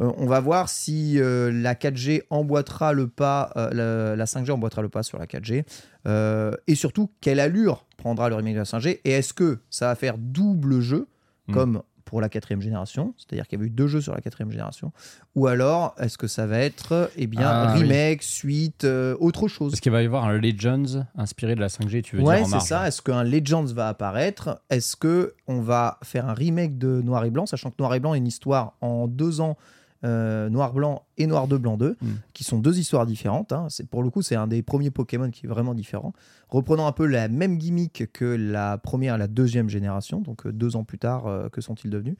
[0.00, 3.70] euh, on va voir si euh, la 4G emboîtera le pas, euh,
[4.10, 5.64] la, la 5G emboîtera le pas sur la 4G.
[6.06, 9.86] Euh, et surtout, quelle allure prendra le remake de la 5G Et est-ce que ça
[9.86, 11.06] va faire double jeu,
[11.46, 11.52] Mm.
[11.52, 11.82] comme
[12.14, 14.92] pour la quatrième génération C'est-à-dire qu'il y avait eu deux jeux sur la quatrième génération.
[15.34, 17.82] Ou alors, est-ce que ça va être eh bien, Ah, oui.
[17.82, 19.72] remake, suite, euh, autre chose?
[19.72, 22.56] Parce qu'il va y avoir un Legends inspiré de la 5G, tu veux Ouais, dire
[22.56, 22.86] en c'est ça.
[22.86, 24.62] Est-ce qu'un Legends va apparaître?
[24.70, 27.98] Est-ce que on va faire un remake de Noir et Blanc, sachant que Noir et
[27.98, 29.56] Blanc est une histoire en deux ans,
[30.04, 32.06] euh, Noir Blanc et Noir 2 Blanc 2, Mm.
[32.34, 33.52] qui sont deux histoires différentes.
[33.52, 33.66] hein.
[33.70, 36.12] C'est pour le coup, c'est un des premiers Pokémon qui est vraiment différent,
[36.48, 40.20] reprenant un peu la même gimmick que la première et la deuxième génération.
[40.20, 42.16] Donc euh, deux ans plus tard, euh, que sont-ils devenus?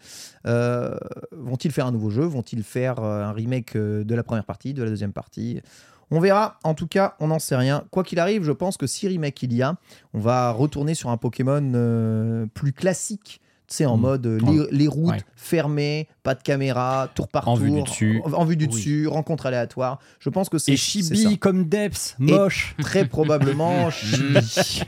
[0.47, 0.97] Euh,
[1.33, 2.25] Vont-ils faire un nouveau jeu?
[2.25, 5.61] Vont-ils faire un remake de la première partie, de la deuxième partie?
[6.11, 7.85] On verra, en tout cas, on n'en sait rien.
[7.91, 9.77] Quoi qu'il arrive, je pense que si remake il y a,
[10.13, 13.41] on va retourner sur un Pokémon euh, plus classique.
[13.67, 14.01] Tu sais, en Mm.
[14.01, 14.39] mode euh,
[14.71, 15.23] les, les routes ouais.
[15.37, 18.21] fermées, pas de caméra, tour par En tour, vue du dessus.
[18.25, 18.71] en, en vue du Oui.
[18.73, 19.99] dessus, rencontre aléatoire.
[20.21, 20.77] Je pense que c'est Et.
[20.77, 22.75] Chibi comme Depths, moche.
[22.83, 24.83] Très probablement Chibi.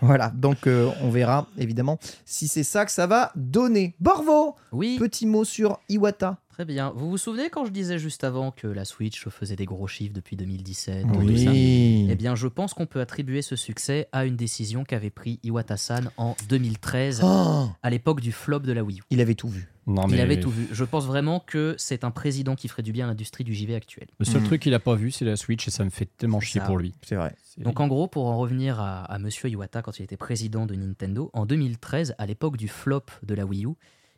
[0.00, 3.94] voilà, donc euh, on verra évidemment si c'est ça que ça va donner.
[4.00, 6.36] Borvo, Oui, petit mot sur Iwata.
[6.60, 6.92] Très bien.
[6.94, 10.12] Vous vous souvenez quand je disais juste avant que la Switch faisait des gros chiffres
[10.12, 12.06] depuis 2017 Oui.
[12.10, 16.10] Eh bien, je pense qu'on peut attribuer ce succès à une décision qu'avait pris Iwata-san
[16.18, 19.02] en 2013, Oh, à l'époque du flop de la Wii U.
[19.08, 19.68] il avait tout vu.
[19.86, 20.68] Non, Il avait tout vu.
[20.70, 23.74] Je pense vraiment que c'est un président qui ferait du bien à l'industrie du JV
[23.74, 24.06] actuel.
[24.18, 24.44] Le seul Mm.
[24.44, 26.66] truc qu'il a pas vu, c'est la Switch et ça me fait tellement chier ça.
[26.66, 26.92] pour lui.
[27.02, 27.34] C'est vrai.
[27.56, 30.74] Donc en gros, pour en revenir à, à Monsieur Iwata quand il était président de
[30.74, 33.70] Nintendo, en 2013, à l'époque du flop de la Wii U,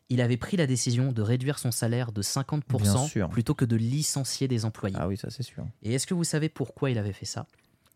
[0.09, 3.29] il avait pris la décision de réduire son salaire de Bien 50% sûr.
[3.31, 4.97] plutôt que de licencier des employés.
[4.99, 5.65] Ah oui, ça c'est sûr.
[5.83, 7.47] Et est-ce que vous savez pourquoi il avait fait ça?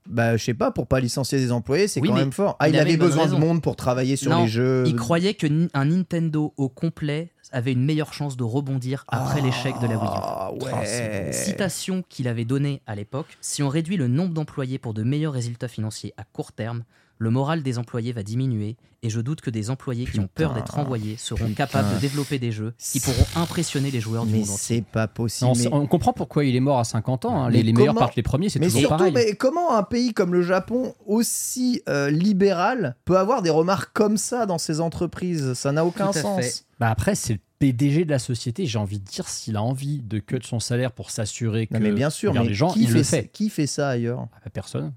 [0.08, 2.56] Bah, je sais pas, pour pas licencier des employés, c'est Oui, quand même fort.
[2.60, 3.34] Ah, il il, avait besoin raison.
[3.36, 4.84] de monde pour travailler sur Non, les jeux.
[4.86, 9.74] Il croyait que un Nintendo au complet avait une meilleure chance de rebondir après l'échec
[9.80, 10.10] de la Wii U.
[10.14, 11.32] Ah ouais.
[11.32, 15.32] Citation qu'il avait donnée à l'époque Si on réduit le nombre d'employés pour de meilleurs
[15.32, 16.84] résultats financiers à court terme,
[17.18, 20.52] le moral des employés va diminuer et je doute que des employés qui ont peur
[20.54, 21.54] d'être envoyés seront Putain.
[21.54, 24.76] capables de développer des jeux qui pourront impressionner les joueurs du Mais monde entier.
[24.78, 25.50] c'est pas possible.
[25.50, 27.44] on, mais- sait- on comprend pourquoi il est mort à 50 ans.
[27.44, 27.50] hein.
[27.50, 29.12] Les, les meilleurs partent les premiers, c'est Mais toujours surtout, pareil.
[29.14, 34.16] mais comment un pays comme le Japon, aussi euh, libéral, peut avoir des remarques comme
[34.16, 35.54] ça dans ses entreprises?
[35.54, 36.64] Ça n'a aucun sens.
[36.80, 38.66] Bah après, c'est le PDG de la société.
[38.66, 41.80] J'ai envie de dire, s'il a envie de cut son salaire pour s'assurer que Non,
[41.80, 43.28] mais bien sûr, mais les gens, qui, il fait le ça, fait.
[43.32, 44.26] qui fait ça ailleurs?
[44.34, 44.92] Ah bah, personne.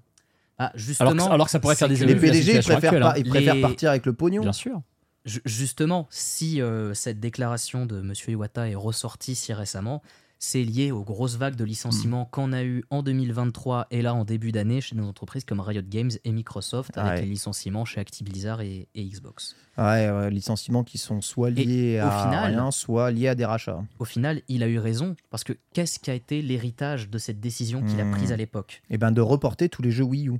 [0.59, 3.61] Ah, justement, Alors que, alors que ça pourrait faire des Les PDG, ils préfèrent, pas-
[3.61, 4.41] partir avec le pognon.
[4.41, 4.81] Bien sûr.
[5.25, 8.13] Ju- Justement, si euh, cette déclaration de M.
[8.27, 10.01] Iwata est ressortie si récemment,
[10.41, 12.29] c'est lié aux grosses vagues de licenciements Mm.
[12.31, 15.81] qu'on a eu en 2023 et là en début d'année chez nos entreprises comme Riot
[15.85, 17.21] Games et Microsoft avec Ouais.
[17.23, 19.57] les licenciements chez Activision et, et Xbox.
[19.77, 23.43] Ouais, ouais, licenciements qui sont soit liés Et à final- rien, soit liés à des
[23.45, 23.81] rachats.
[23.99, 27.41] Au final, il a eu raison parce que qu'est-ce qui a été l'héritage de cette
[27.41, 28.11] décision qu'il a Hmm.
[28.11, 28.81] prise à l'époque?
[28.89, 30.39] Et ben de reporter tous les jeux Wii U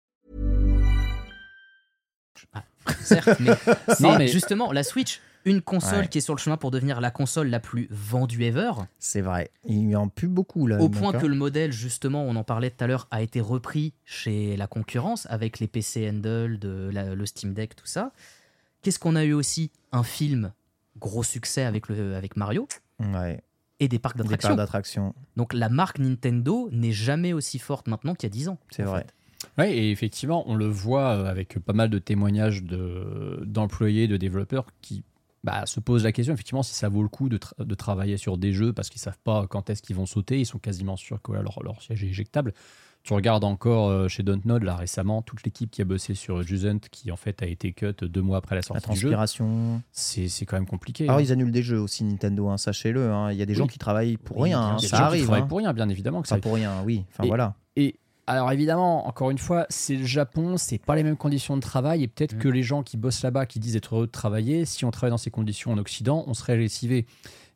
[3.01, 3.51] Certes, mais
[3.99, 6.07] Non, mais- justement la Switch, une console Ouais.
[6.07, 8.71] qui est sur le chemin pour devenir la console la plus vendue ever.
[8.99, 9.49] C'est vrai.
[9.65, 10.79] Il n'y en a plus beaucoup là.
[10.79, 11.29] Au point mec, que hein.
[11.29, 15.25] le modèle, justement, on en parlait tout à l'heure, a été repris chez la concurrence
[15.31, 18.11] avec les PC Handle, de la- le Steam Deck, tout ça.
[18.83, 19.71] Qu'est-ce qu'on a eu aussi?
[19.91, 20.51] Un film,
[20.99, 22.67] gros succès avec, le, avec Mario,
[22.99, 23.41] Ouais,
[23.79, 25.15] et des parcs d'attractions.
[25.37, 28.59] Donc la marque Nintendo n'est jamais aussi forte maintenant qu'il y a 10 ans.
[28.69, 28.99] C'est vrai.
[29.01, 29.13] fait.
[29.57, 34.17] Oui, et effectivement, on le voit euh, avec pas mal de témoignages de- d'employés, de,
[34.17, 35.03] développeurs qui
[35.43, 38.17] bah, se posent la question, effectivement, si ça vaut le coup de, tra- de travailler
[38.17, 40.95] sur des jeux parce qu'ils savent pas quand est-ce qu'ils vont sauter, ils sont quasiment
[40.97, 42.53] sûrs que voilà, leur, leur siège est éjectable.
[43.03, 46.77] Tu regardes encore euh, chez Dontnod, là récemment, toute l'équipe qui a bossé sur Jusant,
[46.91, 49.15] qui en fait a été cut deux mois après la La sortie du jeu,
[49.91, 51.05] c'est c'est quand même compliqué.
[51.05, 51.21] Alors hein.
[51.23, 53.11] ils annulent des jeux aussi Nintendo, hein, sachez-le.
[53.11, 53.31] hein.
[53.31, 54.77] Il y a des gens qui travaillent pour Oui, rien.
[54.77, 55.23] Ça gens qui arrive.
[55.25, 56.21] travaillent pour rien, bien évidemment.
[56.21, 57.03] Que ça Pas pour rien, oui.
[57.11, 57.55] Enfin Et- voilà.
[57.75, 57.95] Et
[58.31, 62.03] alors évidemment, encore une fois, c'est le Japon, c'est pas les mêmes conditions de travail
[62.03, 62.39] et peut-être Mm.
[62.39, 65.11] que les gens qui bossent là-bas, qui disent être heureux de travailler, si on travaille
[65.11, 67.05] dans ces conditions en Occident, on serait lessivé.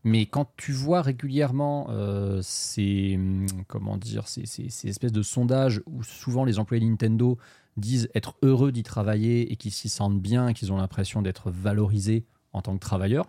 [0.04, 5.24] Mais quand tu vois régulièrement euh, ces hum, comment dire ces, ces- ces espèces de
[5.24, 7.38] sondages où souvent les employés de Nintendo
[7.76, 12.24] disent être heureux d'y travailler et qu'ils s'y sentent bien, qu'ils ont l'impression d'être valorisés
[12.54, 13.26] en tant que travailleurs,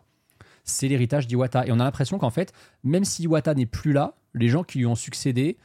[0.64, 1.66] c'est l'héritage d'Iwata.
[1.66, 2.52] Et on a l'impression qu'en fait,
[2.84, 5.56] même si Iwata n'est plus là, les gens qui lui ont succédé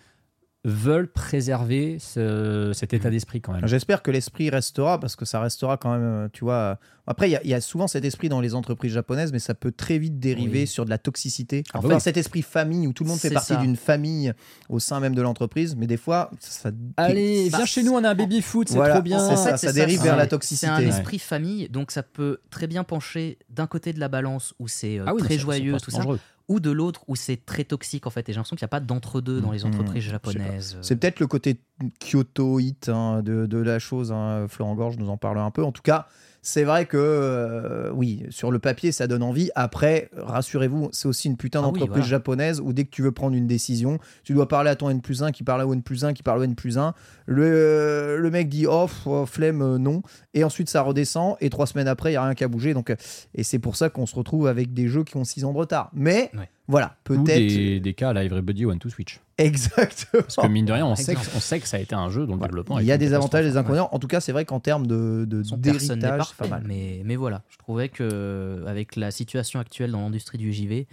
[0.63, 3.65] veulent préserver ce- cet état d'esprit quand même.
[3.67, 6.53] J'espère que l'esprit restera parce que ça restera quand même, euh, tu vois.
[6.53, 6.75] euh,
[7.07, 9.39] Après, il y a- il y, a souvent cet esprit dans les entreprises japonaises, mais
[9.39, 10.67] ça peut très vite dériver Oui.
[10.67, 11.63] sur de la toxicité.
[11.73, 12.01] Ah bah Enfin, oui.
[12.01, 14.31] cet esprit famille où tout le monde fait partie d'une famille
[14.69, 16.69] au sein même de l'entreprise, mais des fois, ça.
[16.97, 19.17] Allez, Bah, viens chez nous, on a un baby foot, c'est Voilà, trop bien.
[19.17, 20.67] c'est ça, fait, ça dérive vers la toxicité.
[20.67, 20.87] C'est un Ouais.
[20.89, 24.99] esprit famille, donc ça peut très bien pencher d'un côté de la balance où c'est
[24.99, 26.19] euh, Ah oui, très joyeux, tout ça, dangereux.
[26.51, 28.27] Ou de l'autre où c'est très toxique en fait.
[28.29, 29.67] Et j'ai l'impression qu'il n'y a pas d'entre-deux dans les Mhm.
[29.73, 30.31] entreprises Je sais pas.
[30.31, 30.77] japonaises.
[30.81, 31.61] C'est peut-être le côté
[31.99, 34.11] Kyoto-hit hein, de, de la chose.
[34.11, 34.45] Hein.
[34.49, 35.63] Florent Gorge nous en parle un peu.
[35.63, 36.07] En tout cas,
[36.43, 39.51] c'est vrai que, euh, oui, sur le papier, ça donne envie.
[39.55, 42.07] Après, rassurez-vous, c'est aussi une putain Ah oui, d'entreprise voilà.
[42.09, 45.01] japonaise où dès que tu veux prendre une décision, tu dois parler à ton N
[45.01, 46.93] plus 1 qui parle au N plus 1 qui parle au N plus 1.
[47.27, 50.01] Le, le mec dit off, flemme, euh, non.
[50.33, 51.35] Et ensuite, ça redescend.
[51.41, 52.73] Et trois semaines après, il n'y a rien qu'à bouger.
[52.73, 52.95] Donc, euh,
[53.35, 55.57] et c'est pour ça qu'on se retrouve avec des jeux qui ont 6 ans de
[55.57, 55.89] retard.
[55.93, 56.49] Mais Ouais.
[56.67, 57.25] Voilà, Ou peut-être.
[57.25, 59.19] des, des cas à la Everybody One to Switch.
[59.37, 60.21] Exactement.
[60.23, 62.09] Parce que mine de rien, on sait, que, on sait que ça a été un
[62.09, 62.47] jeu dont le Voilà.
[62.51, 63.89] développement Il y a des avantages et des inconvénients.
[63.91, 66.63] En tout cas, c'est vrai qu'en termes de, de Son personne n'est parfait, pas mal.
[66.65, 70.87] mais, mais voilà, je trouvais que avec la situation actuelle dans l'industrie du JV,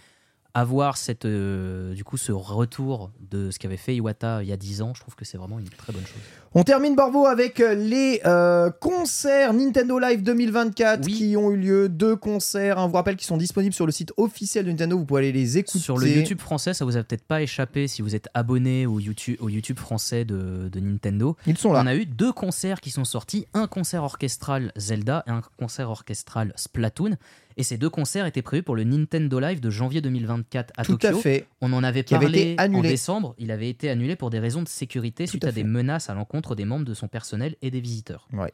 [0.60, 4.56] avoir cette, euh, du coup, ce retour de ce qu'avait fait Iwata il y a
[4.56, 6.20] 10 ans, je trouve que c'est vraiment une très bonne chose.
[6.54, 11.12] On termine Borvo avec euh, les euh, concerts Nintendo Live 2024 Oui.
[11.12, 11.88] qui ont eu lieu.
[11.88, 14.96] Deux concerts, hein, je vous rappelle, qui sont disponibles sur le site officiel de Nintendo.
[14.98, 15.78] Vous pouvez aller les écouter.
[15.78, 18.98] Sur le YouTube français, ça vous a peut-être pas échappé si vous êtes abonné au
[18.98, 21.36] YouTube, au YouTube français de, de Nintendo.
[21.46, 21.82] Ils sont là.
[21.84, 25.90] On a eu deux concerts qui sont sortis, un concert orchestral Zelda et un concert
[25.90, 27.16] orchestral Splatoon.
[27.58, 30.96] Et ces deux concerts étaient prévus pour le Nintendo Live de janvier 2024 à Tout
[30.96, 31.18] Tokyo.
[31.18, 31.46] à fait.
[31.60, 32.88] On en avait parlé été en annulé.
[32.88, 33.34] décembre.
[33.36, 36.08] Il avait été annulé pour des raisons de sécurité Tout suite à à, des menaces
[36.08, 38.28] à l'encontre des membres de son personnel et des visiteurs.
[38.32, 38.52] Ouais.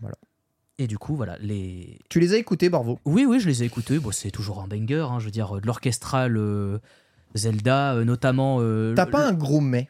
[0.00, 0.16] Voilà.
[0.78, 1.98] Et du coup, voilà, les.
[2.10, 3.98] Tu les as écoutés, Borvo Oui, oui, je les ai écoutés.
[3.98, 5.06] Bon, c'est toujours un banger.
[5.10, 6.78] hein, je veux dire, euh, de l'orchestral euh,
[7.34, 8.58] Zelda, euh, notamment.
[8.60, 9.88] euh, T'as le- pas un gros mais?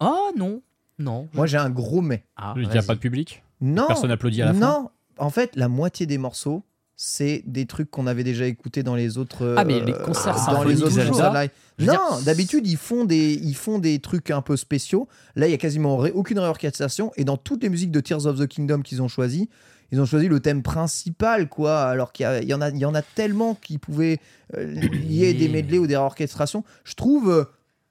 [0.00, 0.60] Oh non,
[0.98, 1.28] non.
[1.34, 2.24] Moi, j'ai un gros mais.
[2.36, 3.44] Ah, Il n'y a pas de public?
[3.60, 3.86] Non.
[3.86, 4.58] Personne applaudit à la fin?
[4.58, 4.90] Non.
[5.18, 6.64] En fait, la moitié des morceaux,
[6.96, 9.54] c'est des trucs qu'on avait déjà écoutés dans les autres.
[9.56, 11.50] Ah, mais les euh, concerts dans les autres concerts live.
[11.78, 15.08] Non, d'habitude ils font des ils font des trucs un peu spéciaux.
[15.34, 18.38] Là, il y a quasiment aucune réorchestration et dans toutes les musiques de Tears of
[18.38, 19.48] the Kingdom qu'ils ont choisi,
[19.90, 21.82] ils ont choisi le thème principal quoi.
[21.82, 24.20] Alors qu'il y en a il y en a tellement qui pouvaient
[24.54, 26.62] euh, lier des medley ou des réorchestrations.
[26.84, 27.44] Je trouve euh,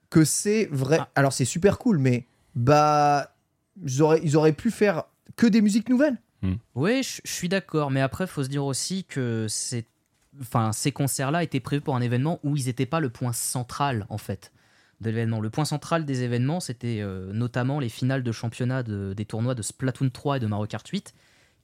[0.09, 0.97] que c'est vrai.
[1.01, 1.09] Ah.
[1.15, 3.35] Alors c'est super cool, mais bah
[3.83, 5.03] ils auraient, ils auraient pu faire
[5.35, 6.17] que des musiques nouvelles.
[6.75, 9.85] Oui, je suis d'accord, mais après, faut se dire aussi que c'est,
[10.41, 14.05] enfin, ces concerts-là étaient prévus pour un événement où ils n'étaient pas le point central,
[14.09, 14.51] en fait,
[15.01, 15.39] de l'événement.
[15.39, 19.55] Le point central des événements, c'était euh, notamment les finales de championnat de- des tournois
[19.55, 21.13] de Splatoon 3 et de Mario Kart 8,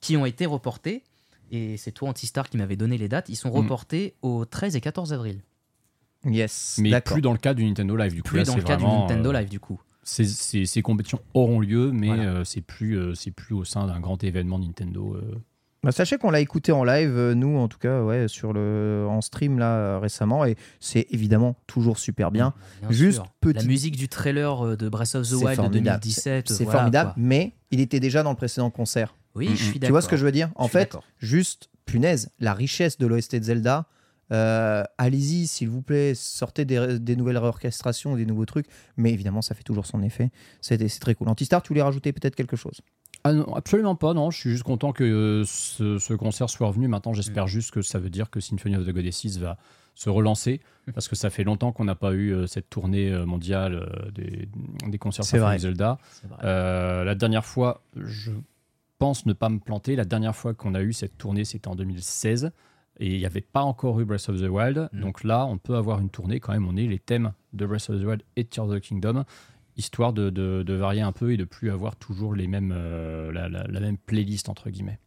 [0.00, 1.02] qui ont été reportés.
[1.50, 3.28] Et c'est toi, Antistar, qui m'avait donné les dates.
[3.30, 3.52] Ils sont Mm.
[3.56, 5.40] reportés au 13 et 14 avril.
[6.24, 8.12] Yes, Mais plus dans le cas du Nintendo Live.
[8.12, 9.80] Du coup, Plus là, dans le cas du Nintendo euh, Live, du coup.
[10.08, 12.22] Ces, ces- ces compétitions auront lieu, mais Voilà.
[12.24, 15.14] euh, c'est plus, euh, c'est plus au sein d'un grand événement Nintendo.
[15.16, 15.34] euh.
[15.84, 19.06] Bah, sachez qu'on l'a écouté en live, euh, nous en tout cas, ouais, sur le
[19.08, 22.54] en stream là récemment, et c'est évidemment toujours super bien.
[22.80, 26.00] Bien Juste petit- La musique du trailer de Breath of the Wild de formidable.
[26.00, 26.48] 2017.
[26.48, 27.22] C'est voilà, formidable, quoi.
[27.22, 29.14] mais il était déjà dans le précédent concert.
[29.34, 29.86] Oui, je suis d'accord.
[29.88, 30.50] Tu vois ce que je veux dire?
[30.56, 33.86] En fait, juste punaise, la richesse de l'OST de Zelda.
[34.32, 38.66] Euh, Allez-y, s'il vous plaît, sortez des, des nouvelles réorchestrations, des nouveaux trucs.
[38.96, 40.30] Mais évidemment, ça fait toujours son effet.
[40.60, 41.28] C'est très cool.
[41.28, 42.80] Antistar, tu voulais rajouter peut-être quelque chose?
[43.24, 44.30] Ah non, absolument pas, non.
[44.30, 46.88] Je suis juste content que euh, ce, ce concert soit revenu.
[46.88, 49.58] Maintenant, j'espère juste que ça veut dire que Symphony of the Goddesses va
[49.94, 50.60] se relancer,
[50.94, 54.48] parce que ça fait longtemps qu'on n'a pas eu euh, cette tournée mondiale des,
[54.86, 55.58] des concerts Symphony.
[55.58, 55.98] Zelda.
[56.12, 56.38] C'est vrai.
[56.44, 58.30] Euh, la dernière fois, je
[58.98, 61.74] pense ne pas me planter, la dernière fois qu'on a eu cette tournée, c'était en
[61.74, 62.52] 2016.
[63.00, 64.88] Et il n'y avait pas encore eu Breath of the Wild.
[64.92, 65.00] Mm.
[65.00, 66.66] Donc là, on peut avoir une tournée quand même.
[66.66, 69.24] On est les thèmes de Breath of the Wild et Tears of the Kingdom,
[69.76, 73.30] histoire de, de- de varier un peu et de plus avoir toujours les mêmes, euh,
[73.32, 74.98] la, la- la même playlist, entre guillemets.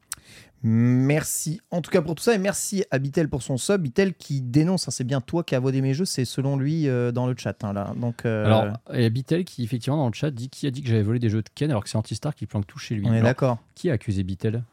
[0.64, 3.82] Merci en tout cas pour tout ça et merci à Bitel pour son sub.
[3.82, 6.88] Bitel qui dénonce, hein, c'est bien toi qui as vodé mes jeux, c'est selon lui
[6.88, 7.64] euh, dans le chat.
[7.64, 7.94] hein, là.
[8.00, 10.88] Donc, euh, Alors, a Bitel qui, effectivement, dans le chat, dit qui a dit que
[10.88, 13.08] j'avais volé des jeux de Ken alors que c'est Antistar qui planque tout chez lui.
[13.08, 13.58] on est d'accord.
[13.74, 14.64] Qui a accusé Bitel?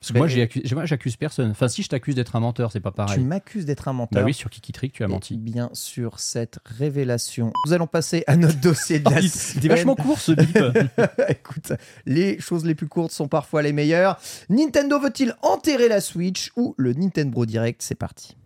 [0.00, 1.50] Parce que Ben, moi, j'accuse personne.
[1.50, 3.18] Enfin, si je t'accuse d'être un menteur, c'est pas pareil.
[3.18, 4.22] Tu m'accuses d'être un menteur.
[4.22, 5.36] Bah oui, sur Kiki Trick, tu as Et menti.
[5.36, 7.52] bien sûr, cette révélation.
[7.66, 10.56] Nous allons passer à notre dossier de la C'était vachement court ce bip.
[11.28, 11.72] Écoute,
[12.06, 14.20] les choses les plus courtes sont parfois les meilleures.
[14.48, 17.82] Nintendo veut-il enterrer la Switch ou le Nintendo Direct?
[17.82, 18.36] C'est parti.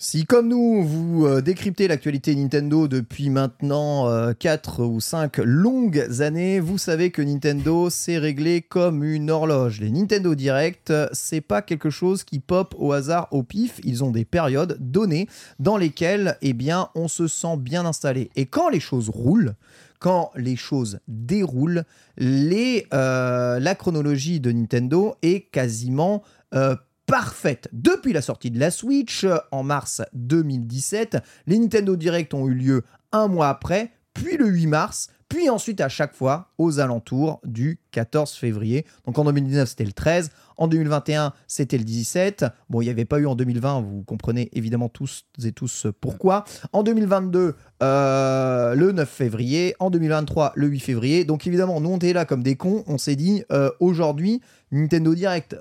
[0.00, 6.60] Si comme nous, vous euh, décryptez l'actualité Nintendo depuis maintenant 4 ou 5 longues années,
[6.60, 9.80] vous savez que Nintendo s'est réglé comme une horloge.
[9.80, 14.04] Les Nintendo Direct, euh, c'est pas quelque chose qui pop au hasard au pif, ils
[14.04, 18.30] ont des périodes données dans lesquelles eh bien, on se sent bien installé.
[18.36, 19.56] Et quand les choses roulent,
[19.98, 21.82] quand les choses déroulent,
[22.20, 26.22] euh, la chronologie de Nintendo est quasiment
[26.54, 26.76] euh,
[27.08, 27.70] parfaite.
[27.72, 31.16] Depuis la sortie de la Switch euh, en mars 2017,
[31.46, 35.80] les Nintendo Direct ont eu lieu un mois après, puis le 8 mars, puis ensuite
[35.80, 38.84] à chaque fois aux alentours du 14 février.
[39.06, 42.44] Donc en 2019 c'était le 13, en 2021 c'était le 17.
[42.68, 46.44] Bon, il n'y avait pas eu en 2020, vous comprenez évidemment tous et tous pourquoi.
[46.74, 51.24] En 2022, euh, le 9 février, en 2023 le 8 février.
[51.24, 55.14] Donc évidemment, nous on était là comme des cons, on s'est dit euh, aujourd'hui Nintendo
[55.14, 55.56] Direct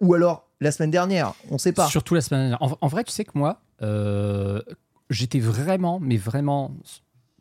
[0.00, 1.86] ou alors la semaine dernière, on sait pas.
[1.88, 2.62] Surtout la semaine dernière.
[2.62, 4.60] En, en vrai, tu sais que moi, euh,
[5.10, 6.74] j'étais vraiment, mais vraiment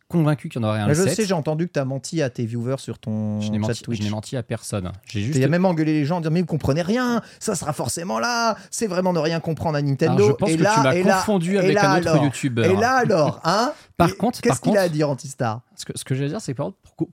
[0.08, 1.16] convaincu qu'il y en aurait un le je 7.
[1.16, 3.82] sais, j'ai entendu que tu as menti à tes viewers sur ton Je chat menti,
[3.82, 4.00] Twitch.
[4.00, 4.92] je n'ai menti à personne.
[5.08, 5.36] J'ai juste.
[5.36, 7.74] Il y a même engueulé les gens en disant mais vous comprenez rien, ça sera
[7.74, 10.14] forcément là, c'est vraiment ne rien comprendre à Nintendo.
[10.18, 12.24] Alors, je pense et que là, tu m'as là- confondu et avec là un autre
[12.24, 12.66] youtubeur.
[12.66, 15.62] Et là alors, hein Par Et contre- qu'est-ce qu'il a à dire Antistar?
[15.76, 16.62] Ce que, ce que je veux dire, c'est que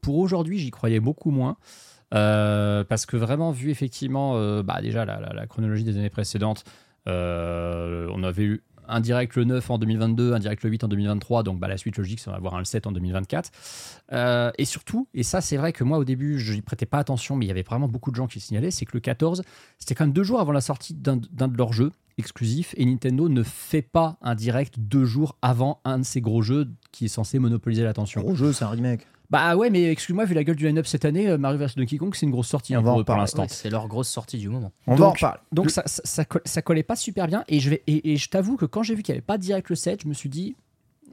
[0.03, 1.57] pour aujourd'hui, j'y croyais beaucoup moins.
[2.13, 6.65] Euh, parce que vraiment, vu effectivement, euh, bah, déjà la, chronologie des années précédentes,
[7.09, 10.89] euh, on avait eu un direct le 9 en 2022, un direct le 8 en
[10.89, 13.51] 2023, donc bah, la suite logique, ça va avoir un le 7 en 2024.
[14.13, 16.99] Euh, et surtout, et ça c'est vrai que moi au début, je n'y prêtais pas
[16.99, 19.43] attention, mais il y avait vraiment beaucoup de gens qui signalaient, c'est que le 14,
[19.79, 23.29] c'était quand même deux jours avant la sortie d'un de leurs jeux exclusifs, et Nintendo
[23.29, 27.09] ne fait pas un direct deux jours avant un de ces gros jeux qui est
[27.09, 28.21] censé monopoliser l'attention.
[28.21, 29.07] Gros jeu, c'est un remake.
[29.33, 31.97] Bah ouais, mais excuse-moi, vu la gueule du line-up cette année, euh, Mario vs Donkey
[31.97, 33.43] Kong, c'est une grosse sortie hein, pour, l'instant.
[33.43, 34.73] Ouais, c'est leur grosse sortie du moment.
[34.87, 35.41] On va en Donc- parler.
[35.53, 37.43] Donc ça, ça, ça, coll- ça collait pas super bien.
[37.49, 39.39] Et je, vais, et, et je t'avoue que quand j'ai vu qu'il n'y avait pas
[39.39, 40.55] de direct le 7, je me suis dit,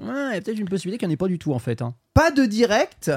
[0.01, 1.59] Ouais, il y a peut-être une possibilité qu'il n'y en ait pas du tout en
[1.59, 1.81] fait.
[1.81, 1.95] hein.
[2.13, 3.09] Pas de direct.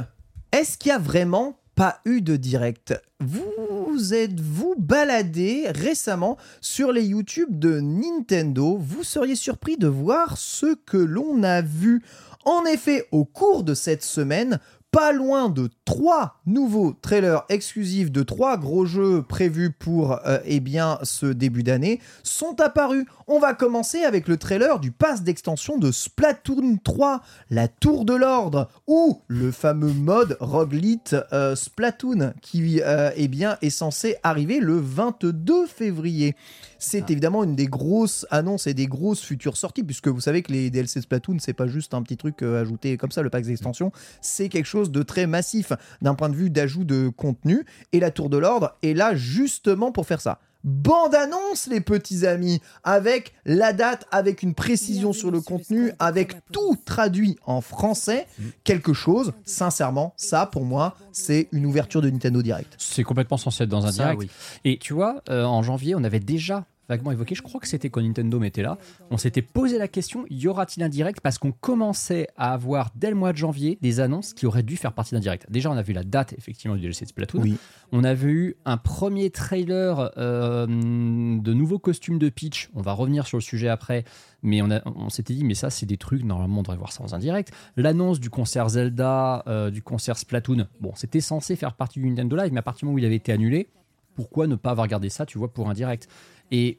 [0.52, 2.94] Est-ce qu'il y a vraiment pas eu de direct?
[3.20, 3.44] Vous
[3.88, 8.76] vous êtes-vous baladé récemment sur les YouTube de Nintendo?
[8.78, 12.02] Vous seriez surpris de voir ce que l'on a vu.
[12.44, 14.58] En effet, au cours de cette semaine,
[14.92, 20.62] pas loin de trois nouveaux trailers exclusifs de trois gros jeux prévus pour euh, eh
[21.02, 23.06] ce début d'année sont apparus.
[23.34, 28.12] On va commencer avec le trailer du pass d'extension de Splatoon 3, la Tour de
[28.12, 34.60] l'Ordre, ou le fameux mode Roguelite euh, Splatoon qui euh, eh bien, est censé arriver
[34.60, 36.36] le 22 février.
[36.78, 40.52] C'est évidemment une des grosses annonces et des grosses futures sorties, puisque vous savez que
[40.52, 43.30] les DLC de Splatoon, c'est pas juste un petit truc euh, ajouté comme ça, le
[43.30, 45.72] pack d'extension, c'est quelque chose de très massif
[46.02, 47.64] d'un point de vue d'ajout de contenu.
[47.92, 50.38] Et la Tour de l'Ordre est là justement pour faire ça.
[50.64, 56.34] Bande annonce, les petits amis, avec la date, avec une précision sur le contenu, avec
[56.52, 58.26] tout traduit en français.
[58.64, 62.74] Quelque chose, sincèrement, ça pour moi, c'est une ouverture de Nintendo Direct.
[62.78, 64.20] C'est complètement censé être dans un Ça, direct.
[64.20, 64.30] oui.
[64.64, 67.90] Et tu vois, euh, en janvier, on avait déjà vaguement évoqué, je crois que c'était
[67.90, 68.76] quand Nintendo mettait là,
[69.10, 71.20] on s'était posé la question, y aura-t-il un direct?
[71.20, 74.76] Parce qu'on commençait à avoir dès le mois de janvier des annonces qui auraient dû
[74.76, 75.46] faire partie d'un direct.
[75.50, 77.40] Déjà, on a vu la date effectivement du DLC de Splatoon.
[77.42, 77.56] Oui.
[77.92, 82.70] On avait eu un premier trailer euh, de nouveaux costumes de Peach.
[82.74, 84.04] On va revenir sur le sujet après,
[84.42, 86.92] mais on, a- on s'était dit, mais ça, c'est des trucs, normalement, on devrait voir
[86.92, 87.52] ça dans un direct.
[87.76, 92.36] L'annonce du concert Zelda, euh, du concert Splatoon, bon, c'était censé faire partie du Nintendo
[92.36, 93.68] Live, mais à partir du moment où il avait été annulé,
[94.14, 96.06] pourquoi ne pas avoir gardé ça, tu vois, pour un direct?
[96.52, 96.78] Et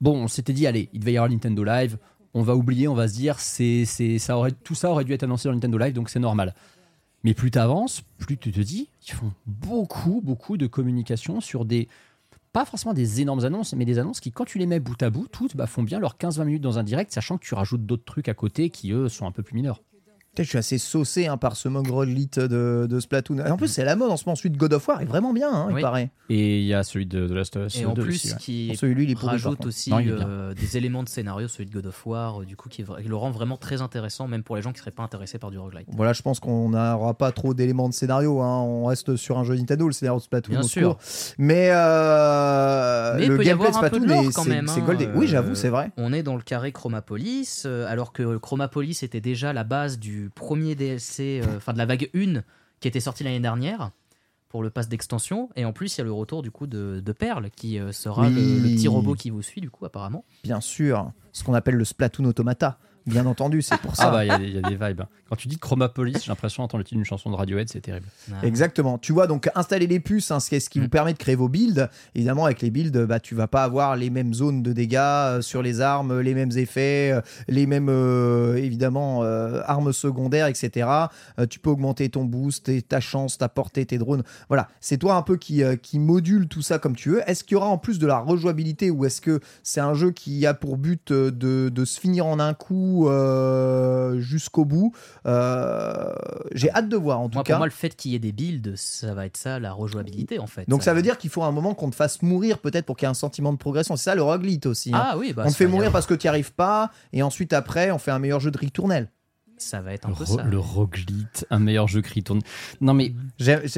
[0.00, 1.96] bon, on s'était dit, allez, il devait y avoir Nintendo Live,
[2.34, 5.12] on va oublier, on va se dire, c'est, c'est, ça aurait, tout ça aurait dû
[5.14, 6.54] être annoncé dans Nintendo Live, donc c'est normal.
[7.22, 11.64] Mais plus tu avances, plus tu te dis, ils font beaucoup, beaucoup de communication sur
[11.64, 11.88] des.
[12.52, 15.10] Pas forcément des énormes annonces, mais des annonces qui, quand tu les mets bout à
[15.10, 17.86] bout, toutes bah, font bien leurs 15-20 minutes dans un direct, sachant que tu rajoutes
[17.86, 19.82] d'autres trucs à côté qui, eux, sont un peu plus mineurs.
[20.38, 23.38] Je suis assez saucé hein, par ce mode Roguelite de, de Splatoon.
[23.44, 24.36] Et en plus, c'est la mode en ce moment.
[24.36, 25.82] Celui de God of War est vraiment bien, hein, il Oui.
[25.82, 26.10] paraît.
[26.30, 28.30] Et il y a celui de The Last of Us Et en 2 plus, aussi,
[28.32, 28.38] ouais.
[28.38, 32.06] qui il rajoute aussi Non, il euh, des éléments de scénario, celui de God of
[32.06, 34.54] War, euh, du coup, qui, est vra- qui le rend vraiment très intéressant, même pour
[34.54, 35.88] les gens qui seraient pas intéressés par du roguelite.
[35.96, 38.40] Voilà, je pense qu'on n'aura pas trop d'éléments de scénario.
[38.40, 38.60] hein.
[38.60, 40.52] On reste sur un jeu Nintendo, le scénario de Splatoon.
[40.52, 40.96] Bien au sûr.
[41.38, 45.06] Mais, euh, Mais il le gameplay de de Splatoon, c'est goldé.
[45.06, 45.90] euh, Oui, j'avoue, c'est vrai.
[45.96, 50.19] On est dans le carré Chromapolis, euh, alors que Chromapolis était déjà la base du
[50.28, 52.42] premier DLC, euh, enfin de la vague 1
[52.80, 53.90] qui était sortie l'année dernière
[54.48, 55.48] pour le pass d'extension.
[55.56, 57.92] Et en plus, il y a le retour du coup de, de Perle qui euh,
[57.92, 58.34] sera Oui.
[58.34, 60.24] le, le petit robot qui vous suit, du coup, apparemment.
[60.42, 61.12] Bien sûr.
[61.32, 62.78] Ce qu'on appelle le Splatoon Automata.
[63.06, 64.08] Bien entendu, c'est pour ça.
[64.08, 65.02] Ah bah, il y, a des- il y a des vibes.
[65.28, 68.06] Quand tu dis Chromapolis, j'ai l'impression d'entendre le titre d'une chanson de Radiohead, c'est terrible.
[68.32, 68.36] Ah.
[68.44, 68.98] Exactement.
[68.98, 70.90] Tu vois, donc installer les puces, hein, ce qui ce qui vous Mm.
[70.90, 71.88] permet de créer vos builds.
[72.14, 75.40] Évidemment, avec les builds, bah, tu vas pas avoir les mêmes zones de dégâts euh,
[75.40, 80.88] sur les armes, les mêmes effets, euh, les mêmes, euh, évidemment, euh, armes secondaires, etc.
[81.38, 84.22] Euh, tu peux augmenter ton boost, et ta chance, ta portée, tes drones.
[84.48, 87.22] Voilà, c'est toi un peu qui, euh, qui module tout ça comme tu veux.
[87.28, 90.10] Est-ce qu'il y aura en plus de la rejouabilité ou est-ce que c'est un jeu
[90.10, 94.92] qui a pour but de, de se finir en un coup euh, jusqu'au bout
[95.26, 96.12] Euh,
[96.52, 97.54] J'ai hâte de voir en tout Moi, cas.
[97.54, 100.38] pour moi, le fait qu'il y ait des builds, ça va être ça, la rejouabilité
[100.38, 100.68] en fait.
[100.68, 103.06] Donc ça veut dire qu'il faut un moment qu'on te fasse mourir peut-être pour qu'il
[103.06, 103.96] y ait un sentiment de progression.
[103.96, 104.90] C'est ça le roguelite aussi.
[104.94, 105.02] hein.
[105.12, 107.52] Ah oui, bah, on te fait mourir parce que tu n'y arrives pas et ensuite
[107.52, 109.08] après on fait un meilleur jeu de ritournelle.
[109.62, 110.42] Ça va être un Le, peu ça.
[110.42, 112.40] le roguelite, un meilleur jeu qui tourne.
[112.80, 113.12] Non mais,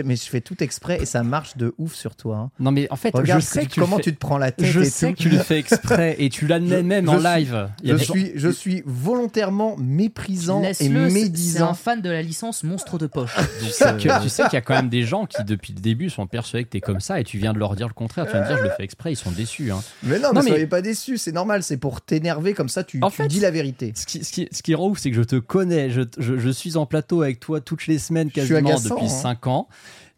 [0.04, 2.36] mais je fais tout exprès et ça marche de ouf sur toi.
[2.36, 2.50] hein.
[2.60, 4.52] non mais en fait, Regarde je sais que- tu comment fais- tu te prends la
[4.52, 5.14] tête Je et sais tout.
[5.14, 7.68] que tu le fais exprès et tu l'admets même je en suis- live.
[7.82, 11.74] Je gens- suis, je suis volontairement méprisant et Laisse-le, c'est- un médisant.
[11.74, 13.34] fan de la licence Monstre de Poche.
[13.60, 15.80] Tu sais que- tu sais qu'il y a quand même des gens qui, depuis le
[15.80, 18.26] début, sont persuadés que t'es comme ça et tu viens de leur dire le contraire.
[18.26, 19.72] Tu viens de dire je le fais exprès, ils sont déçus.
[19.72, 19.82] hein.
[20.04, 22.84] Mais non, Non, mais, mais- soyez pas déçus, c'est normal, c'est pour t'énerver comme ça,
[22.84, 23.92] tu, En tu fait, dis la vérité.
[23.96, 25.72] Ce qui, ce, qui, ce qui rend ouf, c'est que je te connais.
[25.90, 29.09] Je, je, je suis en plateau avec toi toutes les semaines quasiment agaçant, depuis hein.
[29.09, 29.69] 5 ans.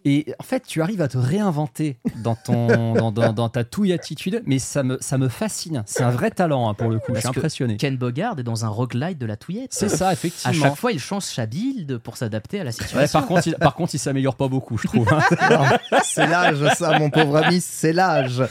[0.06, 3.92] Et en fait, tu arrives à te réinventer dans, ton, dans, dans, dans ta touille
[3.92, 5.82] attitude, mais ça me, ça me fascine.
[5.86, 7.06] C'est un vrai talent hein, pour le coup.
[7.14, 7.76] je suis Parce impressionné.
[7.78, 9.72] Ken Bogard est dans un roguelite de la touillette.
[9.72, 10.52] C'est ça, À effectivement.
[10.66, 12.98] chaque fois, il change sa build pour s'adapter à la situation.
[12.98, 15.08] Ouais, par contre, il, par contre, il s'améliore pas beaucoup, je trouve.
[15.12, 15.78] hein.
[16.04, 18.42] C'est l'âge, ça, mon pauvre ami, c'est l'âge.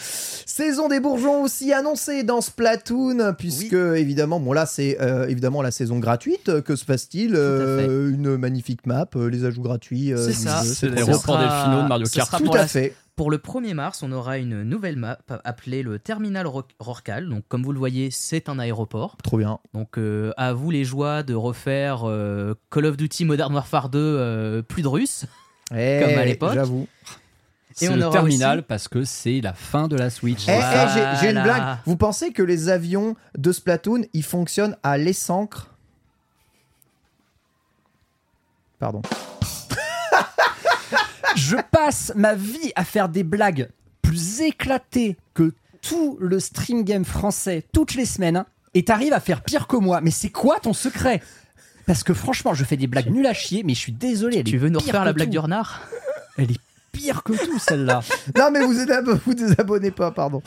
[0.45, 5.71] Saison des bourgeons aussi annoncée dans Splatoon, puisque évidemment, bon là, c'est euh, évidemment la
[5.71, 6.61] saison gratuite.
[6.63, 7.33] Que se passe-t-il?
[7.35, 10.11] Euh, Une magnifique map, euh, les ajouts gratuits.
[10.13, 10.61] euh, C'est ça.
[10.63, 12.27] C'est les reports delfinaux de Mario ce Kart.
[12.27, 12.95] sera Tout pour à la- fait.
[13.15, 17.29] Pour le 1er mars, on aura une nouvelle map appelée le Terminal Ro- Rorcal.
[17.29, 19.17] Donc, comme vous le voyez, c'est un aéroport.
[19.23, 19.59] Trop bien.
[19.75, 23.99] Donc, euh, à vous les joies de refaire euh, Call of Duty Modern Warfare 2
[23.99, 25.25] euh, plus de Russes.
[25.75, 26.53] Eh, Comme à l'époque.
[26.55, 26.87] J'avoue.
[27.75, 30.45] C'est on le aura terminal aussi- parce que c'est la fin de la Switch.
[30.47, 31.77] Eh, eh, j'ai- j'ai une blague.
[31.85, 35.69] Vous pensez que les avions de Splatoon, ils fonctionnent à l'essancre
[38.79, 39.01] Pardon.
[41.35, 43.69] Je passe ma vie à faire des blagues
[44.01, 49.19] plus éclatées que tout le stream game français toutes les semaines hein, et t'arrives à
[49.19, 50.01] faire pire que moi.
[50.01, 51.21] Mais c'est quoi ton secret?
[51.85, 54.37] Parce que franchement, je fais des blagues nulles à chier, mais je suis désolé.
[54.37, 55.31] elle Tu est veux nous pire refaire que la blague tout.
[55.33, 55.81] du renard
[56.37, 56.59] Elle est
[56.93, 57.99] pire que tout celle-là.
[58.37, 58.89] Non, mais vous êtes
[59.25, 60.41] vous désabonnez pas, pardon.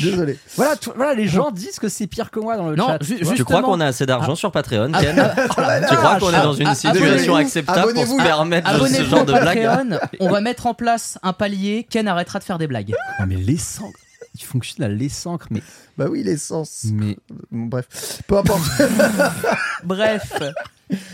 [0.00, 0.38] Désolé.
[0.56, 3.02] Voilà, tu- voilà, les gens disent que c'est pire que moi dans le Non, chat.
[3.02, 6.36] ju- tu crois qu'on a assez d'argent sur Patreon, Ken la Tu crois qu'on est
[6.36, 8.16] Ah, dans une ah, situation acceptable pour se abonnez-vous.
[8.16, 9.98] permettre ce Abonnez-vous genre de blague Patreon.
[10.20, 11.86] On va mettre en place un palier.
[11.90, 12.94] Ken arrêtera de faire des blagues.
[13.20, 13.92] Non, mais l'essence.
[14.34, 15.62] Il fonctionne à l'essence, mais.
[15.96, 16.84] Bah oui, l'essence.
[16.92, 17.16] mais...
[17.50, 18.62] Bref, peu importe.
[19.84, 20.32] Bref,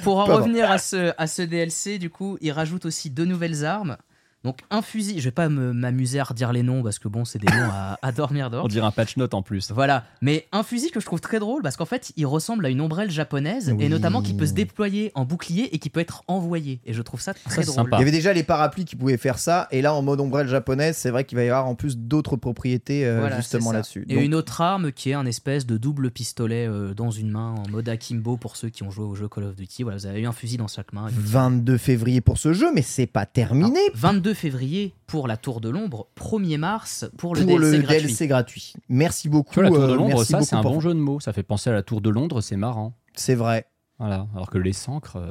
[0.02, 0.42] pour en Pardon.
[0.42, 3.96] revenir à ce, à ce DLC, du coup, il rajoute aussi deux nouvelles armes.
[4.44, 7.24] Donc un fusil, je vais pas me- m'amuser à redire les noms parce que bon,
[7.24, 8.64] c'est des noms à, à dormir dehors.
[8.64, 9.70] On dirait un patch note en plus.
[9.72, 12.68] Voilà, mais un fusil que je trouve très drôle parce qu'en fait, il ressemble à
[12.68, 13.84] une ombrelle japonaise Oui.
[13.84, 16.80] et notamment qui peut se déployer en bouclier et qui peut être envoyé.
[16.84, 17.74] Et je trouve ça très drôle.
[17.74, 17.96] sympa.
[17.96, 20.46] Il y avait déjà les parapluies qui pouvaient faire ça, et là en mode ombrelle
[20.48, 24.04] japonaise, c'est vrai qu'il va y avoir en plus d'autres propriétés euh, Voilà, justement là-dessus.
[24.08, 27.30] Et Donc, une autre arme qui est un espèce de double pistolet euh, dans une
[27.30, 29.84] main en mode akimbo pour ceux qui ont joué au jeu Call of Duty.
[29.84, 31.06] Voilà, vous avez eu un fusil dans chaque main.
[31.10, 33.78] 22 février pour ce jeu, mais c'est pas terminé.
[33.80, 37.82] Alors, 22 février pour la Tour de l'ombre, 1er mars pour le pour DLC le
[37.82, 38.02] gratuit.
[38.02, 38.72] DLC gratuit.
[38.88, 39.60] Merci beaucoup.
[39.60, 41.20] La tour de euh, Londres, merci ça, c'est un bon jeu de mots.
[41.20, 42.94] Ça fait penser à la tour de Londres, c'est marrant.
[43.14, 43.66] C'est vrai.
[43.98, 44.26] Voilà.
[44.34, 45.16] Alors que les sancres.
[45.16, 45.30] euh,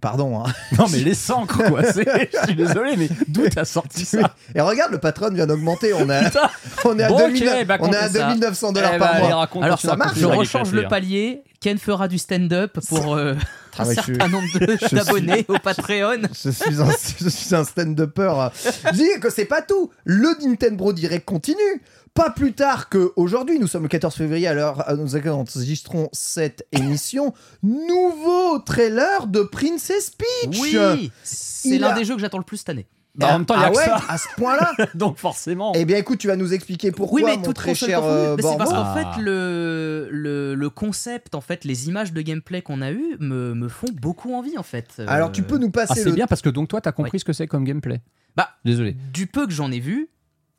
[0.00, 0.42] Pardon.
[0.44, 0.52] hein.
[0.78, 1.82] Non, mais les sancres, quoi.
[1.92, 4.34] Je suis désolé, mais d'où t'as sorti ça?
[4.54, 5.92] Et regarde, le patron vient d'augmenter.
[5.92, 6.48] On, a, Putain.
[6.86, 8.28] on est à, Bon, 2000 ok, bah, on est à comptez ça.
[8.28, 9.34] 2900 dollars Eh par bah, mois.
[9.36, 11.42] raconte, Alors, ça marche, Je rechange le palier.
[11.60, 13.34] Ken fera du stand-up pour euh,
[13.78, 16.22] Ah un je suis- certain nombre de- suis- d'abonnés au Patreon.
[16.32, 16.90] Je suis un,
[17.20, 18.48] je suis un stand-upper.
[18.86, 19.90] Je dis que c'est pas tout.
[20.04, 21.82] Le Nintendo Direct continue.
[22.14, 26.66] Pas plus tard qu'aujourd'hui, nous sommes le 14 février, à l'heure à nous enregistrons cette
[26.70, 27.32] émission.
[27.62, 30.58] Nouveau trailer de Princess Peach.
[30.60, 32.86] Oui, c'est l'un a- des jeux que j'attends le plus cette année.
[33.14, 34.00] Bah, en même temps, il y a ah que ouais, ça.
[34.08, 35.72] à ce point-là Donc, forcément.
[35.74, 38.36] Eh bien, écoute, tu vas nous expliquer pourquoi, oui, mais mon toute très cher euh,
[38.40, 38.94] c'est parce qu'en Ah.
[39.14, 43.52] fait, le, le, le concept, en fait, les images de gameplay qu'on a eues me,
[43.54, 44.88] me font beaucoup envie, en fait.
[44.98, 46.92] Euh, Alors, tu peux nous Ah, passer c'est le bien parce que donc toi, t'as
[46.92, 48.00] compris ce que c'est comme gameplay.
[48.34, 48.96] Bah, Désolé.
[49.12, 50.08] du peu que j'en ai vu,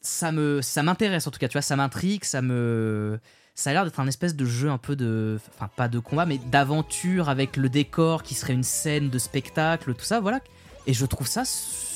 [0.01, 3.17] ça me ça m'intéresse en tout cas, tu vois, ça m'intrigue, ça me
[3.55, 6.25] ça a l'air d'être un espèce de jeu un peu de enfin pas de combat
[6.27, 10.39] mais d'aventure avec le décor qui serait une scène de spectacle, tout ça, voilà.
[10.85, 11.43] Et je trouve ça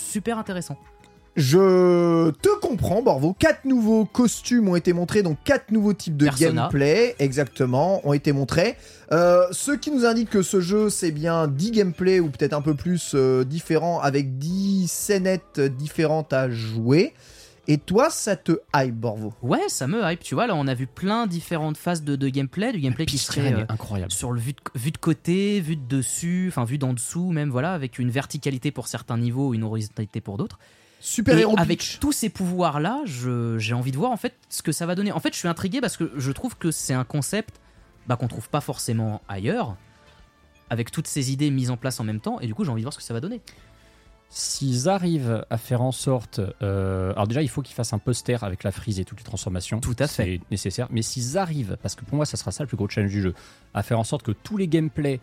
[0.07, 0.77] super intéressant.
[1.37, 3.35] Je te comprends, Borvo.
[3.37, 6.63] Quatre nouveaux costumes ont été montrés, donc quatre nouveaux types de Persona.
[6.63, 8.75] gameplay, exactement, ont été montrés.
[9.11, 12.63] Euh, ce qui nous indique que ce jeu, c'est bien 10 gameplays ou peut-être un
[12.63, 17.13] peu plus euh, différents, avec 10 scénettes différentes à jouer.
[17.69, 20.73] Et toi, ça te hype, Borvo Ouais, ça me hype, tu vois, là on a
[20.73, 24.11] vu plein différentes phases de, de gameplay, du gameplay qui serait euh, incroyable.
[24.11, 27.49] sur le vue de, vue de côté, vue de dessus, enfin vue d'en dessous même,
[27.49, 30.59] voilà, avec une verticalité pour certains niveaux, une horizontalité pour d'autres.
[30.99, 34.61] Super Et héros avec tous ces pouvoirs là, j'ai envie de voir en fait ce
[34.61, 35.11] que ça va donner.
[35.11, 37.59] En fait, je suis intrigué parce que je trouve que c'est un concept
[38.07, 39.75] bah, qu'on trouve pas forcément ailleurs,
[40.69, 42.81] avec toutes ces idées mises en place en même temps, et du coup j'ai envie
[42.81, 43.41] de voir ce que ça va donner.
[44.29, 46.41] S'ils arrivent à faire en sorte.
[46.61, 49.23] euh, alors, déjà, il faut qu'ils fassent un poster avec la frise et toutes les
[49.23, 49.79] transformations.
[49.79, 50.23] Tout à fait.
[50.23, 50.87] C'est nécessaire.
[50.91, 53.21] Mais s'ils arrivent, parce que pour moi, ça sera ça le plus gros challenge du
[53.21, 53.33] jeu,
[53.73, 55.19] à faire en sorte que tous les gameplays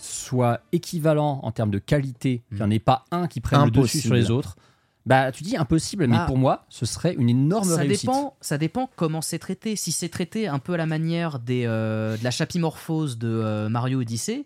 [0.00, 3.70] soient équivalents en termes de qualité, qu'il n'y en ait pas un qui prenne le
[3.70, 4.38] dessus sur les Impossible.
[4.38, 4.56] autres.
[5.04, 6.26] Bah, tu dis impossible, mais Ah.
[6.26, 8.02] pour moi, ce serait une énorme Ça réussite.
[8.08, 9.74] dépend, ça dépend comment c'est traité.
[9.74, 13.68] Si c'est traité un peu à la manière des, euh, de la chapimorphose de euh,
[13.68, 14.44] Mario Odyssey,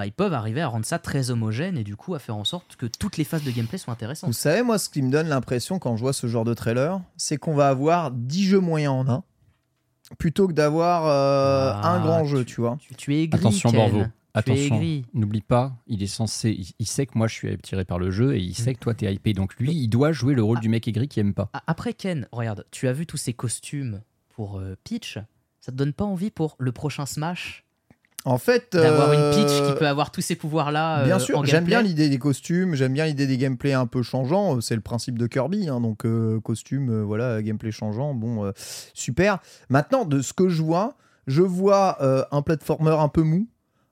[0.00, 2.44] bah, ils peuvent arriver à rendre ça très homogène et du coup à faire en
[2.44, 4.32] sorte que toutes les phases de gameplay soient Vous intéressantes.
[4.32, 7.36] savez, moi, ce qui me donne l'impression quand je vois ce genre de trailer, c'est
[7.36, 9.24] qu'on va avoir 10 jeux moyens en un,
[10.18, 12.78] plutôt que d'avoir euh, Ah, un grand jeu, tu vois.
[12.80, 13.78] Tu, tu es aigri, Attention, Ken.
[13.92, 14.06] Borvo.
[14.32, 14.80] Attention,
[15.12, 18.10] n'oublie pas, il est censé, il, il sait que moi je suis attiré par le
[18.10, 19.32] jeu et il sait que toi t'es hypé.
[19.34, 21.50] Donc lui, il doit jouer le rôle du mec aigri qui aime pas.
[21.52, 24.00] A- Après Ken, regarde, tu as vu tous ces costumes
[24.30, 25.18] pour euh, Peach?
[25.60, 27.64] Ça te donne pas envie pour le prochain Smash?
[28.26, 31.20] En fait, d'avoir euh, une Peach qui peut avoir tous ces pouvoirs-là euh, Bien en
[31.20, 34.56] sûr, j'aime bien l'idée des costumes, j'aime bien l'idée des gameplays un peu changeants.
[34.56, 38.44] euh, C'est le principe de Kirby, hein, donc euh, costume, euh, voilà, gameplay changeant, bon,
[38.44, 38.52] euh,
[38.92, 39.38] super.
[39.70, 43.46] Maintenant, de ce que je vois, je vois euh, un platformer un peu mou,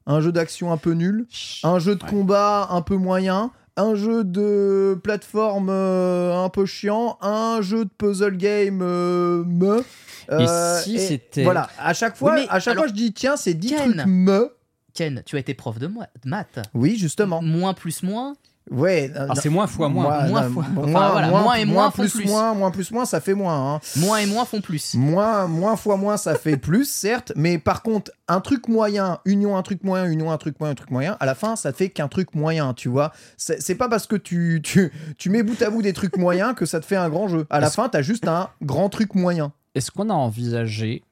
[0.06, 1.26] un jeu d'action un peu nul,
[1.62, 2.10] un jeu de Ouais.
[2.10, 7.90] combat un peu moyen, un jeu de plateforme euh, un peu chiant, un jeu de
[7.96, 9.82] puzzle game euh, me.
[10.30, 13.36] Euh, si c'était- Voilà, à chaque fois, Oui, à chaque alors, fois, je dis tiens,
[13.36, 13.92] c'est 10 Ken.
[13.94, 14.52] trucs me.
[14.94, 16.58] Ken, tu as été prof de, moi- de maths.
[16.74, 17.40] Oui, justement.
[17.40, 18.34] Moins plus moins,
[18.70, 19.10] Ouais.
[19.14, 20.26] Alors, c'est moins fois moins.
[20.26, 22.26] Moins non, fois- moins, voilà, moins et moins font plus, plus.
[22.26, 23.74] moins, moins plus moins, ça fait moins.
[23.76, 23.80] hein.
[23.96, 24.94] Moins et moins font plus.
[24.94, 29.56] Moins, moins fois moins, ça fait plus, certes, mais par contre, un truc moyen, union
[29.56, 31.88] un truc moyen, union un truc moyen, un truc moyen, à la fin, ça fait
[31.88, 33.12] qu'un truc moyen, tu vois.
[33.36, 36.54] C'est c'est pas parce que tu, tu, tu mets bout à bout des trucs moyens
[36.54, 37.46] que ça te fait un grand jeu.
[37.50, 39.52] À la Est-ce- fin, t'as juste un grand truc moyen.
[39.74, 41.02] Est-ce qu'on a envisagé,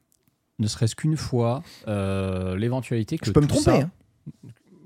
[0.59, 3.91] ne serait-ce qu'une fois, euh, l'éventualité que Je peux me tromper, ça- hein.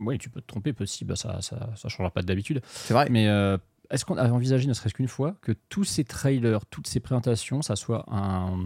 [0.00, 2.62] Oui, tu peux te tromper, possible, ça, ça, ça changera pas d'habitude.
[2.72, 3.08] C'est vrai.
[3.10, 3.58] Mais euh,
[3.90, 7.60] est-ce qu'on a envisagé, ne serait-ce qu'une fois, que tous ces trailers, toutes ces présentations,
[7.62, 8.58] ça soit un,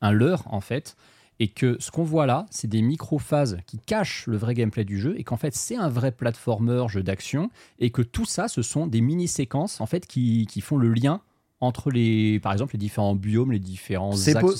[0.00, 0.96] un leurre, en fait,
[1.38, 4.98] et que ce qu'on voit là, c'est des micro-phases qui cachent le vrai gameplay du
[4.98, 8.62] jeu, et qu'en fait, c'est un vrai platformer, jeu d'action, et que tout ça, ce
[8.62, 11.20] sont des mini-séquences, en fait, qui, qui font le lien
[11.62, 14.52] entre les, par exemple, les différents biomes, les différents C'est po-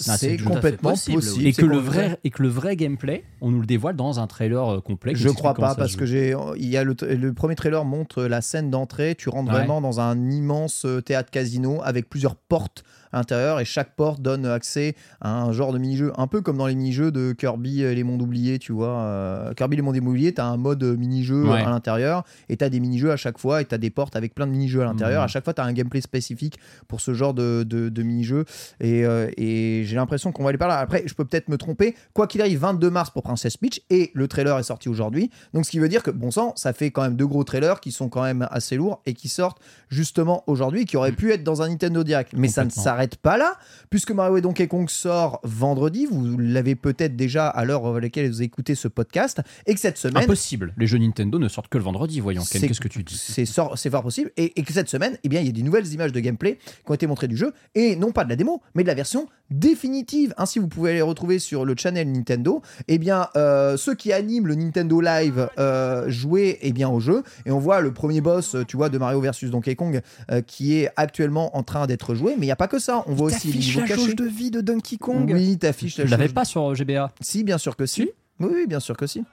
[0.47, 1.21] complètement possible.
[1.45, 4.27] Et que, le vrai, et que le vrai gameplay, on nous le dévoile dans un
[4.29, 5.13] trailer euh, complet.
[5.17, 8.41] Je crois pas parce que j'ai il y a le, le premier trailer montre la
[8.41, 9.59] scène d'entrée, tu rentres Ouais.
[9.59, 14.21] vraiment dans un immense euh, théâtre casino avec plusieurs portes à l'intérieur et chaque porte
[14.23, 17.83] donne accès à un genre de mini-jeu un peu comme dans les mini-jeux de Kirby
[17.83, 18.89] et les mondes oubliés, tu vois.
[19.01, 21.61] euh, Kirby et les mondes oubliés, tu as un mode mini-jeu Ouais.
[21.63, 24.17] à l'intérieur et tu as des mini-jeux à chaque fois et tu as des portes
[24.17, 25.21] avec plein de mini-jeux à l'intérieur.
[25.21, 25.25] Mhm.
[25.25, 26.59] À chaque fois, tu as un gameplay spécifique
[26.89, 28.45] pour ce genre de, de, de mini-jeux
[28.81, 30.79] et, euh, et j'ai l'impression qu'on va aller par là.
[30.79, 31.95] Après, je peux peut-être me tromper.
[32.15, 35.31] Quoi qu'il arrive, 22 mars pour Princess Peach et le trailer est sorti aujourd'hui.
[35.55, 37.81] Donc, ce qui veut dire que, bon sang, ça fait quand même deux gros trailers
[37.81, 39.59] qui sont quand même assez lourds et qui sortent
[39.89, 42.33] justement aujourd'hui, qui auraient pu être dans un Nintendo Direct.
[42.37, 42.83] Mais ça ne Complètement.
[43.03, 43.57] S'arrête pas là,
[43.91, 46.07] puisque Mario et Donkey Kong sort vendredi.
[46.07, 49.41] Vous l'avez peut-être déjà à l'heure à laquelle vous écoutez ce podcast.
[49.67, 50.25] Et que cette semaine.
[50.25, 50.73] Impossible.
[50.77, 52.43] Les jeux Nintendo ne sortent que le vendredi, voyons.
[52.51, 53.17] Ken, Qu'est-ce que tu dis?
[53.17, 54.31] C'est fort possible.
[54.37, 56.57] Et, et que cette semaine, eh bien, il y a des nouvelles images de gameplay
[56.57, 57.53] qui ont été montrées du jeu.
[57.75, 60.33] Et non pas de la démo, mais de la version définitive.
[60.39, 62.63] Ainsi, vous pouvez les retrouver sur le channel Nintendo.
[62.89, 67.23] Eh bien, euh, ceux qui animent le Nintendo Live euh, jouaient eh bien, au jeu.
[67.47, 70.01] Et on voit le premier boss, euh, tu vois, de Mario versus Donkey Kong
[70.31, 72.35] euh, qui est actuellement en train d'être joué.
[72.39, 72.92] Mais il n'y a pas que ça.
[73.07, 74.15] On voit aussi les niveaux la cachés.
[74.15, 77.59] de vie de Donkey Kong Oui, t'affiches la Tu l'avais pas sur GBA Si, bien
[77.59, 78.11] sûr que si.
[78.41, 79.25] Oui, oui, bien sûr que si.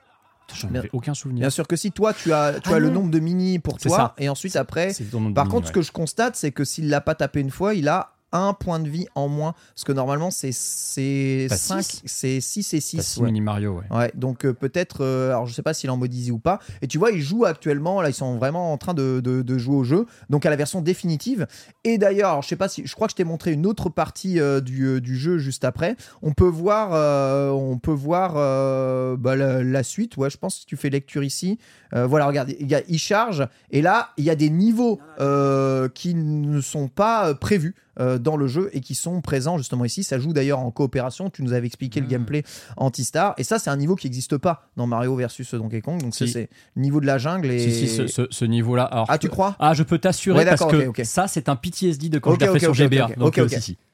[0.55, 1.41] J'en avais aucun souvenir.
[1.41, 1.91] Bien sûr que si.
[1.91, 3.95] Toi, tu as, tu Ah as le nombre de mini pour toi.
[3.95, 4.15] ça.
[4.17, 6.51] Et ensuite, après, C'est ton nom de par mini, contre, ce que je constate, c'est
[6.51, 9.53] que s'il l'a pas tapé une fois, il a un point de vie en moins.
[9.75, 13.01] Parce que normalement, c'est c'est T'as 5, six c'est 6 et T'as 6.
[13.03, 13.97] six mini Mario, ouais.
[13.97, 16.59] Ouais, donc euh, peut-être, euh, alors je sais pas s'il en mode easy ou pas.
[16.81, 19.57] Et tu vois, ils jouent actuellement, là, ils sont vraiment en train de, de- de
[19.57, 21.47] jouer au jeu, donc à la version définitive.
[21.83, 24.39] Et d'ailleurs, je sais pas si, je crois que je t'ai montré une autre partie
[24.39, 25.95] euh, du, du jeu juste après.
[26.21, 26.91] On peut voir,
[27.55, 28.33] on peut voir
[29.17, 30.17] bah, la, la suite.
[30.17, 31.57] Ouais, je pense si tu fais lecture ici,
[31.93, 34.99] euh, voilà, regarde, il, y a- il charge, et là, il y a des niveaux
[35.19, 37.75] euh, qui ne sont pas euh, prévus.
[37.99, 40.05] euh, dans le jeu et qui sont présents justement ici.
[40.05, 41.29] Ça joue d'ailleurs en coopération.
[41.29, 42.09] Tu nous avais expliqué le Mm.
[42.09, 42.43] gameplay
[42.77, 43.33] anti-star.
[43.37, 46.01] Et ça, c'est un niveau qui n'existe pas dans Mario versus Donkey Kong.
[46.01, 47.51] Donc, ça, c'est le niveau de la jungle.
[47.51, 47.59] Et...
[47.59, 48.83] Si, si, ce, ce- ce niveau-là.
[48.85, 49.57] alors, Ah, tu peux- crois?
[49.59, 50.63] Ah, je peux t'assurer Ouais, parce
[50.93, 53.07] que ça, c'est un PTSD de quand Ok, je fait sur GBA.
[53.07, 53.37] ok, Donc,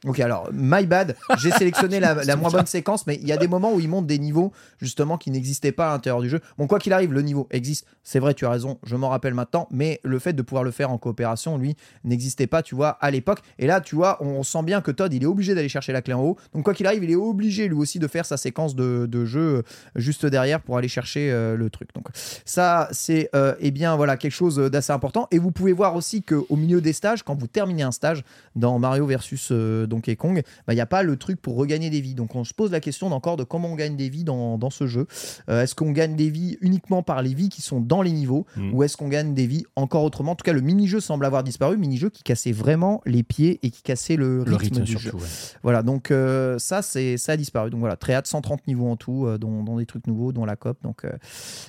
[0.06, 1.16] ok, alors, my bad.
[1.40, 3.90] J'ai sélectionné la, la moins bonne séquence, mais il y a des moments où il
[3.90, 6.42] monte des niveaux, justement, qui n'existaient pas à l'intérieur du jeu.
[6.60, 7.85] Bon, quoi qu'il arrive, le niveau existe.
[8.08, 10.70] C'est vrai, tu as raison, je m'en rappelle maintenant, mais le fait de pouvoir le
[10.70, 13.40] faire en coopération, lui, n'existait pas, tu vois, à l'époque.
[13.58, 16.04] Et là, tu vois, on sent bien que Todd, il est obligé d'aller chercher la
[16.04, 16.38] clé en haut.
[16.54, 19.40] Donc, quoi qu'il arrive, il est obligé, lui aussi, de faire sa séquence de, jeu
[19.40, 19.62] euh,
[19.96, 21.90] juste derrière pour aller chercher euh, le truc.
[21.96, 22.08] Donc,
[22.46, 25.28] ça, c'est, euh, eh bien, voilà, quelque chose d'assez important.
[25.32, 28.24] Et vous pouvez voir aussi qu'au milieu des stages, quand vous terminez un stage
[28.56, 32.02] dans Mario versus Donkey Kong, bah, il n'y a pas le truc pour regagner des
[32.02, 32.14] vies.
[32.14, 34.86] Donc on se pose la question encore de comment on gagne des vies dans, ce
[34.88, 35.08] jeu.
[35.48, 38.74] Est-ce qu'on gagne des vies uniquement par les vies qui sont dans les niveaux Mm.
[38.74, 41.44] ou est-ce qu'on gagne des vies encore autrement En tout cas, le mini-jeu semble avoir
[41.44, 41.78] disparu.
[41.78, 45.14] Mini-jeu qui cassait vraiment les pieds et qui cassait le rythme, Le rythme, du jeu.
[45.14, 45.22] ouais.
[45.64, 47.70] Voilà, donc euh, ça, c'est ça a disparu.
[47.70, 50.46] Donc voilà, très hâte, 130 niveaux en tout, euh, dont, dont des trucs nouveaux, dont
[50.46, 50.78] la COP.
[50.84, 51.12] Donc euh,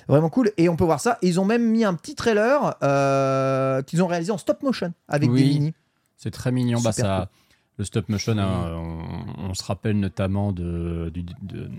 [0.07, 0.51] vraiment cool.
[0.57, 1.17] Et on peut voir ça.
[1.21, 4.93] Et ils ont même mis un petit trailer euh, qu'ils ont réalisé en stop motion
[5.07, 5.43] avec Oui.
[5.43, 5.73] des mini.
[6.17, 6.79] C'est très mignon.
[6.81, 7.29] Bah, ça,
[7.77, 11.11] le stop motion, hein, on, on se rappelle notamment de.
[11.13, 11.69] de-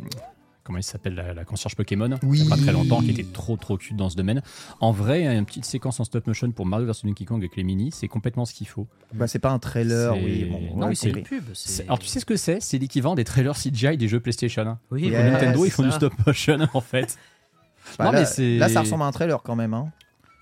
[0.69, 2.40] comment il s'appelle la, la concierge Pokémon Oui.
[2.40, 4.43] Il y a pas très longtemps qui était trop trop cute dans ce domaine
[4.81, 7.65] en vrai une petite séquence en stop motion pour Mario vs Donkey Kong avec les
[7.65, 10.45] mini c'est complètement ce qu'il faut Bah, c'est pas un trailer, oui.
[10.45, 11.23] bon, Non, oui, c'est compris.
[11.40, 11.45] pub.
[11.86, 12.61] Alors tu sais ce que c'est?
[12.61, 14.78] C'est l'équivalent des trailers CGI des jeux PlayStation hein.
[14.90, 17.16] Oui, voilà, Nintendo ils font du stop motion en fait
[17.99, 19.73] Bah, non là, mais là, ça ressemble à un trailer quand même.
[19.73, 19.90] Hein.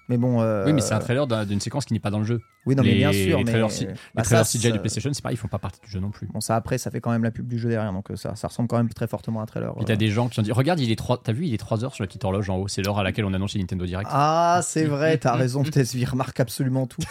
[0.09, 0.41] Mais bon.
[0.41, 2.41] euh, oui mais c'est un trailer d'un- d'une séquence qui n'est pas dans le jeu
[2.65, 3.39] Oui, non, mais bien sûr.
[3.39, 5.39] les mais, trailers, C- bah, les trailers ça, CGI de ça- PlayStation c'est pareil ils
[5.41, 7.31] font pas partie du jeu non plus Bon, ça après, ça fait quand même la
[7.33, 9.47] pub du jeu derrière, donc euh, ça, ça ressemble quand même très fortement à un
[9.47, 9.75] trailer.
[9.85, 9.97] T'as euh.
[9.97, 11.23] des gens qui ont dit Regarde, il est 3...
[11.25, 12.69] t'as vu, il est 3 heures sur la petite horloge en haut.
[12.69, 14.09] C'est l'heure à laquelle on annonce les Nintendo Direct.
[14.13, 17.03] Ah, c'est vrai, t'as raison, TSV remarque absolument tout.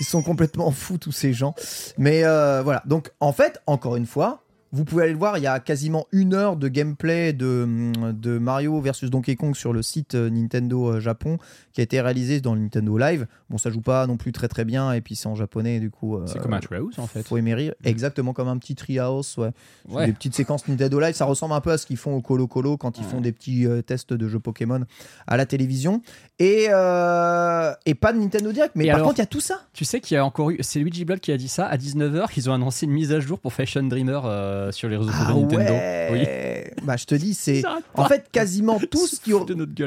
[0.00, 1.54] Ils sont complètement fous, tous ces gens.
[1.98, 4.42] Mais euh, voilà, donc en fait, encore une fois,
[4.74, 8.38] vous pouvez aller le voir, il y a quasiment une heure de gameplay de, de
[8.38, 11.38] Mario versus Donkey Kong sur le site euh, Nintendo euh, Japon
[11.72, 13.26] qui a été réalisé dans le Nintendo Live.
[13.50, 15.90] Bon, ça joue pas non plus très très bien et puis c'est en japonais du
[15.90, 16.16] coup.
[16.16, 17.22] euh, C'est comme un Treehouse en fait.
[17.26, 17.74] Faut aimer rire.
[17.84, 19.38] Exactement comme un petit Treehouse,
[19.88, 20.06] ouais.
[20.06, 22.46] Des petites séquences Nintendo Live, ça ressemble un peu à ce qu'ils font au Colo
[22.48, 24.84] Colo quand ils font des petits euh, tests de jeux Pokémon
[25.26, 26.02] à la télévision.
[26.40, 29.26] Et, euh, et pas de Nintendo Direct, mais Et par alors contre, il y a
[29.26, 29.62] tout ça.
[29.72, 30.58] Tu sais qu'il y a encore eu.
[30.60, 33.20] C'est Luigi Blood qui a dit ça à 19h qu'ils ont annoncé une mise à
[33.20, 34.20] jour pour Fashion Dreamer
[34.64, 35.72] euh, sur les réseaux sociaux Ah de Nintendo.
[35.72, 37.62] ouais Bah, je te dis, c'est.
[37.94, 39.30] En fait, quasiment tout ce, qui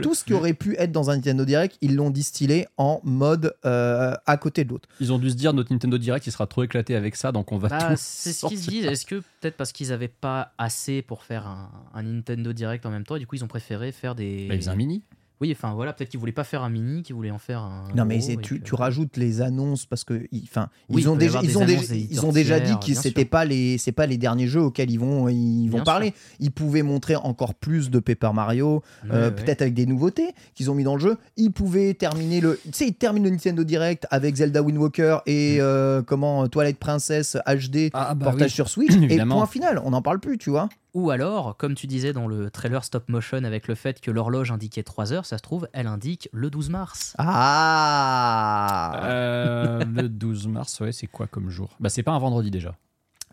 [0.02, 3.54] tout ce qui aurait pu être dans un Nintendo Direct, ils l'ont distillé en mode
[3.66, 4.88] euh, à côté de l'autre.
[5.00, 7.52] Ils ont dû se dire notre Nintendo Direct il sera trop éclaté avec ça donc
[7.52, 7.94] on va Bah, tout.
[7.98, 8.86] c'est ce qu'ils se disent.
[8.86, 12.90] Est-ce que peut-être parce qu'ils avaient pas assez pour faire un, un Nintendo Direct en
[12.92, 14.48] même temps, et du coup ils ont préféré faire des.
[14.48, 15.04] Bah, ils faisaient un mini.
[15.40, 17.84] Oui, enfin voilà, peut-être qu'ils voulaient pas faire un mini, qu'ils voulaient en faire un.
[17.96, 21.16] Non, mais gros, tu, que- tu rajoutes les annonces parce que, enfin, Oui, ils ont
[21.16, 23.46] déjà, avoir ils des ont annonces déjà, des ils ont déjà dit que c'était pas
[23.46, 26.14] les, c'est pas les derniers jeux auxquels ils vont, ils vont Bien parler.
[26.40, 29.36] Ils pouvaient montrer encore plus de Paper Mario, Ouais, euh, ouais.
[29.36, 31.18] peut-être avec des nouveautés qu'ils ont mis dans le jeu.
[31.38, 35.20] Ils pouvaient terminer le, tu sais, ils terminent le Nintendo Direct avec Zelda Wind Walker
[35.28, 38.56] et euh, comment Twilight Princess HD Ah, bah portage oui.
[38.56, 39.80] sur Switch et point final.
[39.86, 40.68] On n'en parle plus, tu vois.
[40.94, 44.52] Ou alors, comme tu disais dans le trailer stop motion avec le fait que l'horloge
[44.52, 47.14] indiquait 3 heures, ça se trouve, elle indique le 12 mars.
[47.18, 49.02] Ah.
[49.06, 51.76] Euh, le 12 mars, ouais, c'est quoi comme jour?
[51.80, 52.76] Bah c'est pas un vendredi déjà.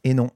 [0.02, 0.30] Et non.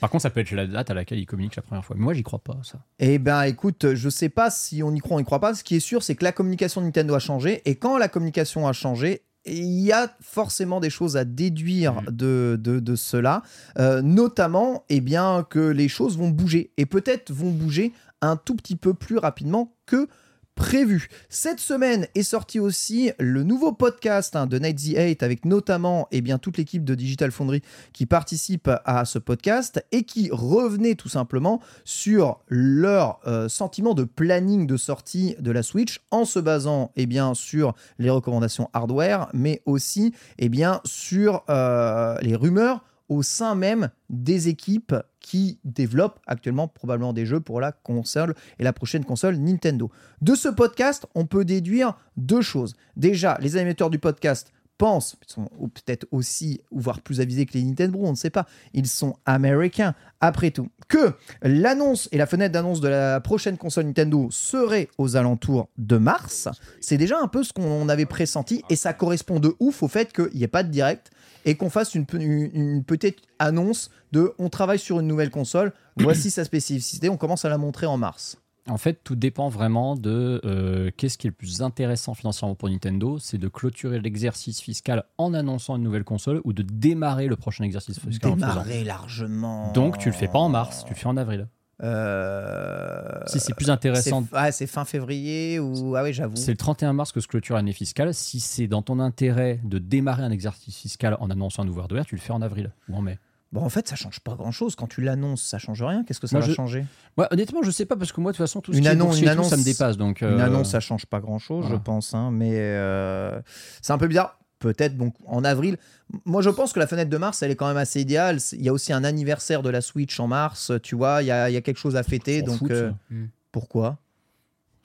[0.00, 1.96] Par contre, ça peut être la date à laquelle ils communiquent la première fois.
[1.96, 2.78] Mais moi, j'y crois pas, ça.
[2.98, 5.54] Eh ben écoute, je sais pas si on y croit ou on y croit pas.
[5.54, 7.62] Ce qui est sûr, c'est que la communication de Nintendo a changé.
[7.64, 12.58] Et quand la communication a changé, il y a forcément des choses à déduire de,
[12.60, 13.42] de, de cela.
[13.78, 16.72] Euh, notamment, eh bien, que les choses vont bouger.
[16.76, 20.08] Et peut-être vont bouger un tout petit peu plus rapidement que
[20.54, 21.08] prévu.
[21.28, 26.08] Cette semaine est sorti aussi le nouveau podcast hein, de Night the 8 avec notamment
[26.12, 27.62] eh bien, toute l'équipe de Digital Foundry
[27.92, 34.04] qui participe à ce podcast et qui revenait tout simplement sur leur euh, sentiment de
[34.04, 39.28] planning de sortie de la Switch en se basant eh bien, sur les recommandations hardware
[39.32, 46.18] mais aussi eh bien, sur euh, les rumeurs au sein même des équipes qui développent
[46.26, 49.90] actuellement probablement des jeux pour la console et la prochaine console Nintendo.
[50.20, 52.74] De ce podcast, on peut déduire deux choses.
[52.96, 57.52] Déjà, les animateurs du podcast pensent, ils sont peut-être aussi, ou voire plus avisés que
[57.52, 61.12] les Nintendo, on ne sait pas, ils sont américains après tout, que
[61.42, 66.48] l'annonce et la fenêtre d'annonce de la prochaine console Nintendo serait aux alentours de mars.
[66.80, 70.12] C'est déjà un peu ce qu'on avait pressenti et ça correspond de ouf au fait
[70.12, 71.12] qu'il n'y ait pas de direct
[71.44, 75.30] et qu'on fasse une, pe- une- une petite annonce de on travaille sur une nouvelle
[75.30, 78.36] console, voici sa spécificité, on commence à la montrer en mars.
[78.68, 82.68] En fait, tout dépend vraiment de euh, qu'est-ce qui est le plus intéressant financièrement pour
[82.70, 83.18] Nintendo.
[83.18, 87.64] C'est de clôturer l'exercice fiscal en annonçant une nouvelle console ou de démarrer le prochain
[87.64, 88.36] exercice fiscal en.
[88.36, 89.72] Démarrer largement.
[89.72, 91.48] Donc, tu le fais pas en mars, tu le fais en avril.
[91.82, 96.36] Euh, Si c'est plus intéressant, c'est- ah, c'est fin février ou ah oui j'avoue.
[96.36, 98.14] c'est le 31 mars que se clôture l'année fiscale.
[98.14, 102.06] Si c'est dans ton intérêt de démarrer un exercice fiscal en annonçant un nouveau hardware,
[102.06, 103.18] tu le fais en avril ou en mai.
[103.52, 106.04] Bon en fait ça change pas grand chose quand tu l'annonces ça change rien.
[106.04, 106.86] Qu'est-ce que ça Moi, va je- changer?
[107.18, 108.92] Honnêtement, je sais pas parce que moi, de toute façon, tout ce Une qui est
[108.92, 109.96] annonce- boursier une tout, ça me annonce- dépasse.
[109.98, 111.76] Donc, Une euh, annonce ça change pas grand chose voilà.
[111.76, 113.38] je pense hein, mais euh,
[113.82, 114.38] c'est un peu bizarre.
[114.62, 115.76] Peut-être donc en avril.
[116.24, 118.38] Moi je pense que la fenêtre de mars elle est quand même assez idéale.
[118.52, 120.70] Il y a aussi un anniversaire de la Switch en mars.
[120.82, 122.70] Tu vois il y a, il y a quelque chose à fêter on donc fout
[122.70, 123.14] euh, ça.
[123.50, 123.98] pourquoi?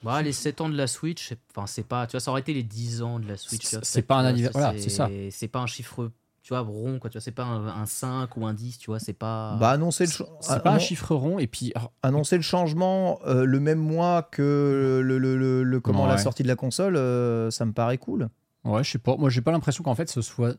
[0.04, 2.06] Bah, les 7 ans de la Switch, enfin, c'est pas.
[2.06, 3.64] Tu vois, ça aurait été les 10 ans de la Switch.
[3.82, 5.08] C'est pas un anniversaire- voilà, c'est ça.
[5.32, 6.12] C'est pas un chiffre,
[6.44, 7.10] tu vois, rond, quoi.
[7.10, 9.56] Tu vois, c'est pas un, un 5 ou un 10, tu vois, c'est pas.
[9.58, 11.40] Bah annoncer le, C'est pas un chiffre rond.
[11.40, 15.80] Et puis, alors, annoncer le changement euh, le même mois que le, le- le- le-
[15.80, 16.18] comment la Ouais.
[16.22, 18.28] sortie de la console, euh, ça me paraît cool.
[18.64, 19.16] Ouais, je sais pas.
[19.16, 20.54] Moi, j'ai pas l'impression qu'en fait, ce soit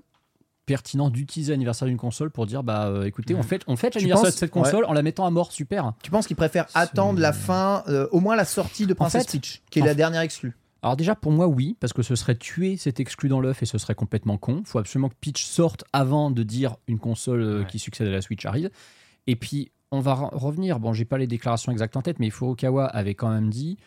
[0.66, 3.44] pertinent d'utiliser l'anniversaire d'une console pour dire bah euh, écoutez on Mhm.
[3.44, 5.52] fait on fait l'anniversaire penses- de cette console en la mettant à mort.
[5.52, 5.94] Super.
[6.04, 9.40] Tu penses qu'ils préfèrent attendre la fin, euh, au moins la sortie de Princess fait-
[9.40, 10.56] Peach, qui est en la dernière exclue?
[10.84, 13.66] Alors déjà pour moi oui parce que ce serait tuer cet exclu dans l'œuf et
[13.66, 14.62] ce serait complètement con.
[14.64, 17.66] Faut absolument que Peach sorte avant de dire une console euh, Ouais.
[17.66, 18.70] qui succède à la Switch arrive.
[19.26, 20.80] Et puis on va re- revenir.
[20.80, 23.80] Bon j'ai pas les déclarations exactes en tête mais Furukawa avait quand même dit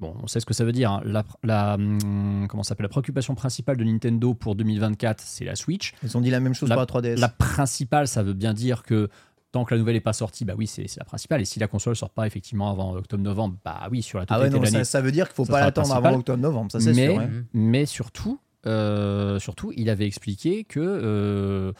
[0.00, 0.92] Bon, on sait ce que ça veut dire.
[0.92, 1.00] hein.
[1.04, 5.92] La, la, hum, comment s'appelle La préoccupation principale de Nintendo pour 2024, c'est la Switch.
[6.04, 7.18] Ils ont dit la même chose La- pour la 3DS.
[7.18, 9.08] La principale, ça veut bien dire que
[9.50, 11.40] tant que la nouvelle n'est pas sortie, bah oui, c'est la principale.
[11.40, 14.44] Et si la console sort pas effectivement avant octobre-novembre, bah oui, sur la Ah ouais,
[14.50, 14.84] totalité non, de l'année.
[14.84, 17.22] ça, ça veut dire qu'il faut Ça pas l'attendre avant octobre-novembre, ça c'est mais, sûr.
[17.54, 21.72] mais surtout, euh, surtout, il avait expliqué que euh,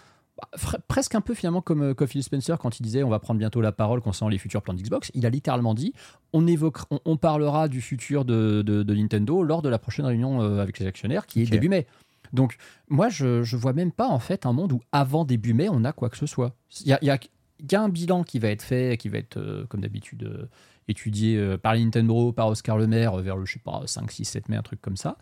[0.89, 3.39] presque un peu finalement comme, euh, comme Phil Spencer quand il disait on va prendre
[3.39, 5.93] bientôt la parole concernant les futurs plans d'Xbox, il a littéralement dit
[6.33, 10.07] on, évoquera, on, on parlera du futur de, de- de Nintendo lors de la prochaine
[10.07, 11.87] réunion euh, avec les actionnaires qui est début mai.
[12.33, 12.57] Donc
[12.89, 15.85] moi je, je vois même pas en fait un monde où avant début mai on
[15.85, 16.55] a quoi que ce soit.
[16.83, 17.19] Il y a, y a-
[17.71, 20.47] y a un bilan qui va être fait, qui va être, euh, comme d'habitude, euh,
[20.87, 24.25] étudié euh, par Nintendo, par Oscar Le Maire, vers le, je sais pas, 5, 6,
[24.25, 25.17] 7 mai, un truc comme ça.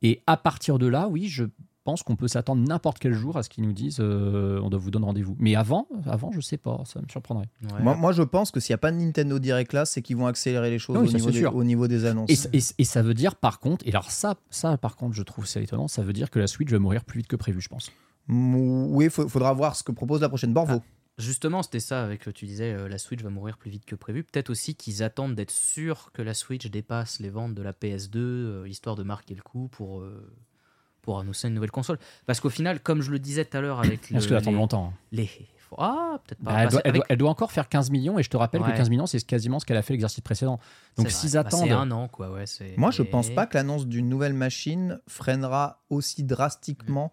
[0.00, 1.44] Et à partir de là, oui, je
[1.90, 4.78] pense qu'on peut s'attendre n'importe quel jour à ce qu'ils nous disent euh, on doit
[4.78, 5.36] vous donner rendez-vous.
[5.40, 7.48] Mais avant, avant, je sais pas, ça me surprendrait.
[7.64, 7.82] Ouais.
[7.82, 10.16] Moi, moi, je pense que s'il n'y a pas de Nintendo Direct là, c'est qu'ils
[10.16, 11.54] vont accélérer les choses Oui, au, ça, niveau des, sûr.
[11.56, 12.30] au niveau des annonces.
[12.30, 15.14] Et, ça- et- et ça veut dire, par contre, et alors ça, ça, par contre,
[15.16, 17.36] je trouve ça étonnant, ça veut dire que la Switch va mourir plus vite que
[17.36, 17.90] prévu, je pense.
[18.28, 20.80] Oui, il faudra voir ce que propose la prochaine Borvo.
[21.18, 24.24] Justement, c'était ça avec tu disais euh, la Switch va mourir plus vite que prévu.
[24.24, 28.16] Peut-être aussi qu'ils attendent d'être sûrs que la Switch dépasse les ventes de la PS2,
[28.16, 30.32] euh, histoire de marquer le coup pour, euh,
[31.02, 31.98] pour annoncer une nouvelle console.
[32.26, 34.52] Parce qu'au final, comme je le disais tout à l'heure avec Parce le- que les,
[34.52, 34.92] longtemps.
[34.92, 34.98] hein.
[35.12, 35.30] les-
[35.78, 36.50] Ah, peut-être pas.
[36.52, 38.28] Bah, elle, Bah, doit, elle doit- avec- elle doit encore faire 15 millions, et je
[38.30, 38.72] te rappelle Ouais.
[38.72, 40.58] que 15 millions, c'est quasiment ce qu'elle a fait l'exercice précédent.
[40.96, 41.42] Donc s'ils vrai.
[41.42, 41.64] Bah, attendent.
[41.68, 42.30] c'est un an, quoi.
[42.32, 42.44] Ouais,
[42.76, 47.12] Moi, je pense et- pas que l'annonce d'une nouvelle machine freinera aussi drastiquement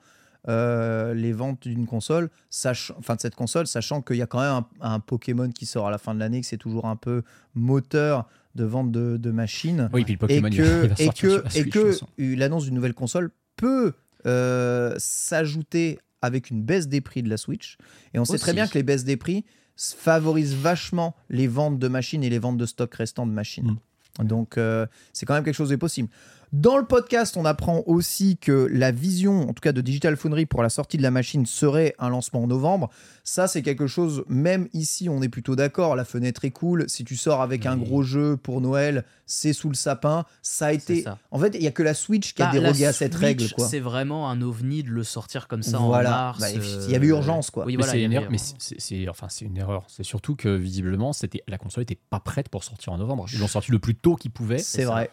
[0.50, 4.40] euh, les ventes d'une console, sach- enfin de cette console, sachant qu'il y a quand
[4.40, 6.96] même un, un Pokémon qui sort à la fin de l'année, que c'est toujours un
[6.96, 7.24] peu
[7.54, 9.90] moteur de vente de, de machines.
[9.92, 11.66] Oui, puis le Pokémon, et il va- il que, va et sortir sur que, la
[11.66, 13.94] et que l'annonce d'une nouvelle console peut
[14.26, 17.78] euh, s'ajouter avec une baisse des prix de la Switch.
[18.14, 19.44] Et on sait très bien que les baisses des prix
[19.76, 23.76] favorisent vachement les ventes de machines et les ventes de stock restant de machines.
[24.24, 26.10] Donc euh, c'est quand même quelque chose de possible.
[26.54, 30.46] Dans le podcast, on apprend aussi que la vision, en tout cas de Digital Foundry
[30.46, 32.90] pour la sortie de la machine, serait un lancement en novembre.
[33.26, 35.98] Ça, c'est quelque chose, même ici, on est plutôt d'accord.
[35.98, 36.86] La fenêtre est cool.
[36.88, 40.24] Si tu sors avec un gros jeu pour Noël, c'est sous le sapin.
[40.42, 41.02] Ça a été.
[41.04, 41.18] ça.
[41.32, 43.24] En fait, il y a que la Switch qui a Bah, dérogé à cette Switch,
[43.26, 43.46] règle.
[43.58, 46.10] C'est vraiment un ovni de le sortir comme ça Voilà.
[46.10, 46.40] en mars.
[46.40, 47.66] Bah, euh, il y avait urgence, quoi.
[47.66, 48.32] Oui, voilà, c'est une avait erreur.
[48.32, 49.84] Mais c'est- c'est enfin c'est une erreur.
[49.90, 51.12] C'est surtout que visiblement
[51.50, 53.26] la console était pas prête pour sortir en novembre.
[53.34, 54.60] Ils l'ont sorti le plus tôt qu'ils pouvaient.
[54.60, 55.08] C'est ça.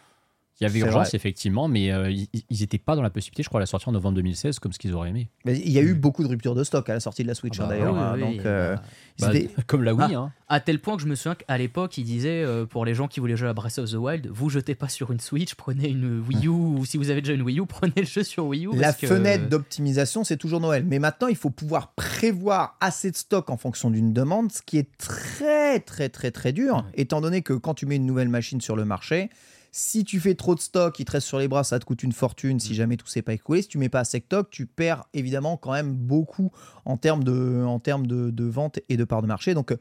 [0.61, 1.15] Il y avait urgence vrai.
[1.17, 3.89] effectivement, mais euh, ils ils étaient pas dans la possibilité, je crois, de la sortir
[3.89, 5.29] en novembre 2016 comme ce qu'ils auraient aimé.
[5.43, 7.35] Mais il y a eu beaucoup de ruptures de stock à la sortie de la
[7.35, 7.93] Switch, Ah hein, bah d'ailleurs.
[7.93, 8.81] oui, hein, oui, donc, oui, euh, bah,
[9.19, 10.15] Bah, c'était- comme la Wii.
[10.15, 10.19] Ah.
[10.19, 10.31] hein.
[10.47, 13.07] À tel point que je me souviens qu'à l'époque, il disait euh, pour les gens
[13.09, 15.89] qui voulaient jouer à Breath of the Wild, vous jetez pas sur une Switch, prenez
[15.89, 16.49] une Wii U,
[16.79, 18.75] ou si vous avez déjà une Wii U, prenez le jeu sur Wii U.
[18.75, 20.85] La parce que- fenêtre d'optimisation, c'est toujours Noël.
[20.87, 24.77] Mais maintenant, il faut pouvoir prévoir assez de stock en fonction d'une demande, ce qui
[24.77, 26.81] est très, très, très, très dur, Ouais.
[27.01, 29.29] étant donné que quand tu mets une nouvelle machine sur le marché,
[29.77, 32.01] si tu fais trop de stock, il te reste sur les bras, ça te coûte
[32.01, 32.59] une fortune Mm.
[32.61, 33.61] si jamais tout s'est pas écoulé.
[33.61, 36.53] Si tu mets pas assez de stock, tu perds évidemment quand même beaucoup
[36.85, 39.53] en termes de, en termes de, de vente et de part de marché.
[39.53, 39.77] Donc, euh,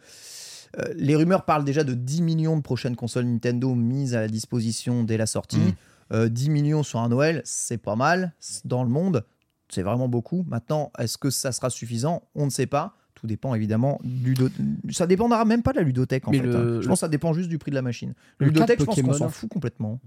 [0.97, 5.05] les rumeurs parlent déjà de 10 millions de prochaines consoles Nintendo mises à la disposition
[5.05, 5.59] dès la sortie.
[5.59, 5.73] Mm.
[6.13, 8.35] Euh, 10 millions sur un Noël, c'est pas mal
[8.65, 9.25] dans le monde.
[9.69, 10.45] C'est vraiment beaucoup.
[10.49, 12.29] Maintenant, est-ce que ça sera suffisant?
[12.35, 12.97] On ne sait pas.
[13.25, 14.35] Tout dépend évidemment du.
[14.35, 14.51] do-
[14.91, 16.45] Ça dépendra même pas de la ludothèque en Mais fait.
[16.47, 16.81] le- hein.
[16.83, 18.13] Je pense que ça dépend juste du prix de la machine.
[18.37, 19.99] Le Le ludothèque, je de pense qu'on s'en fout complètement.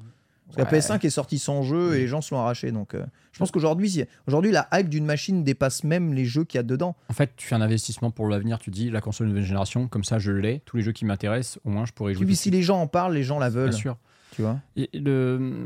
[0.46, 2.72] Parce que la PS5 est sortie sans jeu et les gens se l'ont arraché.
[2.72, 6.44] Donc, euh, je pense qu'aujourd'hui, si- aujourd'hui, la hype d'une machine dépasse même les jeux
[6.44, 6.96] qu'il y a dedans.
[7.10, 8.60] En fait, tu fais un investissement pour l'avenir.
[8.60, 10.62] Tu dis la console nouvelle génération, comme ça je l'ai.
[10.66, 12.20] Tous les jeux qui m'intéressent, au moins je pourrais y jouer.
[12.26, 13.72] Puis tout de si les gens en parlent, les gens la veulent.
[13.72, 13.98] Bien sûr.
[14.38, 14.62] Tu vois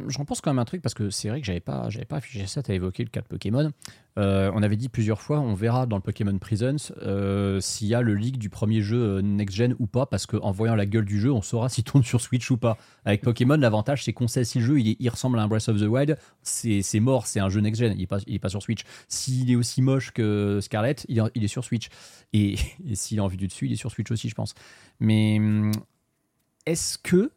[0.07, 2.15] j'en pense quand même un truc parce que c'est vrai que j'avais pas, j'avais pas
[2.15, 2.64] affiché ça.
[2.64, 3.69] Tu as évoqué le cas de Pokémon.
[4.18, 7.95] Euh, on avait dit plusieurs fois, on verra dans le Pokémon Prisons euh, s'il y
[7.95, 10.85] a le leak du premier jeu euh, next gen ou pas, parce qu'en voyant la
[10.85, 12.77] gueule du jeu, on saura s'il tourne sur Switch ou pas.
[13.03, 15.77] Avec Pokémon, l'avantage c'est qu'on sait si le jeu il, ressemble à un Breath of
[15.77, 18.84] the Wild, c'est, mort, c'est un jeu next gen, il est pas, sur Switch.
[19.10, 21.89] S'il est aussi moche que Scarlet, il, est- sur Switch.
[22.31, 22.56] Et,
[22.88, 24.53] et s'il est en vue du dessus, il est sur Switch aussi, je pense.
[25.02, 25.72] Mais hum,
[26.65, 27.31] est-ce que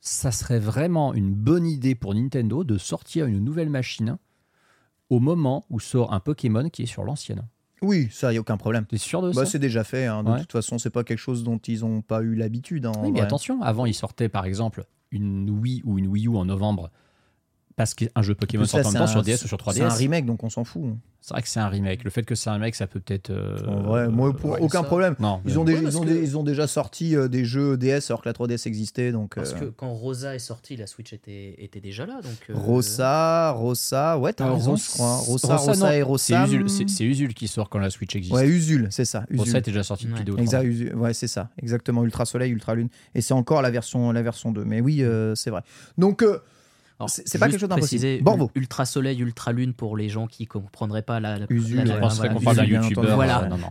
[0.00, 4.16] ça serait vraiment une bonne idée pour Nintendo de sortir une nouvelle machine
[5.10, 7.42] au moment où sort un Pokémon qui est sur l'ancienne
[7.82, 8.86] Oui, ça, il n'y a aucun problème.
[8.86, 10.06] T'es sûr de Bah, ça c'est déjà fait.
[10.06, 10.22] hein.
[10.24, 10.40] De Ouais.
[10.40, 12.86] toute façon, c'est pas quelque chose dont ils n'ont pas eu l'habitude.
[12.86, 13.26] hein, Oui, mais vrai.
[13.26, 16.90] attention, avant il sortait par exemple une Wii ou une Wii U en novembre
[17.80, 19.80] parce qu'un jeu Pokémon sort en c'est même temps un- sur DS ou sur C'est
[19.80, 19.96] un 3DS.
[19.96, 20.82] remake, donc on s'en fout.
[20.84, 20.98] hein.
[21.22, 22.02] C'est vrai que c'est un remake.
[22.04, 23.28] Le fait que c'est un remake, ça peut peut-être.
[23.30, 25.14] euh, En vrai, moi, pour ouais, aucun ça- problème.
[25.18, 27.76] Non, Ils ont, déjà, Ouais, ils, ont que- ils ont déjà sorti euh, des jeux
[27.78, 29.12] DS alors que la 3DS existait.
[29.12, 32.20] Donc, Parce euh, que quand Rosa est sortie, la Switch était, était déjà là.
[32.22, 35.16] Donc, euh, Rosa, Rosa, ouais, t'as Euh, raison, je crois.
[35.16, 36.44] Rosa, Rosa, Rosa, non, et C'est Rosa.
[36.46, 38.34] Usul, c'est- Usul qui sort quand la Switch existe.
[38.34, 39.24] Ouais, Usul, c'est ça.
[39.30, 39.40] Usul.
[39.40, 40.64] Rosa était déjà sorti depuis deux Exact.
[40.64, 40.94] Usul.
[40.96, 42.02] ouais, c'est ça, exactement.
[42.04, 44.64] Ultra Soleil, Ultra Lune, et c'est encore la version, la version 2.
[44.64, 45.60] Mais oui, euh, c'est vrai.
[45.98, 46.38] Donc, euh,
[47.08, 48.22] c'est- pas quelque chose d'impossible.
[48.22, 48.50] Borvo.
[48.54, 51.38] Ultra Soleil, Ultra Lune pour les gens qui comprendraient pas la.
[51.38, 53.14] la Usul, la- la- voilà, qu'on parle d'un youtubeur.
[53.16, 53.44] Voilà.
[53.44, 53.68] euh, non, non.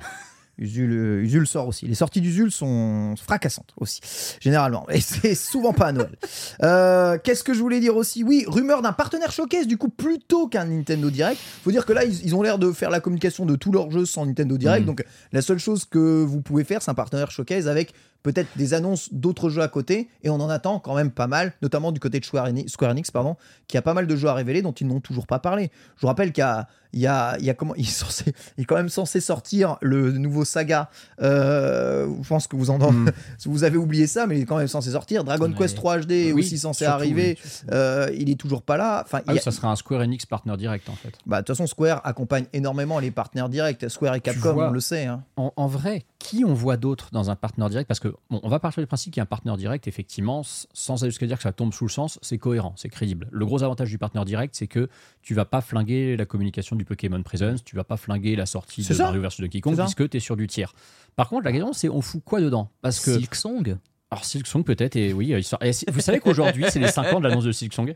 [0.61, 1.87] Usul, euh, Usul sort aussi.
[1.87, 4.01] Les sorties d'Usul sont fracassantes aussi,
[4.41, 4.85] généralement.
[4.89, 6.17] Et c'est souvent pas à Noël.
[6.63, 8.23] Euh, Qu'est-ce que je voulais dire aussi?
[8.25, 11.39] Oui, rumeur d'un partenaire showcase, du coup, plutôt qu'un Nintendo Direct.
[11.63, 13.89] faut dire que là, ils, ils ont l'air de faire la communication de tous leurs
[13.89, 14.81] jeux sans Nintendo Direct.
[14.81, 14.87] Mhm.
[14.87, 17.93] Donc, la seule chose que vous pouvez faire, c'est un partenaire showcase avec
[18.23, 21.53] peut-être des annonces d'autres jeux à côté, et on en attend quand même pas mal,
[21.61, 23.35] notamment du côté de Square Enix, pardon,
[23.67, 25.71] qui a pas mal de jeux à révéler dont ils n'ont toujours pas parlé.
[25.95, 28.61] Je vous rappelle a, il y a, il y a comment, il est, censé, il
[28.61, 30.89] est quand même censé sortir le nouveau saga.
[31.21, 33.09] Euh, je pense que vous en, Hmm.
[33.45, 35.23] vous avez oublié ça, mais il est quand même censé sortir.
[35.23, 35.55] Dragon Ouais.
[35.57, 37.37] Quest 3 HD est Oui, aussi censé surtout, arriver.
[37.43, 37.51] oui.
[37.73, 39.03] Euh, il est toujours pas là.
[39.05, 41.13] Enfin, Ah a- ça sera un Square Enix partner direct en fait.
[41.25, 43.89] bah, de toute façon, Square accompagne énormément les partenaires directs.
[43.89, 45.05] Square et Capcom, vois- on le sait.
[45.05, 45.23] hein.
[45.35, 47.87] En, en vrai, qui on voit d'autre dans un partenaire direct?
[47.87, 50.41] Parce que bon, on va partir du principe qu'il y a un partenaire direct, effectivement,
[50.73, 53.27] sans aller jusqu'à dire que ça tombe sous le sens, c'est cohérent, c'est crédible.
[53.31, 54.89] Le gros avantage du partenaire direct, c'est que
[55.21, 58.81] tu vas pas flinguer la communication du Pokémon Presence, tu vas pas flinguer la sortie
[58.81, 59.03] de ça.
[59.03, 60.73] Mario vs Donkey Kong, puisque tu es sur du tiers.
[61.15, 62.71] Par contre, la question, c'est on fout quoi dedans?
[62.81, 63.13] Parce que.
[63.13, 63.77] Silksong
[64.09, 67.13] Alors, Silksong peut-être, et oui, il sort- et si- vous savez qu'aujourd'hui, c'est les 5
[67.13, 67.93] ans de l'annonce de Silksong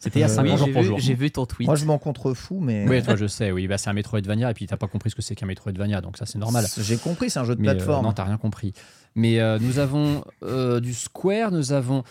[0.00, 0.98] C'était il y a Euh, 5 Oui, ans jour j'ai pour vu, jour.
[0.98, 1.66] j'ai vu ton tweet.
[1.68, 4.54] Moi, je m'en contrefous, mais Oui, toi, je sais, oui, bah, c'est un Metroidvania, et
[4.54, 6.66] puis t'as pas compris ce que c'est qu'un Metroidvania, donc ça, c'est normal.
[6.78, 8.04] j'ai compris, c'est un jeu de Mais, euh, plateforme.
[8.06, 8.72] non, t'as rien compris.
[9.14, 12.02] Mais euh, nous avons euh, du Square, nous avons.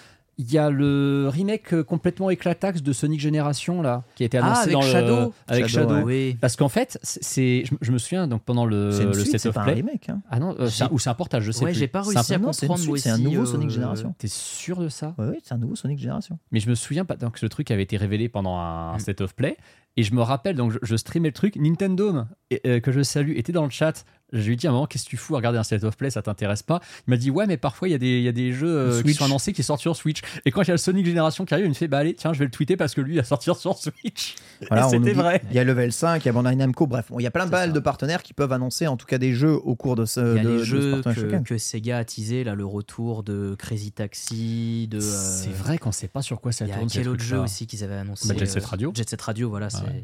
[0.43, 4.39] Il y a le remake euh, complètement éclataxe de Sonic Génération, là, qui a été
[4.39, 5.95] annoncé ah, avec dans le- Shadow avec Shadow, Shadow.
[5.99, 6.03] ouais.
[6.31, 6.37] Oui.
[6.41, 9.49] Parce qu'en fait, c'est- je, je me souviens donc pendant le, une le suite, c'est
[9.49, 9.73] of pas un Play.
[9.75, 10.09] remake.
[10.09, 10.21] hein.
[10.31, 12.37] Ah non, euh, un- ou c'est un portage, je sais Ouais, j'ai pas réussi un-
[12.37, 14.15] à comprendre c'est un nouveau euh, Sonic Génération.
[14.17, 15.13] T'es sûr de ça?
[15.19, 16.39] Oui, c'est un nouveau Sonic Génération.
[16.51, 19.35] Mais je me souviens pas donc le truc avait été révélé pendant un State of
[19.35, 19.57] Play
[19.97, 22.23] et je me rappelle donc je, je streamais le truc Nintendo
[22.65, 24.05] euh, que je salue était dans le chat.
[24.33, 25.83] Je lui ai dit à un moment qu'est-ce que tu fous à regarder un State
[25.83, 26.79] of Play ça t'intéresse pas?
[27.07, 28.67] Il m'a dit ouais mais parfois il y a des il y a des jeux
[28.77, 29.17] euh, qui Switch.
[29.17, 31.53] sont annoncés qui sortent sur Switch et quand il y a le Sonic Génération qui
[31.53, 33.17] arrive il me fait bah allez tiens je vais le tweeter parce que lui il
[33.17, 34.35] va sortir sur Switch.
[34.69, 35.41] Voilà, et on c'était vrai.
[35.49, 37.31] Il y a Level 5, il y a Bandai Namco, bref, bon, il y a
[37.31, 37.73] plein de balles ça.
[37.73, 40.37] de partenaires qui peuvent annoncer en tout cas des jeux au cours de ce, Il
[40.37, 41.01] y a de- de les jeux
[41.43, 44.97] que, Sega a teasé, là, le retour de Crazy Taxi, de.
[44.97, 46.89] euh, C'est vrai qu'on sait pas sur quoi ça Il y a tourne.
[46.91, 48.91] quel autre jeu aussi qu'ils avaient annoncé Bah, Jet Set euh, Radio.
[48.95, 49.65] Jet Set Radio, voilà.
[49.73, 49.83] Ah c'est...
[49.91, 50.03] ouais.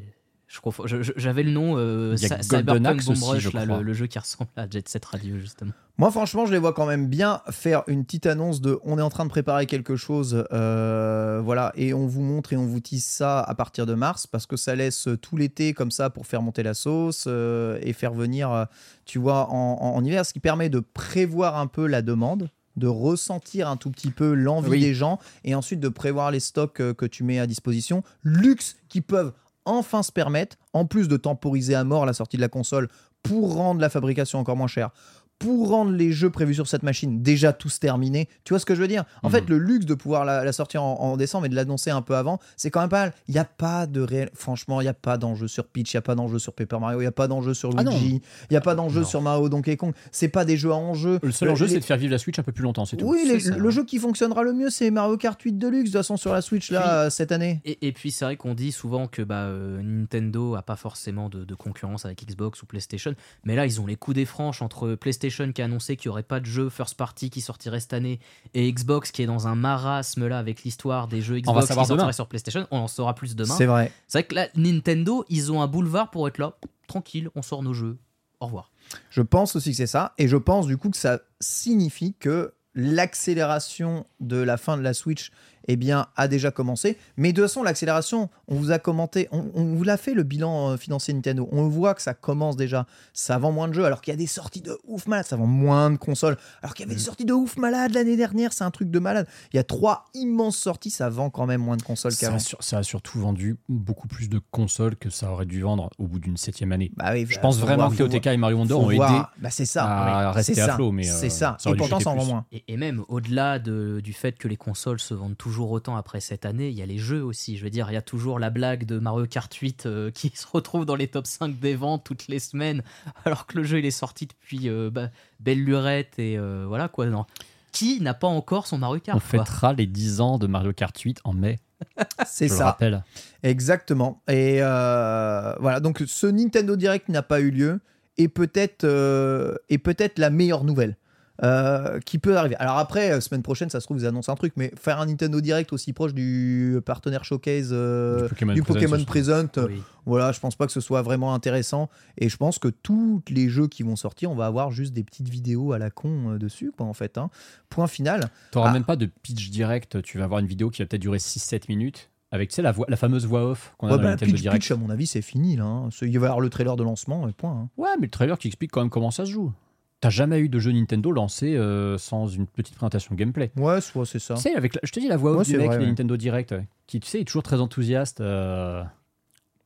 [1.17, 3.49] J'avais le nom euh, Il y a Cy- Golden Cyberpunk Axe Bomb aussi, Rush, je
[3.49, 3.77] là, crois.
[3.79, 5.71] le, le jeu qui ressemble à Jet Set Radio, justement.
[5.97, 9.01] Moi, franchement, je les vois quand même bien faire une petite annonce de on est
[9.01, 12.79] en train de préparer quelque chose, euh, voilà, et on vous montre et on vous
[12.79, 16.27] tease ça à partir de mars parce que ça laisse tout l'été comme ça pour
[16.27, 18.65] faire monter la sauce euh, et faire venir, euh,
[19.05, 22.49] tu vois, en, en- en hiver, ce qui permet de prévoir un peu la demande
[22.75, 24.79] de ressentir un tout petit peu l'envie Oui.
[24.81, 28.03] des gens et ensuite de prévoir les stocks que tu mets à disposition.
[28.21, 29.33] Luxe qui peuvent
[29.67, 32.87] enfin se permettre, en plus de temporiser à mort la sortie de la console
[33.21, 34.91] pour rendre la fabrication encore moins chère,
[35.39, 38.27] pour rendre les jeux prévus sur cette machine déjà tous terminés.
[38.43, 39.03] Tu vois ce que je veux dire?
[39.23, 39.33] En Mhm.
[39.35, 42.01] fait, le luxe de pouvoir la, la sortir en, en décembre et de l'annoncer un
[42.01, 43.13] peu avant, c'est quand même pas mal.
[43.27, 44.29] Il n'y a pas de réel.
[44.33, 46.79] Franchement, il n'y a pas d'enjeu sur Peach, il n'y a pas d'enjeu sur Paper
[46.79, 47.83] Mario, il n'y a pas d'enjeu sur Ah.
[47.83, 49.93] Luigi, il n'y a pas d'enjeu sur Mario Donkey Kong.
[50.11, 51.19] C'est pas des jeux à enjeu.
[51.21, 52.85] Le seul Euh, enjeu les- c'est de faire vivre la Switch un peu plus longtemps,
[52.85, 53.05] c'est tout.
[53.05, 53.57] Oui, les- C'est ça.
[53.57, 56.33] le jeu qui fonctionnera le mieux, c'est Mario Kart 8 Deluxe, de toute façon, sur
[56.33, 57.61] la Switch, là, cette année.
[57.65, 61.29] Et, et puis c'est vrai qu'on dit souvent que bah, euh, Nintendo a pas forcément
[61.29, 64.61] de, de concurrence avec Xbox ou PlayStation, mais là ils ont les coups des franches
[64.61, 67.79] entre PlayStation qui a annoncé qu'il n'y aurait pas de jeu first party qui sortirait
[67.79, 68.19] cette année
[68.53, 72.13] et Xbox qui est dans un marasme là avec l'histoire des jeux Xbox qui sortiraient
[72.13, 72.67] sur PlayStation.
[72.71, 73.55] On en saura plus demain.
[73.55, 73.91] C'est vrai.
[74.07, 76.53] C'est vrai que là Nintendo ils ont un boulevard pour être là,
[76.87, 77.97] tranquille, on sort nos jeux.
[78.39, 78.71] Au revoir.
[79.09, 80.13] Je pense aussi que c'est ça.
[80.17, 84.93] Et je pense du coup que ça signifie que l'accélération de la fin de la
[84.93, 85.31] Switch
[85.67, 86.97] eh bien, a déjà commencé.
[87.17, 90.23] Mais de toute façon, l'accélération, on vous a commenté, on, on vous l'a fait le
[90.23, 91.47] bilan euh, financier Nintendo.
[91.51, 92.85] On voit que ça commence déjà.
[93.13, 95.25] Ça vend moins de jeux, alors qu'il y a des sorties de ouf malade.
[95.25, 98.15] Ça vend moins de consoles, alors qu'il y avait des sorties de ouf malade l'année
[98.17, 98.53] dernière.
[98.53, 99.27] C'est un truc de malade.
[99.53, 102.39] Il y a trois immenses sorties, ça vend quand même moins de consoles Ça qu'avant.
[102.39, 106.19] ça a surtout vendu beaucoup plus de consoles que ça aurait dû vendre au bout
[106.19, 106.91] d'une septième année.
[106.95, 109.11] Bah oui, Je bah, pense vraiment voir, que TOTK et Mario Wonder ont voir.
[109.13, 109.83] aidé Bah, c'est ça.
[109.85, 110.75] à Oui, rester c'est à ça.
[110.75, 111.57] flot, mais, euh, c'est ça.
[111.59, 112.45] ça Et pourtant, ça en vend moins.
[112.51, 116.19] Et, et même au-delà de- du fait que les consoles se vendent toujours autant après
[116.19, 117.57] cette année, il y a les jeux aussi.
[117.57, 120.31] Je veux dire, il y a toujours la blague de Mario Kart 8 euh, qui
[120.35, 122.83] se retrouve dans les top 5 des ventes toutes les semaines,
[123.25, 125.09] alors que le jeu il est sorti depuis euh, bah,
[125.39, 127.05] belle lurette et euh, voilà quoi.
[127.07, 127.25] Non.
[127.71, 130.73] Qui n'a pas encore son Mario Kart On quoi fêtera les 10 ans de Mario
[130.73, 131.59] Kart 8 en mai.
[132.25, 132.65] C'est je le ça.
[132.65, 133.03] rappelle.
[133.43, 134.21] Exactement.
[134.27, 137.79] Et euh, voilà, donc ce Nintendo Direct n'a pas eu lieu
[138.17, 140.97] et peut-être euh, et peut-être la meilleure nouvelle
[141.43, 142.55] euh, qui peut arriver.
[142.57, 145.05] Alors après, euh, semaine prochaine, ça se trouve, vous annoncez un truc, mais faire un
[145.05, 148.23] Nintendo Direct aussi proche du partenaire showcase euh,
[148.53, 149.05] Du Pokémon du.
[149.05, 149.81] Present, Oui.
[150.05, 151.89] voilà, je pense pas que ce soit vraiment intéressant.
[152.17, 155.03] Et je pense que tous les jeux qui vont sortir, on va avoir juste des
[155.03, 157.17] petites vidéos à la con dessus, quoi, en fait.
[157.17, 157.29] hein.
[157.69, 158.29] Point final.
[158.51, 158.73] T'auras Ah.
[158.73, 160.01] même pas de pitch direct.
[160.01, 162.73] Tu vas avoir une vidéo qui va peut-être durer 6-7 minutes avec tu sais, la,
[162.73, 164.61] voix, la fameuse voix off qu'on a Ouais, dans bah, Nintendo pitch, Direct.
[164.63, 165.63] pitch, à mon avis, c'est fini là.
[165.63, 165.89] hein.
[166.01, 167.51] Il va y avoir le trailer de lancement et point.
[167.51, 167.69] hein.
[167.77, 169.53] Ouais, mais le trailer qui explique quand même comment ça se joue.
[169.99, 173.51] T'as jamais eu de jeu Nintendo lancé euh, sans une petite présentation gameplay.
[173.57, 174.35] Ouais, soit c'est ça.
[174.35, 175.85] Tu sais, avec la- je te dis la voix Ouais, off du mec vrai, ouais.
[175.87, 176.53] Nintendo Direct,
[176.85, 178.21] qui tu sais est toujours très enthousiaste.
[178.21, 178.83] euh,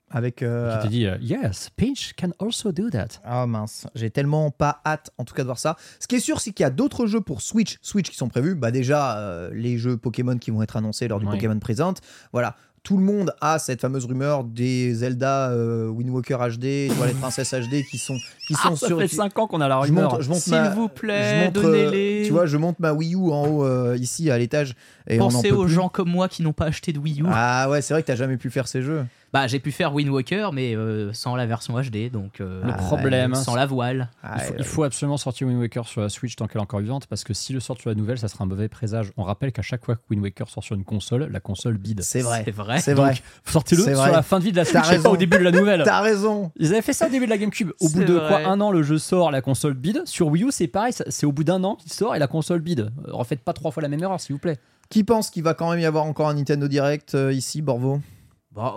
[0.10, 0.42] Avec.
[0.42, 3.08] euh, Qui te dit euh, Yes, Peach can also do that.
[3.26, 5.76] Ah mince, j'ai tellement pas hâte en tout cas de voir ça.
[6.00, 8.28] Ce qui est sûr, c'est qu'il y a d'autres jeux pour Switch, Switch qui sont
[8.30, 8.56] prévus.
[8.56, 11.26] Bah déjà, euh, les jeux Pokémon qui vont être annoncés lors du.
[11.26, 11.96] Pokémon Present.
[12.34, 17.20] Voilà, tout le monde a cette fameuse rumeur des Zelda euh, Wind Walker HD, Twilight
[17.22, 18.16] Princess HD qui sont
[18.48, 19.00] qui sont Ah, ça sur.
[19.00, 20.18] fait qui- 5 ans qu'on a la rumeur.
[20.34, 22.24] S'il vous plaît, montre, euh, donnez-les.
[22.26, 24.74] Tu vois, je monte ma Wii U en haut euh, ici à l'étage
[25.08, 25.74] et on en Pensez peut aux plus.
[25.74, 27.26] gens comme moi qui n'ont pas acheté de Wii U.
[27.30, 29.06] Ah ouais, c'est vrai que t'as jamais pu faire ces jeux.
[29.34, 32.72] Bah, j'ai pu faire Wind Walker, mais euh, sans la version HD, donc euh, Le
[32.72, 34.10] Ah, problème, sans la voile.
[34.24, 36.60] Ah, il, faut, euh, il faut absolument sortir Wind Waker sur la Switch tant qu'elle
[36.60, 38.68] est encore vivante parce que si le sort sur la nouvelle, ça sera un mauvais
[38.68, 39.12] présage.
[39.16, 42.02] On rappelle qu'à chaque fois que Wind Waker sort sur une console, la console bide.
[42.02, 42.42] c'est vrai.
[42.44, 42.80] C'est vrai.
[42.80, 43.16] C'est vrai.
[43.46, 44.12] Sortez-le sur vrai.
[44.12, 45.12] la fin de vie de la Switch pas raison.
[45.12, 45.84] au début de la nouvelle.
[45.86, 46.52] T'as raison.
[46.58, 47.72] Ils avaient fait ça au début de la GameCube.
[47.80, 48.28] Au bout de vrai.
[48.28, 50.02] quoi un an, le jeu sort, la console bide.
[50.06, 52.60] Sur Wii U, c'est pareil, c'est au bout d'un an qu'il sort et la console
[52.60, 52.92] bide.
[53.08, 54.58] Refaites pas trois fois la même erreur, s'il vous plaît.
[54.90, 58.02] Qui pense qu'il va quand même y avoir encore un Nintendo Direct euh, ici, Borvo?
[58.54, 58.76] Bah,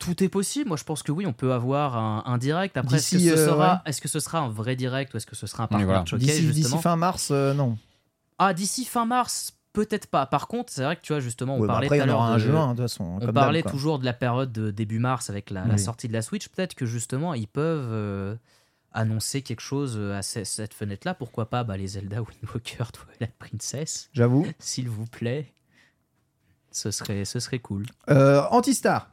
[0.00, 0.66] tout est possible.
[0.68, 2.76] Moi, je pense que oui, on peut avoir un, un direct.
[2.76, 3.76] Après, est-ce que, D'ici, ce euh, ouais.
[3.86, 6.04] est-ce que ce sera un vrai direct ou est-ce que ce sera un partner voilà.
[6.04, 7.78] showcase D'ici fin mars, euh, non.
[8.38, 10.26] Ah, d'ici fin mars, peut-être pas.
[10.26, 12.08] Par contre, c'est vrai que tu vois, justement, on Ouais, bah parlait après, il tout
[12.08, 13.04] y à en aura l'heure un de- juin, de toute façon.
[13.04, 16.22] On comme parlait toujours de la période de début mars avec la, sortie de la
[16.22, 16.48] Switch.
[16.48, 18.34] Peut-être que justement, ils peuvent euh,
[18.92, 21.12] annoncer quelque chose à ce- cette fenêtre-là.
[21.14, 24.46] Pourquoi pas bah, les Zelda Wind Walker, Twilight Princess, J'avoue.
[24.58, 25.52] s'il vous plaît.
[26.72, 27.84] Ce serait, ce serait cool.
[28.08, 29.10] Euh, Antistar.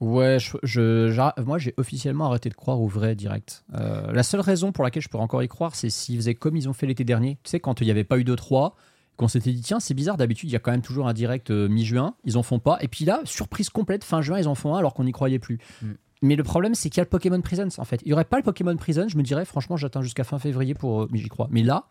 [0.00, 3.64] Ouais, je, moi j'ai officiellement arrêté de croire au vrai direct.
[3.74, 6.56] Euh, la seule raison pour laquelle je pourrais encore y croire, c'est s'ils faisaient comme
[6.56, 7.38] ils ont fait l'été dernier.
[7.42, 8.76] Tu sais, quand il n'y avait pas eu de 3,
[9.16, 11.50] qu'on s'était dit, tiens, c'est bizarre, d'habitude il y a quand même toujours un direct
[11.50, 12.78] euh, mi-juin, ils en font pas.
[12.80, 15.40] Et puis là, surprise complète, fin juin, ils en font un alors qu'on n'y croyait
[15.40, 15.58] plus.
[15.82, 15.88] Mm.
[16.22, 18.00] Mais le problème, c'est qu'il y a le Pokémon Presence en fait.
[18.02, 20.74] Il n'y aurait pas le Pokémon Presence, je me dirais, franchement, j'attends jusqu'à fin février
[20.74, 21.02] pour.
[21.02, 21.48] euh, mais j'y crois.
[21.50, 21.86] Mais là,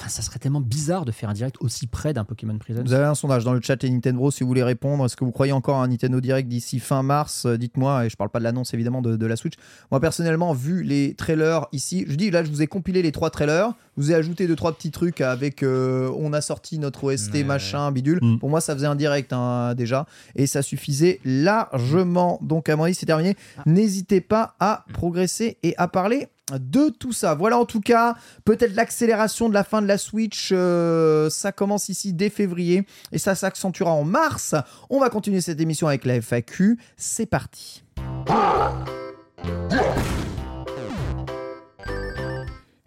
[0.00, 2.84] enfin, ça serait tellement bizarre de faire un direct aussi près d'un Pokémon Presence.
[2.86, 5.04] Vous avez un sondage dans le chat et Nintendo si vous voulez répondre.
[5.04, 7.46] Est-ce que vous croyez encore à un Nintendo Direct d'ici fin mars?
[7.46, 9.54] Euh, Dites-moi, et je parle pas de l'annonce évidemment de, de la Switch.
[9.90, 13.30] Moi personnellement, vu les trailers ici, je dis là, je vous ai compilé les trois
[13.30, 13.72] trailers.
[13.96, 15.62] Je vous ai ajouté deux trois petits trucs avec.
[15.64, 17.44] euh, on a sorti notre OST Ouais.
[17.44, 18.20] machin bidule.
[18.22, 18.38] Mm.
[18.38, 20.06] Pour moi, ça faisait un direct hein, déjà
[20.36, 22.38] et ça suffisait largement.
[22.42, 23.36] Donc à mon avis, c'est terminé.
[23.58, 23.62] Ah.
[23.66, 27.34] N'hésitez pas à progresser et à parler de tout ça.
[27.34, 30.50] Voilà en tout cas peut-être l'accélération de la fin de la Switch.
[30.52, 34.54] euh, ça commence ici dès février et ça s'accentuera en mars.
[34.90, 36.78] On va continuer cette émission avec la FAQ.
[36.96, 37.82] C'est parti.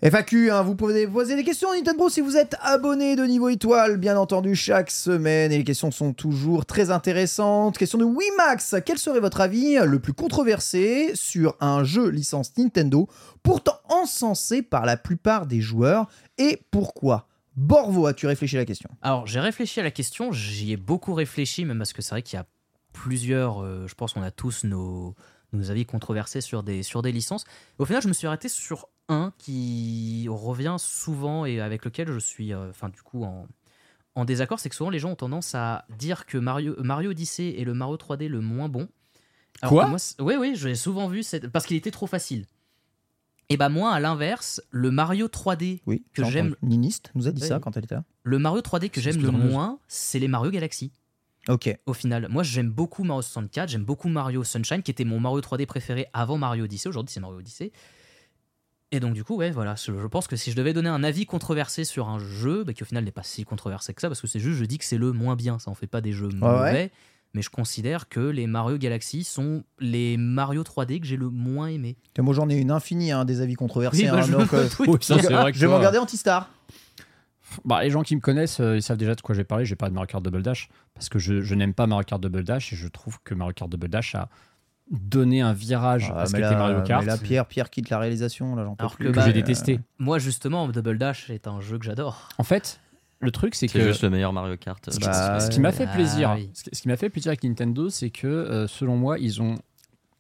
[0.04, 3.50] FAQ, hein, vous pouvez poser des questions à Nintendo si vous êtes abonné de niveau
[3.50, 5.52] étoile, bien entendu, chaque semaine.
[5.52, 7.78] Et les questions sont toujours très intéressantes.
[7.78, 8.78] Question de Wimax.
[8.84, 13.08] Quel serait votre avis le plus controversé sur un jeu licence Nintendo,
[13.44, 16.08] pourtant encensé par la plupart des joueurs
[16.40, 17.28] Et pourquoi?
[17.56, 18.90] Borvo, as-tu réfléchi à la question?
[19.04, 22.24] Alors, j'ai réfléchi à la question, j'y ai beaucoup réfléchi, même parce que c'est vrai
[22.24, 22.48] qu'il y a
[22.92, 25.14] plusieurs, euh, je pense qu'on a tous nos,
[25.54, 27.46] nos avis controversés sur des, sur des licences.
[27.78, 32.20] Au final, je me suis arrêté sur un qui revient souvent et avec lequel je
[32.20, 33.48] suis, euh, enfin, du coup, en,
[34.16, 37.56] en désaccord, c'est que souvent les gens ont tendance à dire que Mario, Mario Odyssey
[37.60, 38.88] est le Mario 3D le moins bon.
[39.68, 41.48] Quoi moi, Oui, oui, j'ai souvent vu, cette...
[41.50, 42.46] parce qu'il était trop facile.
[43.50, 46.56] Et bah moi, à l'inverse, le Mario 3D Oui, Que j'ai j'aime-.
[46.62, 48.06] Niniste nous a dit ça quand elle était là.
[48.24, 50.92] le Mario 3D que j'aime le moins, c'est les Mario Galaxy.
[51.50, 51.76] Ok.
[51.86, 55.42] Au final, moi j'aime beaucoup Mario 64, j'aime beaucoup Mario Sunshine, qui était mon Mario
[55.42, 56.88] 3D préféré avant Mario Odyssey.
[56.88, 57.72] Aujourd'hui, c'est Mario Odyssey.
[58.92, 61.04] Et donc, du coup, ouais, voilà, je je pense que si je devais donner un
[61.04, 64.10] avis controversé sur un jeu, bah, qui au final n'est pas si controversé que ça,
[64.10, 66.02] parce que c'est juste, je dis que c'est le moins bien, ça en fait pas
[66.02, 66.92] des jeux mauvais,
[67.34, 71.68] mais je considère que les Mario Galaxy sont les Mario 3D que j'ai le moins
[71.68, 71.96] aimé.
[72.18, 74.04] Et Moi, j'en ai une infinie, hein, des avis controversés.
[74.04, 74.98] Oui, bah, hein, je donc, euh, oui.
[75.00, 76.50] ça, vrai que je vais m'en garder Antistar.
[77.64, 79.66] Bah, les gens qui me connaissent, euh, ils savent déjà de quoi j'ai parlé.
[79.66, 82.22] J'ai parlé de Mario Kart Double Dash parce que je, je n'aime pas Mario Kart
[82.22, 84.30] Double Dash et je trouve que Mario Kart Double Dash a
[84.92, 87.98] donné un virage Ah, à ce qu'était Mario Kart mais là, Pierre, Pierre quitte la
[87.98, 88.56] réalisation.
[88.56, 89.06] Là, j'en peux Alors plus.
[89.06, 89.80] que que bah, j'ai euh, détesté.
[90.00, 92.30] Moi, justement, Double Dash est un jeu que j'adore.
[92.38, 92.80] En fait,
[93.20, 94.84] le truc c'est C'est que juste le meilleur Mario Kart.
[94.92, 96.50] Ce qui- Bah, ce qui m'a fait Ah, plaisir, oui.
[96.54, 99.42] ce qui- ce qui m'a fait plaisir avec Nintendo, c'est que euh, selon moi, ils
[99.42, 99.56] ont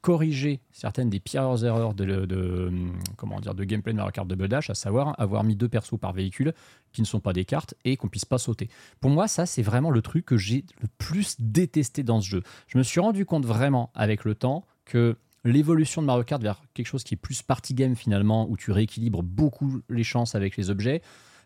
[0.02, 2.72] corrigé certaines des pires erreurs de,
[3.18, 6.00] comment dire de gameplay de Mario Kart Double Dash, à savoir avoir mis deux persos
[6.00, 6.54] par véhicule
[6.92, 8.70] qui ne sont pas des cartes et qu'on puisse pas sauter.
[9.00, 12.44] Pour moi, ça c'est vraiment le truc que j'ai le plus détesté dans ce jeu.
[12.68, 16.62] Je me suis rendu compte vraiment avec le temps que l'évolution de Mario Kart vers
[16.74, 20.58] quelque chose qui est plus party game finalement, où tu rééquilibres beaucoup les chances avec
[20.58, 21.02] les objets,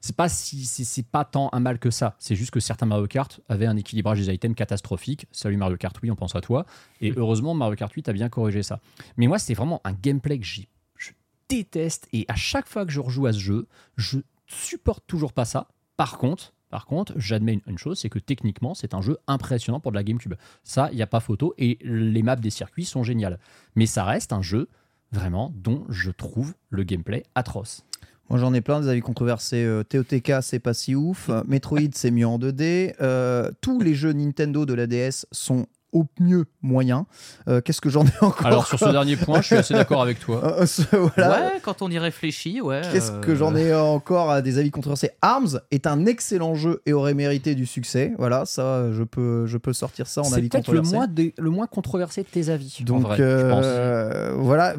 [0.06, 2.16] c'est pas si c'est c'est pas tant un mal que ça.
[2.20, 5.26] C'est juste que certains Mario Kart avaient un équilibrage des items catastrophique.
[5.32, 6.68] Salut Mario Kart, oui, on pense à toi.
[7.02, 8.80] Et heureusement, Mario Kart 8 a bien corrigé ça.
[9.18, 11.12] Mais moi, c'était vraiment un gameplay que j'ai- je
[11.50, 12.08] déteste.
[12.14, 13.68] Et à chaque fois que je rejoue à ce jeu,
[13.98, 15.68] je supporte toujours pas ça.
[15.98, 19.80] Par contre, Par contre, j'admets une, une chose, c'est que techniquement, c'est un jeu impressionnant
[19.80, 20.34] pour de la GameCube.
[20.64, 23.40] Ça, il n'y a pas photo, et les maps des circuits sont géniales.
[23.76, 24.68] Mais ça reste un jeu,
[25.12, 27.86] vraiment, dont je trouve le gameplay atroce.
[28.30, 29.64] Moi j'en ai plein des avis controversés.
[29.64, 31.30] Euh, TOTK c'est pas si ouf.
[31.30, 32.96] Euh, Metroid c'est mieux en 2D.
[33.02, 37.06] Euh, tous les jeux Nintendo de la DS sont au mieux moyens.
[37.48, 40.02] Euh, Qu'est-ce que j'en ai encore Alors, sur ce dernier point, je suis assez d'accord
[40.04, 40.42] avec toi.
[40.60, 41.30] Euh, ce- voilà.
[41.32, 42.82] Ouais, quand on y réfléchit, ouais.
[42.92, 46.82] Qu'est-ce euh, que j'en ai encore à des avis controversés Arms est un excellent jeu
[46.86, 48.14] et aurait mérité du succès.
[48.18, 50.96] Voilà, ça, je peux, je peux sortir ça en C'est avis peut-être le controversé.
[50.96, 52.78] moins, des- le moins controversé de tes avis.
[52.82, 53.64] en Donc vrai, je pense.
[53.66, 54.76] euh, voilà,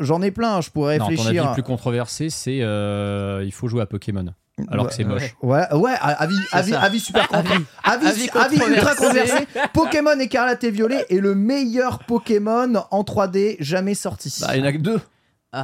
[0.00, 0.60] j'en ai plein.
[0.60, 1.42] Je pourrais Non, ton réfléchir.
[1.42, 4.26] avis le plus controversé, c'est euh, il faut jouer à Pokémon.
[4.70, 5.36] Alors que c'est moche.
[5.42, 7.64] Ouais, ouais, avis, avis, avis super controversé.
[7.84, 9.46] Avis, Avis avis ultra controversé.
[9.74, 14.34] Pokémon écarlate et violet est le meilleur Pokémon en 3D jamais sorti.
[14.40, 15.00] Bah, il n'y en a que deux.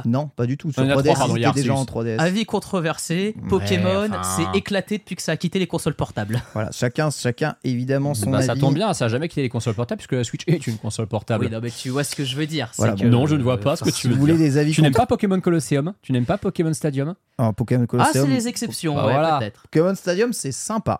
[0.05, 0.71] Non, pas du tout.
[0.71, 1.81] Sur Il y en a 3DS, trois, pardon, il il y a était déjà en
[1.81, 1.85] Arceus.
[2.01, 2.19] 3DS.
[2.19, 4.23] Avis controversé, Pokémon enfin.
[4.23, 6.41] s'est éclaté depuis que ça a quitté les consoles portables.
[6.53, 8.47] Voilà, chacun, chacun évidemment son Bah, avis.
[8.47, 10.77] ça tombe bien, ça a jamais quitté les consoles portables puisque la Switch est une
[10.77, 11.45] console portable.
[11.45, 12.69] Oui, non, mais tu vois ce que je veux dire.
[12.71, 14.41] c'est Voilà, que- non, je ne vois pas ce que Si tu veux voulez dire.
[14.43, 15.93] des avis Tu n'aimes pas Pokémon Colosseum?
[16.01, 17.15] Tu n'aimes pas Pokémon Stadium?
[17.37, 18.27] Ah, Pokémon Ah, Colosseum.
[18.27, 19.39] c'est les exceptions, Bah ouais, voilà.
[19.39, 19.63] peut-être.
[19.63, 20.99] Pokémon Stadium, c'est sympa.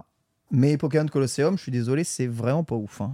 [0.52, 3.02] Mais Pokémon Colosseum, je suis désolé, c'est vraiment pas ouf.
[3.02, 3.12] hein.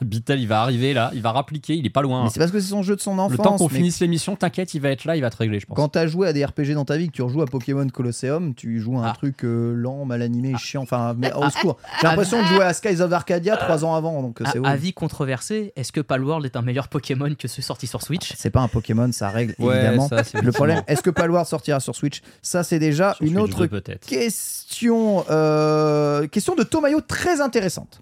[0.00, 2.24] Beatle, il va arriver là, il va rappliquer, il est pas loin.
[2.24, 3.32] Mais c'est parce que c'est son jeu de son enfance.
[3.32, 5.58] Le temps qu'on mais finisse l'émission, t'inquiète, il va être là, il va te régler,
[5.60, 5.76] je pense.
[5.76, 8.54] Quand t'as joué à des RPG dans ta vie, que tu rejoues à Pokémon Colosseum,
[8.54, 9.14] tu joues à un Ah.
[9.16, 10.82] truc euh, lent, mal animé, chiant.
[10.82, 11.78] Enfin, mais au secours.
[12.00, 14.66] J'ai l'impression de jouer à Skies of Arcadia trois ans avant, donc euh, c'est horrible.
[14.72, 18.32] Avis controversé, est-ce que Palworld est un meilleur Pokémon que ceux sortis sur Switch?
[18.36, 20.08] C'est pas un Pokémon, ça règle Ouais, évidemment.
[20.08, 22.22] ça, c'est Le problème, est-ce que Palworld sortira sur Switch?
[22.40, 24.06] Ça, c'est déjà Sur une Switch autre 2, peut-être.
[24.06, 25.24] question.
[25.30, 28.00] euh, question de Tomayo très intéressante.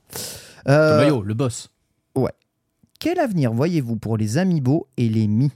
[0.69, 1.71] Euh, Le maillot, le boss.
[3.03, 5.51] Quel avenir voyez-vous pour les Amiibo et les Mi?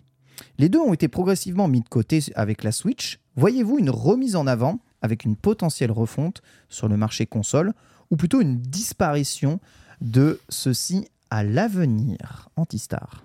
[0.56, 3.20] Les deux ont été progressivement mis de côté avec la Switch.
[3.36, 6.40] Voyez-vous une remise en avant avec une potentielle refonte
[6.70, 7.74] sur le marché console
[8.10, 9.60] ou plutôt une disparition
[10.00, 12.48] de ceux-ci à l'avenir?
[12.56, 13.24] Antistar.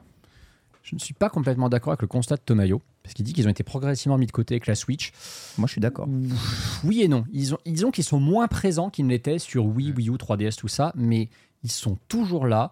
[0.84, 3.48] Je ne suis pas complètement d'accord avec le constat de Tomayo, parce qu'il dit qu'ils
[3.48, 5.14] ont été progressivement mis de côté avec la Switch.
[5.58, 6.10] Moi, je suis d'accord.
[6.84, 7.24] Oui et non.
[7.32, 10.14] Ils ont, ils ont qu'ils sont moins présents qu'ils ne l'étaient sur Wii, Wii U,
[10.14, 11.30] 3DS, tout ça, mais
[11.64, 12.72] ils sont toujours là.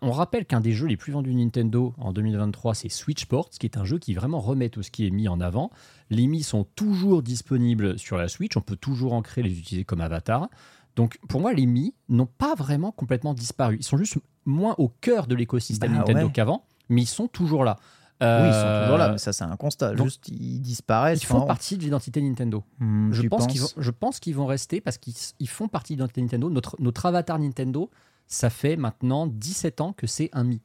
[0.00, 3.66] On rappelle qu'un des jeux les plus vendus Nintendo en 2023, c'est Switch Sports, qui
[3.66, 5.70] est un jeu qui vraiment remet tout ce qui est mis en avant.
[6.08, 9.84] Les Mi sont toujours disponibles sur la Switch, on peut toujours en créer, les utiliser
[9.84, 10.48] comme avatar.
[10.96, 13.76] Donc pour moi, les Mi n'ont pas vraiment complètement disparu.
[13.78, 14.16] Ils sont juste
[14.46, 16.32] moins au cœur de l'écosystème Bah Nintendo ouais.
[16.32, 17.76] qu'avant, mais ils sont toujours là.
[18.20, 19.94] Oui, ils sont Euh, toujours là, mais ça, c'est un constat.
[19.96, 21.22] donc, Juste, ils disparaissent.
[21.22, 22.64] Ils font enfin, partie de l'identité Nintendo.
[22.78, 25.92] hmm, Je pense, qu'ils vont, je pense qu'ils vont rester parce qu'ils ils font partie
[25.94, 26.48] de l'identité Nintendo.
[26.48, 27.90] Notre, notre avatar Nintendo,
[28.26, 30.60] ça fait maintenant 17 ans que c'est un Mi.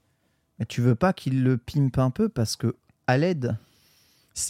[0.60, 2.76] Mais tu veux pas qu'ils le pimpent un peu parce que
[3.08, 3.58] à l'aide,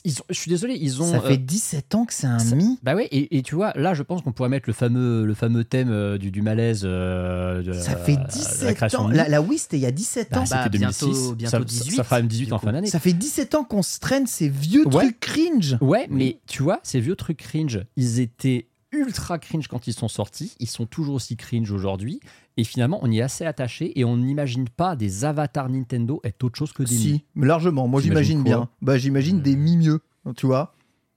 [0.05, 1.09] Ils ont- je suis désolé, ils ont.
[1.09, 2.77] ça euh, fait 17 ans que c'est un ça- Mi.
[2.83, 5.33] Bah ouais, et, et tu vois, là, je pense qu'on pourrait mettre le fameux, le
[5.33, 6.81] fameux thème euh, du, du malaise.
[6.83, 9.07] euh, de Ça la- fait de la 17 création ans.
[9.07, 10.41] La, la Wii, c'était il y a 17 ans.
[10.41, 11.05] Bah, c'était Bah, 2006.
[11.05, 12.87] bientôt- bientôt ça, ça- 18, Ça fera même 18 du en fin d'année.
[12.87, 15.05] Ça fait 17 ans qu'on se traîne ces vieux Ouais.
[15.05, 15.77] trucs cringe.
[15.81, 20.07] Ouais, mais tu vois, ces vieux trucs cringe, ils étaient ultra cringe quand ils sont
[20.07, 22.19] sortis, ils sont toujours aussi cringe aujourd'hui,
[22.59, 26.43] et finalement, on y est assez attaché et on n'imagine pas des avatars Nintendo être
[26.43, 26.99] autre chose que des Mi.
[27.01, 27.87] Si, largement.
[27.87, 28.69] Moi, j'imagine bien.
[28.81, 29.99] Bah, j'imagine des Mi mieux.
[30.35, 30.73] Tu vois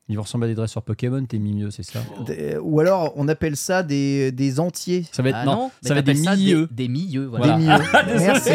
[0.09, 3.13] Ils vont ressembler à des dresseurs Pokémon, t'es mi mieux, c'est ça Des- Ou alors,
[3.17, 5.05] on appelle ça des, des entiers.
[5.13, 6.67] Ça va être, Ah non, ça va être des milieux.
[6.71, 7.57] Des, des milieux, Voilà.
[7.57, 7.85] Des milieux.
[8.19, 8.51] Merci.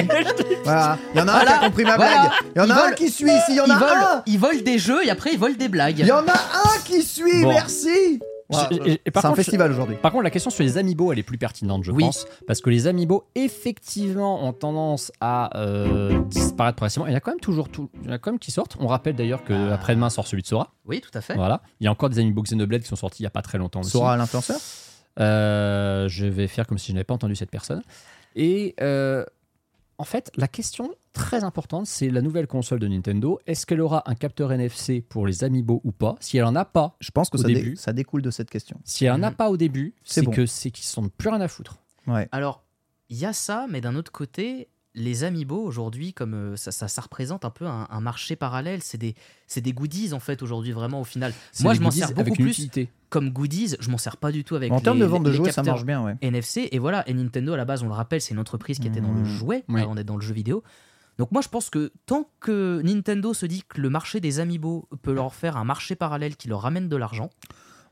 [0.63, 0.97] Voilà.
[1.13, 2.11] Il y en a un qui a compris ma Voilà.
[2.21, 2.31] blague.
[2.55, 3.29] Il y en Ils a un volent- qui suit.
[3.45, 4.23] S'il y en ils, a volent, un.
[4.25, 5.99] ils volent des jeux et après ils volent des blagues.
[5.99, 7.41] Il y en a un qui suit.
[7.43, 7.49] Bon.
[7.49, 8.19] Merci.
[8.49, 8.69] Voilà.
[8.71, 9.97] C'est un contre, festival aujourd'hui.
[10.01, 12.03] Par contre, la question sur les amiibo, elle est plus pertinente, je Oui.
[12.03, 17.07] pense, parce que les amiibo, effectivement, ont tendance à euh, disparaître progressivement.
[17.07, 18.51] Il y en a quand même toujours tout, il y en a quand même qui
[18.51, 18.77] sortent.
[18.79, 19.73] On rappelle d'ailleurs que Ah.
[19.73, 20.73] après-demain sort celui de Sora.
[20.85, 21.35] Oui, tout à fait.
[21.35, 21.61] Voilà.
[21.81, 23.57] Il y a encore des amiibo Xenoblade qui sont sortis il y a pas très
[23.57, 23.91] longtemps aussi.
[23.91, 24.57] Sora l'influenceur?
[25.19, 27.81] Euh, je vais faire comme si je n'avais pas entendu cette personne.
[28.35, 29.25] Et euh,
[29.97, 33.39] en fait, la question très importante, c'est la nouvelle console de Nintendo.
[33.47, 36.15] Est-ce qu'elle aura un capteur NFC pour les amiibo ou pas?
[36.19, 37.75] Si elle en a pas, Je pense que Au ça, dé- début.
[37.75, 38.79] ça découle de cette question.
[38.83, 39.35] si elle en a Mhm.
[39.35, 40.31] pas au début, C'est bon.
[40.31, 41.77] que c'est qu'ils sont plus rien à foutre.
[42.07, 42.27] Ouais.
[42.31, 42.63] Alors,
[43.09, 44.69] il y a ça, mais d'un autre côté,
[44.99, 48.81] les amiibo aujourd'hui, comme euh, ça, ça, ça représente un peu un, un marché parallèle,
[48.81, 49.13] c'est des,
[49.45, 51.33] c'est des goodies en fait aujourd'hui vraiment au final.
[51.61, 52.89] Moi, je m'en sers beaucoup plus utilité.
[53.09, 55.51] comme goodies, je m'en sers pas du tout avec En termes de vente de jouets,
[55.51, 56.15] ça marche bien, ouais.
[56.21, 58.87] NFC et voilà et Nintendo à la base on le rappelle c'est une entreprise qui
[58.87, 59.25] était dans le Mmh.
[59.25, 60.63] jouet avant d'être dans le jeu vidéo
[61.17, 64.87] donc moi je pense que tant que Nintendo se dit que le marché des amiibo
[65.01, 67.29] peut leur faire un marché parallèle qui leur ramène de l'argent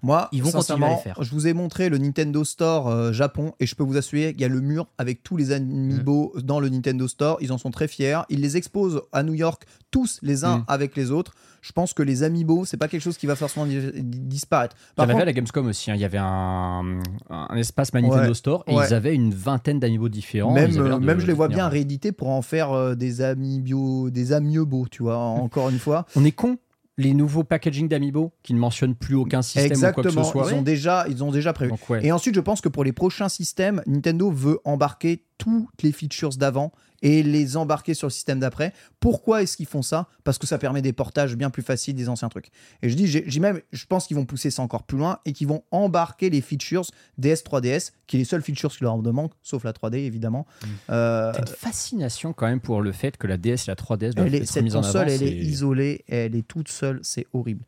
[0.03, 1.17] Moi, Ils vont continuer à les faire.
[1.23, 4.41] je vous ai montré le Nintendo Store euh, Japon et je peux vous assurer qu'il
[4.41, 6.41] y a le mur avec tous les amiibo Mm.
[6.41, 7.37] dans le Nintendo Store.
[7.41, 8.21] Ils en sont très fiers.
[8.29, 10.65] Ils les exposent à New York tous les uns Mm.
[10.67, 11.33] avec les autres.
[11.65, 14.75] Je pense que les amiibo, c'est pas quelque chose qui va forcément di- di- disparaître.
[14.77, 16.99] Il y Par avait contre, à la Gamescom aussi, hein, il y avait un,
[17.31, 18.85] un espace Nintendo Ouais, Store et ouais.
[18.87, 20.53] ils avaient une vingtaine d'amiibo différents.
[20.53, 24.85] même, euh, je les vois bien rééditer pour en faire euh, des amiibo, des amiibo,
[24.91, 26.05] tu vois, encore une fois.
[26.15, 26.57] On est con.
[26.97, 30.47] Les nouveaux packaging d'amiibo qui ne mentionnent plus aucun système ou quoi que ce soit.
[30.49, 31.71] ils ont déjà, ils ont déjà prévu.
[31.71, 32.05] Donc, ouais.
[32.05, 36.29] Et ensuite, je pense que pour les prochains systèmes, Nintendo veut embarquer toutes les features
[36.37, 36.71] d'avant
[37.07, 38.73] et les embarquer sur le système d'après.
[38.99, 40.07] Pourquoi est-ce qu'ils font ça?
[40.23, 42.49] Parce que ça permet des portages bien plus faciles des anciens trucs.
[42.81, 45.31] Et je dis, j'ai même, je pense qu'ils vont pousser ça encore plus loin et
[45.31, 46.83] qu'ils vont embarquer les features
[47.19, 50.47] DS 3DS, qui est les seules features qui leur demandent, sauf la 3D évidemment.
[50.89, 54.13] Euh, T'as une fascination quand même pour le fait que la DS et la 3DS
[54.15, 55.11] doivent elle est, être cette mises en console, avant.
[55.11, 57.63] elle est c'est- isolée, elle est toute seule, c'est horrible.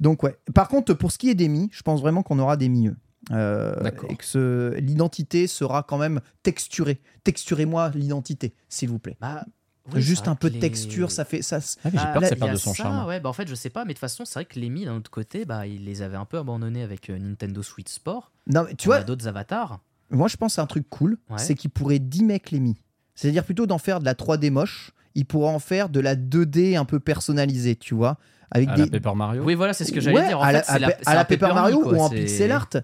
[0.00, 0.36] Donc ouais.
[0.54, 2.96] Par contre, pour ce qui est des Mi, je pense vraiment qu'on aura des mieux.
[3.30, 7.00] Et que l'identité sera quand même texturée.
[7.24, 9.16] Texturez-moi l'identité, s'il vous plaît.
[9.20, 9.44] Bah,
[9.94, 11.60] oui, Juste un peu de les- texture, ça fait ça.
[11.84, 13.06] Ah, j'ai Ah, peur que ça perde a de son ça, charme.
[13.08, 14.68] Ouais, bah en fait, je sais pas, mais de toute façon, c'est vrai que les
[14.68, 17.90] Mi, d'un autre côté, bah, ils les avaient un peu abandonnés avec euh, Nintendo Switch
[17.90, 18.30] Sport.
[18.46, 19.80] Non, mais tu On vois, d'autres avatars.
[20.10, 21.38] moi je pense c'est un truc cool, Ouais.
[21.38, 22.76] c'est qu'ils pourraient dimec les mi.
[23.14, 26.76] C'est-à-dire plutôt d'en faire de la 3D moche, ils pourraient en faire de la 2D
[26.76, 28.18] un peu personnalisée, tu vois,
[28.50, 29.42] avec À des la Paper Mario.
[29.44, 30.38] Oui, voilà, c'est ce que j'allais Ouais, dire.
[30.38, 32.68] En à fait, la, à, la, à Paper Mario quoi, ou en pixel art.
[32.68, 32.80] t'as-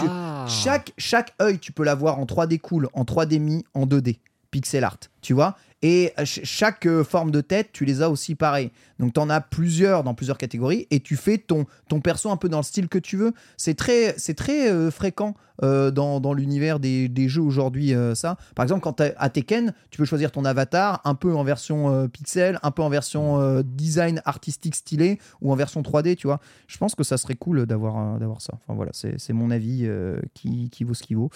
[0.00, 0.46] tu- Ah.
[0.48, 4.18] chaque, chaque œil, tu peux l'avoir en 3D cool, en 3D mi, en 2D,
[4.50, 5.56] pixel art, tu vois?
[5.80, 8.70] Et ch- chaque euh, forme de tête, tu les as aussi pareil.
[8.98, 12.36] Donc tu en as plusieurs dans plusieurs catégories et tu fais ton, ton perso un
[12.36, 13.32] peu dans le style que tu veux.
[13.56, 18.14] C'est très, c'est très euh, fréquent euh, dans, dans l'univers des, des jeux aujourd'hui, euh,
[18.14, 18.36] ça.
[18.54, 21.92] Par exemple, quand tu à Tekken, tu peux choisir ton avatar un peu en version
[21.92, 23.08] euh, pixel, un peu en version
[23.62, 26.40] design artistique stylé ou en version 3D, tu vois.
[26.66, 28.54] Je pense que ça serait cool d'avoir d'avoir ça.
[28.54, 29.88] Enfin voilà, c'est mon avis
[30.34, 31.30] qui, qui vaut ce qu'il vaut.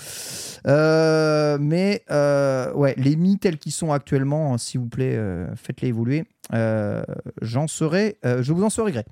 [0.65, 5.19] Mais ouais, les mi tels qu'ils sont actuellement, s'il vous plaît,
[5.57, 6.25] faites-les évoluer.
[6.53, 9.05] J'en serai, je vous en serai gré.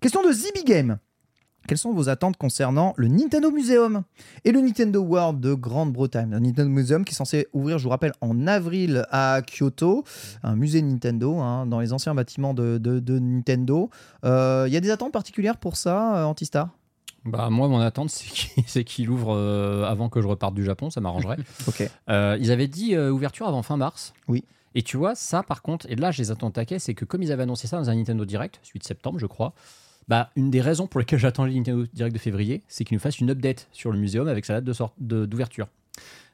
[0.00, 0.98] Question de Zibi Game.
[1.66, 4.02] Quelles sont vos attentes concernant le Nintendo Museum
[4.44, 6.30] et le Nintendo World de Grande-Bretagne?
[6.30, 10.04] Le Nintendo Museum qui est censé ouvrir, je vous rappelle, en avril à Kyoto,
[10.44, 13.90] un musée Nintendo hein, dans les anciens bâtiments de, de- de Nintendo.
[14.24, 16.68] Euh, Il y a des attentes particulières pour ça, euh, Antistar?
[17.24, 18.10] Bah, moi, mon attente,
[18.66, 21.38] c'est qu'il ouvre euh, avant que je reparte du Japon, ça m'arrangerait.
[21.66, 21.90] Ok.
[22.08, 24.12] Euh, ils avaient dit euh, ouverture avant fin mars.
[24.28, 24.44] Oui.
[24.76, 27.22] Et tu vois, ça par contre, et là je les attends taquet, c'est que comme
[27.22, 29.54] ils avaient annoncé ça dans un Nintendo Direct, 8 septembre, je crois,
[30.08, 33.00] bah, une des raisons pour lesquelles j'attends le Nintendo Direct de février, c'est qu'ils nous
[33.00, 35.66] fassent une update sur le muséum avec sa date de sort- de- d'ouverture.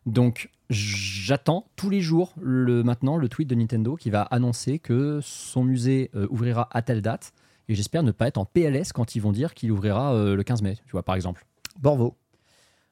[0.07, 5.21] Donc j'attends tous les jours le, maintenant le tweet de Nintendo qui va annoncer que
[5.23, 7.33] son musée euh, ouvrira à telle date.
[7.69, 10.43] Et j'espère ne pas être en PLS quand ils vont dire qu'il ouvrira euh, le
[10.43, 11.47] 15 mai, tu vois, par exemple.
[11.81, 12.17] Borvo.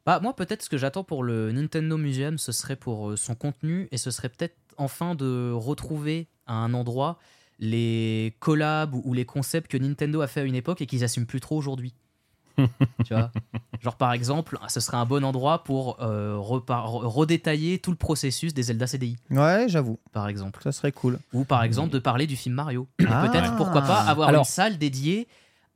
[0.07, 3.35] Bah, moi, peut-être ce que j'attends pour le Nintendo Museum, ce serait pour euh, son
[3.35, 7.19] contenu et ce serait peut-être enfin de retrouver à un endroit
[7.61, 11.05] les collabs ou, ou les concepts que Nintendo a fait à une époque et qu'ils
[11.05, 11.95] assument plus trop aujourd'hui.
[13.07, 13.31] tu vois?
[13.81, 18.65] Genre, par exemple, ce serait un bon endroit pour euh, redétailler tout le processus des
[18.65, 20.61] Zelda CDI, Ouais, j'avoue, par exemple.
[20.62, 21.19] ça serait cool.
[21.32, 22.87] Ou par exemple de parler du film Mario.
[23.09, 23.27] Ah.
[23.28, 25.27] Peut-être, pourquoi pas, avoir Alors- une salle dédiée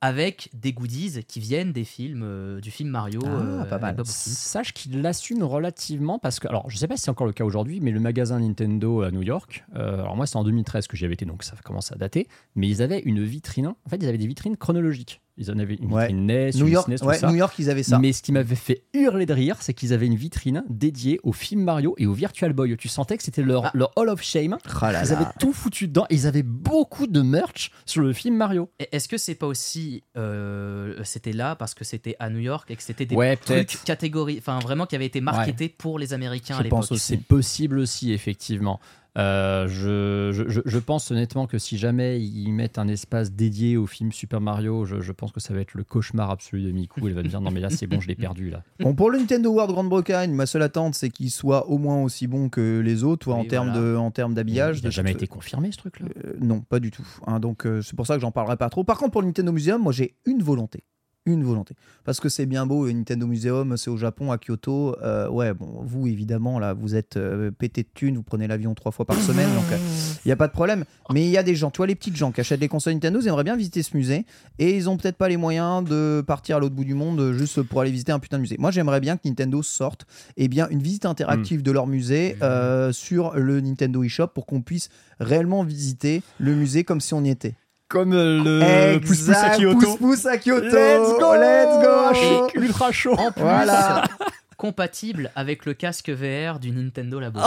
[0.05, 3.23] avec des goodies qui viennent des films, euh, du film Mario.
[3.25, 3.97] Ah, euh, pas mal.
[4.05, 7.45] Sache qu'il l'assume relativement parce que, alors je sais pas si c'est encore le cas
[7.45, 10.97] aujourd'hui, mais le magasin Nintendo à New York, euh, alors moi c'est en 2013 que
[10.99, 13.97] j'y avais été, donc ça commence à dater, mais ils avaient une vitrine, en fait
[13.97, 15.23] ils avaient des vitrines chronologiques.
[15.37, 16.07] Ils en avaient une Ouais.
[16.07, 17.29] vitrine NES, New une York, SNES, tout ouais, ça.
[17.29, 17.99] New York, ils avaient ça.
[17.99, 21.33] Mais ce qui m'avait fait hurler de rire, c'est qu'ils avaient une vitrine dédiée au
[21.33, 22.77] film Mario et au Virtual Boy.
[22.77, 23.71] Tu sentais que c'était leur, Ah.
[23.75, 24.53] leur Hall of Shame.
[24.53, 24.59] Là
[24.91, 25.01] Ils là.
[25.01, 26.07] avaient tout foutu dedans.
[26.09, 28.71] et Ils avaient beaucoup de merch sur le film Mario.
[28.79, 32.71] Et Est-ce que c'est pas aussi euh, c'était là parce que c'était à New York
[32.71, 36.13] et que c'était des Ouais, trucs catégories, enfin vraiment qui avaient été marketés pour les
[36.13, 36.99] Américains à Je pense l'époque?
[37.03, 38.79] C'est possible aussi, effectivement.
[39.17, 43.77] Euh, je, je- je- je pense honnêtement que si jamais ils mettent un espace dédié
[43.77, 46.73] au film Super Mario, je, je pense que ça va être le cauchemar absolu de
[46.73, 47.01] Miku.
[47.07, 48.65] Elle va me dire non mais là c'est bon, je l'ai perdu là.
[48.81, 52.27] Bon, pour le Nintendo World Grande-Bretagne, ma seule attente, c'est qu'il soit au moins aussi
[52.27, 53.93] bon que les autres, toi, en termes voilà.
[53.93, 54.81] de, en termes d'habillage.
[54.81, 56.07] Il n'a jamais été confirmé ce truc-là.
[56.25, 57.07] Euh, non, pas du tout.
[57.29, 58.83] hein, donc euh, c'est pour ça que j'en parlerai pas trop.
[58.83, 60.83] Par contre, pour le Nintendo Museum, moi j'ai une volonté.
[61.27, 61.75] Une volonté.
[62.05, 64.95] Parce que c'est bien beau, le Nintendo Museum, c'est au Japon, à Kyoto.
[65.03, 68.75] Euh, ouais, bon, vous évidemment, là, vous êtes euh, pété de thunes, vous prenez l'avion
[68.75, 69.65] trois fois par semaine, donc
[70.25, 70.85] il n'y a pas de problème.
[71.13, 72.93] Mais il y a des gens, tu vois, les petites gens qui achètent des consoles
[72.93, 74.27] Nintendo, ils aimeraient bien visiter ce musée
[74.59, 77.33] et ils ont peut-être pas les moyens de partir à l'autre bout du monde euh,
[77.33, 78.57] juste pour aller visiter un putain de musée.
[78.59, 80.07] Moi, j'aimerais bien que Nintendo sorte
[80.37, 84.61] eh bien, une visite interactive de leur musée euh, sur le Nintendo eShop pour qu'on
[84.61, 84.91] puisse
[85.21, 87.55] réellement visiter le musée comme si on y était.
[87.89, 89.79] Comme le pouce-pouce à Exact, Kyoto.
[89.79, 90.65] pouce-pouce à Kyoto.
[90.65, 94.05] Let's go Let's go Ultra chaud En plus, Voilà.
[94.57, 97.41] compatible avec le casque VR du Nintendo Labo.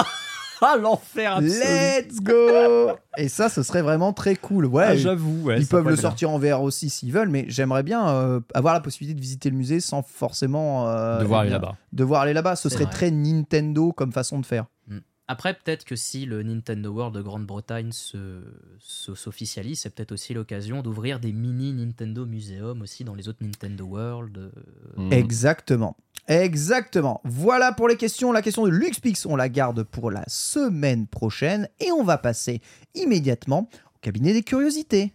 [0.62, 4.66] Ah, l'enfer absolu Let's go Et ça, ce serait vraiment très cool.
[4.66, 6.02] Ouais, Ah, J'avoue, ouais, ils peuvent le bien.
[6.02, 9.50] sortir en VR aussi s'ils veulent, mais j'aimerais bien euh, avoir la possibilité de visiter
[9.52, 11.76] le musée sans forcément euh, Devoir aller là-bas.
[11.94, 12.92] Devoir aller là-bas, ce serait vrai.
[12.94, 14.66] très Nintendo comme façon de faire.
[15.30, 18.42] Après, peut-être que si le Nintendo World de Grande-Bretagne se,
[18.80, 23.44] se- s'officialise, c'est peut-être aussi l'occasion d'ouvrir des mini Nintendo Museum aussi dans les autres
[23.44, 24.38] Nintendo World.
[24.38, 24.50] euh,
[24.96, 25.12] Mm.
[25.14, 25.98] Exactement.
[26.30, 27.22] Exactement.
[27.26, 28.32] Voilà pour les questions.
[28.32, 32.62] La question de LuxPix, on la garde pour la semaine prochaine et on va passer
[32.96, 35.14] immédiatement au cabinet des curiosités.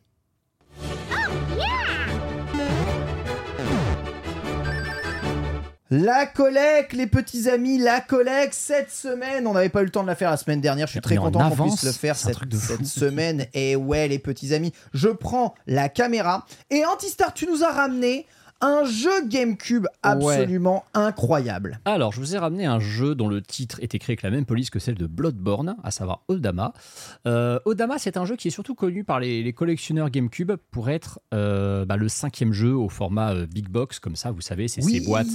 [5.94, 9.46] La collecte, les petits amis, la collecte cette semaine.
[9.46, 10.86] On n'avait pas eu le temps de la faire la semaine dernière.
[10.86, 13.44] Je suis très content qu'on puisse le faire cette, cette semaine.
[13.52, 16.46] Et ouais, les petits amis, je prends la caméra.
[16.70, 18.26] Et Antistar, tu nous as ramené
[18.62, 21.80] un jeu GameCube absolument incroyable.
[21.84, 24.46] Alors, je vous ai ramené un jeu dont le titre était créé avec la même
[24.46, 26.72] police que celle de Bloodborne, à savoir Odama.
[27.26, 30.88] Euh, Odama, c'est un jeu qui est surtout connu par les, les collectionneurs GameCube pour
[30.88, 34.68] être euh, bah, le cinquième jeu au format euh, Big Box, comme ça, vous savez,
[34.68, 35.26] c'est ces boîtes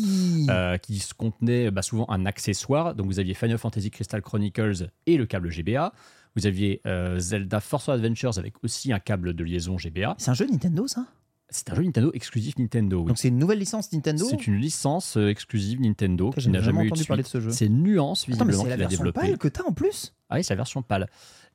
[0.82, 2.96] qui contenaient bah, souvent un accessoire.
[2.96, 5.92] Donc, vous aviez Final Fantasy Crystal Chronicles et le câble GBA.
[6.36, 6.82] Vous aviez
[7.18, 10.16] Zelda Force Adventures avec aussi un câble de liaison GBA.
[10.18, 11.06] C'est un jeu Nintendo, ça?
[11.50, 13.00] C'est un jeu Nintendo exclusif Nintendo.
[13.02, 13.06] oui.
[13.08, 16.60] Donc c'est une nouvelle licence Nintendo C'est une licence euh, exclusive Nintendo Putain, qui n'a
[16.60, 17.52] jamais jamais eu de entendu parler de ce jeu.
[17.52, 19.20] C'est Nuance, visiblement, c'est la qui l'a version développé.
[19.22, 20.14] pâle que t'as en plus?
[20.30, 21.08] Ah oui, c'est la version pâle.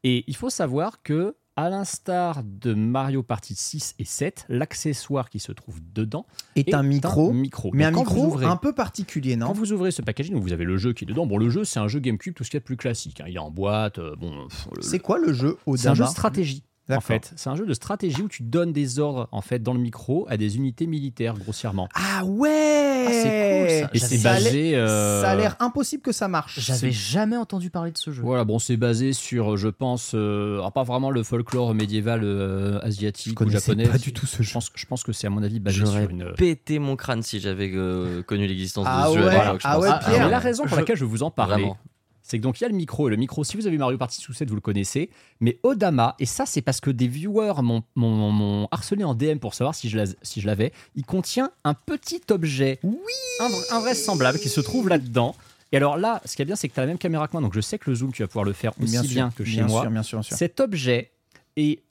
[0.05, 5.39] Et il faut savoir que, à l'instar de Mario Party 6 et 7, l'accessoire qui
[5.39, 6.25] se trouve dedans
[6.57, 7.71] est un micro, micro.
[7.75, 10.35] mais Donc, un quand micro ouvrez- un peu particulier, Quand non vous ouvrez ce packaging,
[10.37, 11.27] vous avez le jeu qui est dedans.
[11.27, 13.21] Bon, le jeu, c'est un jeu GameCube, tout ce qu'il y a de plus classique.
[13.21, 13.27] hein.
[13.29, 13.99] Il est en boîte.
[13.99, 14.49] euh, bon,
[14.81, 16.65] C'est quoi le jeu c'est un Odama jeu de stratégie.
[16.91, 19.73] En fait, c'est un jeu de stratégie où tu donnes des ordres en fait dans
[19.73, 21.89] le micro à des unités militaires grossièrement.
[21.95, 23.91] Ah ouais Ah, c'est cool, ça.
[23.95, 24.77] Et c'est Ça a l'air- basé.
[24.77, 26.61] euh, Ça a l'air impossible que ça marche.
[26.61, 28.23] J'avais jamais entendu parler de ce jeu.
[28.23, 32.81] Voilà, bon, c'est basé sur, je pense, euh, alors pas vraiment le folklore médiéval euh,
[32.83, 33.89] Je asiatique ou japonais.
[33.89, 34.53] pas du tout ce Je jeu.
[34.55, 36.33] pense, je pense que c'est à mon avis basé sur une.
[36.37, 39.61] pété mon crâne si j'avais euh, connu l'existence Ah de ce jeu ouais, à l'époque,
[39.63, 41.77] je ah ouais, Ah, Pierre, mais la raison pour je- laquelle je vous en Vraiment.
[42.23, 43.09] C'est que donc il y a le micro.
[43.09, 45.11] Et le micro, si vous avez Mario Party sous 7, vous le connaissez.
[45.41, 49.75] Mais Odama, et ça c'est parce que des viewers m'ont- harcelé en DM pour savoir
[49.75, 52.97] si je si l'avais, il contient un petit objet Oui
[53.41, 55.35] invr- invraisemblable qui se trouve là-dedans.
[55.73, 57.33] Et alors là, ce qui est bien, c'est que tu as la même caméra que
[57.33, 59.35] moi, donc je sais que le zoom, tu vas pouvoir le faire aussi bien, sûr,
[59.35, 59.81] que chez bien moi.
[59.83, 60.37] Sûr, bien sûr, bien sûr.
[60.37, 61.13] Cet objet
[61.57, 61.83] est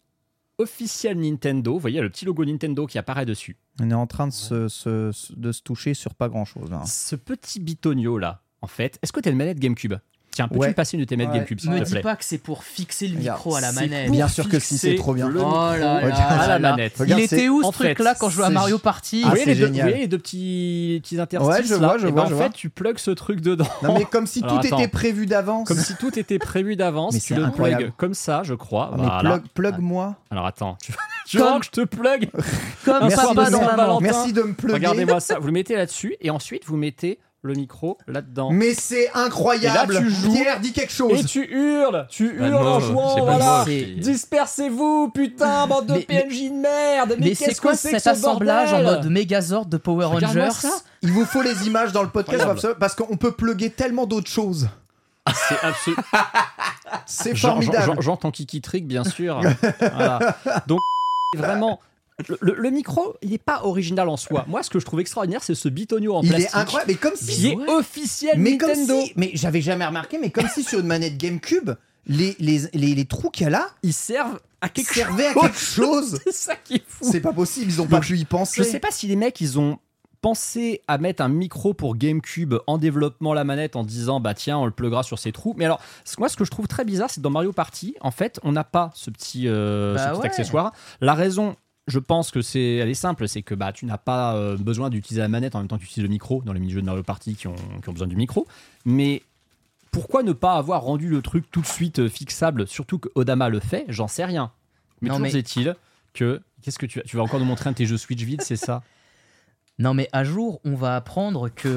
[0.59, 1.73] officiel Nintendo.
[1.73, 3.57] Vous voyez le petit logo Nintendo qui apparaît dessus.
[3.81, 4.67] On est en train de se,
[5.35, 6.69] de se toucher sur pas grand chose.
[6.85, 9.95] Ce petit bitonio là, en fait, est-ce que tu as une manette GameCube?
[10.33, 10.69] Tiens, peux-tu Ouais.
[10.69, 11.37] me passer une de tes manettes Ouais.
[11.39, 13.61] GameCube, s'il Me te dis plaît pas que c'est pour fixer le Regarde, micro à
[13.61, 14.11] la manette.
[14.11, 15.27] Bien sûr que si, c'est trop bien.
[15.27, 16.93] le Oh là là Regarde, là à la manette.
[16.97, 19.29] Regarde, Il c'est- était où ce truc-là quand je jouais à Mario Party Ah, vous,
[19.31, 19.83] voyez les deux, génial.
[19.85, 22.29] vous voyez les deux petits, petits interstices Ouais, je là vois, je Eh vois, ben,
[22.29, 22.45] je En vois.
[22.45, 23.65] fait, tu plugs ce truc dedans.
[23.83, 24.79] Non mais comme si Alors, tout attends.
[24.79, 25.67] était prévu d'avance.
[25.67, 27.13] Comme si tout était prévu d'avance.
[27.13, 27.83] Mais tu le incroyable.
[27.83, 28.91] plug comme ça, je crois.
[29.03, 30.15] Ah, mais plug-moi.
[30.31, 30.93] Alors attends, tu,
[31.27, 32.29] tu Comme- que je te plug
[32.85, 33.59] Comme Merci papa dans.
[33.59, 33.99] Valentin.
[34.01, 34.73] Merci de me plugger.
[34.75, 35.39] Regardez-moi ça.
[35.39, 38.49] Vous le mettez là-dessus et ensuite vous mettez le micro là-dedans.
[38.51, 39.93] Mais c'est incroyable.
[39.93, 40.31] Et là, tu joues.
[40.31, 41.26] Pierre, dis quelque Et chose.
[41.26, 43.65] tu hurles, tu de hurles en jouant, voilà.
[43.65, 47.09] Dispersez-vous, putain, bande de Mais- PNJ de merde.
[47.19, 50.05] Mais, Mais qu'est-ce c'est quoi que c'est cet ce assemblage en mode Megazord de Power
[50.05, 50.69] Rangers ça.
[51.01, 52.45] Il vous faut les images dans le podcast
[52.80, 54.69] parce qu'on peut plugger tellement d'autres choses.
[55.49, 56.03] C'est absolument.
[57.05, 57.95] C'est formidable.
[58.01, 59.39] J'entends Kiki Trick, bien sûr.
[59.80, 60.38] Voilà.
[60.68, 60.80] Donc,
[61.35, 61.80] vraiment.
[62.30, 64.45] Le, le- le micro, il n'est pas original en soi.
[64.48, 66.91] Moi, ce que je trouve extraordinaire, c'est ce bitonio en Il plastique est incroyable.
[66.91, 67.26] Mais comme si.
[67.35, 67.69] qui est Ouais.
[67.69, 69.02] officiel Mais comme Nintendo.
[69.06, 69.14] si.
[69.15, 71.72] Mais j'avais jamais remarqué, mais comme si sur une manette GameCube,
[72.07, 75.34] les, les, les, les trous qu'il y a là Ils servent à quelque servaient à
[75.34, 75.41] chose.
[75.43, 76.19] quelque chose.
[76.26, 77.06] C'est ça qui est fou.
[77.11, 78.64] C'est pas possible, ils ont pas pu y penser.
[78.64, 79.77] Je sais pas si les mecs, ils ont
[80.22, 84.60] pensé à mettre un micro pour GameCube en développement la manette en disant bah tiens
[84.60, 85.81] on le pluggera sur ces trous mais alors
[86.19, 88.52] moi ce que je trouve très bizarre c'est que dans Mario Party en fait on
[88.52, 90.26] n'a pas ce petit, euh, Bah ce petit ouais.
[90.27, 91.56] accessoire la raison
[91.91, 94.89] je pense que c'est elle est simple c'est que bah tu n'as pas euh, besoin
[94.89, 96.85] d'utiliser la manette en même temps que tu utilises le micro dans les mini-jeux de
[96.85, 98.47] Mario Party qui ont, qui ont besoin du micro.
[98.85, 99.22] Mais
[99.91, 102.65] pourquoi ne pas avoir rendu le truc tout de suite euh, fixable?
[102.68, 104.51] Surtout que Odama le fait j'en sais rien.
[105.01, 105.76] Mais Non, toujours mais- est-il
[106.13, 108.22] que qu'est-ce que tu vas- tu vas encore nous montrer un de tes jeux Switch
[108.23, 108.84] vides c'est ça?
[109.80, 111.72] Non, mais à jour, on va apprendre qu'il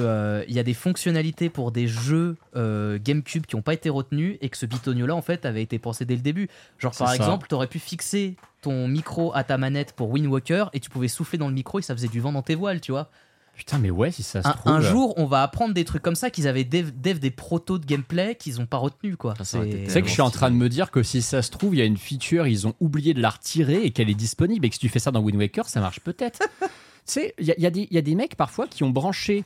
[0.53, 4.49] y a des fonctionnalités pour des jeux euh, GameCube qui n'ont pas été retenus et
[4.49, 6.47] que ce bitonio-là, en fait, avait été pensé dès le début.
[6.77, 7.23] Genre, par C'est ça.
[7.23, 10.89] exemple, tu aurais pu fixer ton micro à ta manette pour Wind Walker et tu
[10.91, 13.09] pouvais souffler dans le micro et ça faisait du vent dans tes voiles, tu vois.
[13.55, 14.71] Putain, mais ouais, si ça se Un, trouve.
[14.73, 17.79] un jour, on va apprendre des trucs comme ça qu'ils avaient dev, dev des protos
[17.79, 19.33] de gameplay qu'ils ont pas retenu quoi.
[19.43, 19.61] Sais
[20.01, 21.81] que je suis en train de me dire que si ça se trouve, il y
[21.81, 24.75] a une feature, ils ont oublié de la retirer et qu'elle est disponible et que
[24.75, 26.39] si tu fais ça dans Wind Waker, ça marche peut-être.
[27.07, 28.89] tu sais, il y, a- y des- il y a des mecs parfois qui ont
[28.89, 29.43] branché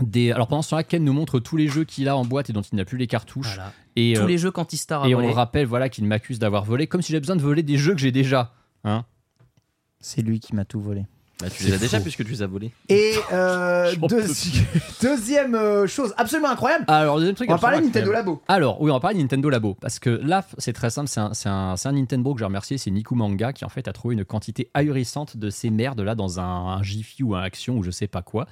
[0.00, 0.30] des.
[0.32, 2.52] Alors pendant ce temps-là, Ken nous montre tous les jeux qu'il a en boîte et
[2.52, 3.54] dont il n'a plus les cartouches.
[3.54, 3.72] Voilà.
[3.96, 6.64] Et, Tous euh, les jeux qu'Antistar a et on le rappelle voilà, qu'il m'accuse d'avoir
[6.64, 8.52] volé, comme si j'avais besoin de voler des jeux que j'ai déjà.
[8.84, 9.06] Hein
[10.00, 11.06] C'est lui qui m'a tout volé.
[11.40, 12.72] Bah, tu les as déjà puisque tu les as volés.
[12.88, 13.94] Et euh,
[15.02, 18.28] deuxième euh, chose absolument incroyable, Alors, deuxième truc on va parler de absolument Nintendo incroyable.
[18.30, 18.42] Labo.
[18.48, 19.74] Alors, oui, on va parler de Nintendo Labo.
[19.80, 21.08] Parce que là, c'est très simple.
[21.08, 22.78] C'est un, c'est un, c'est un Nintendo que j'ai remercié.
[22.78, 26.14] C'est Niku Manga qui, en fait, a trouvé une quantité ahurissante de ces merdes là
[26.14, 28.46] dans un, un Jiffy ou un Action ou je sais pas quoi.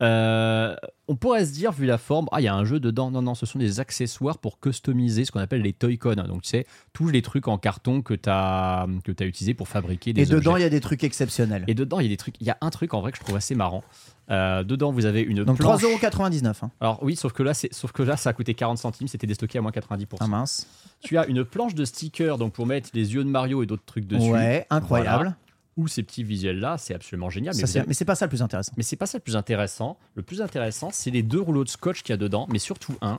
[0.00, 0.74] Euh,
[1.12, 3.10] on pourrait se dire, vu la forme, ah, il y a un jeu dedans.
[3.10, 6.14] Non, non, ce sont des accessoires pour customiser ce qu'on appelle les Toy-Con.
[6.26, 9.68] Donc, tu sais, tous les trucs en carton que tu as, que as utilisés pour
[9.68, 11.64] fabriquer des Et dedans, il y a des trucs exceptionnels.
[11.66, 12.36] Et dedans, il y a des trucs.
[12.40, 13.84] Il y a un truc en vrai que je trouve assez marrant.
[14.30, 15.82] Euh, dedans, vous avez une Donc planche.
[15.82, 16.64] 3,99€.
[16.64, 16.70] Hein.
[16.80, 19.06] Alors oui, sauf que là, sauf que là, ça a coûté 40 centimes.
[19.06, 20.06] C'était déstocké à moins 90%.
[20.20, 20.66] Ah mince.
[21.02, 23.84] Tu as une planche de stickers donc pour mettre les yeux de Mario et d'autres
[23.84, 24.30] trucs dessus.
[24.30, 25.24] Ouais, incroyable.
[25.24, 25.36] Voilà.
[25.76, 27.54] Ou ces petits visuels là, c'est absolument génial.
[27.54, 28.72] Ça, Mais, c'est- avez- mais c'est pas ça le plus intéressant.
[28.76, 29.96] mais c'est pas ça le plus intéressant.
[30.14, 32.94] Le plus intéressant, c'est les deux rouleaux de scotch qu'il y a dedans, mais surtout
[33.00, 33.18] un.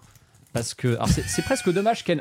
[0.54, 2.14] Parce que alors c'est, presque dommage vous-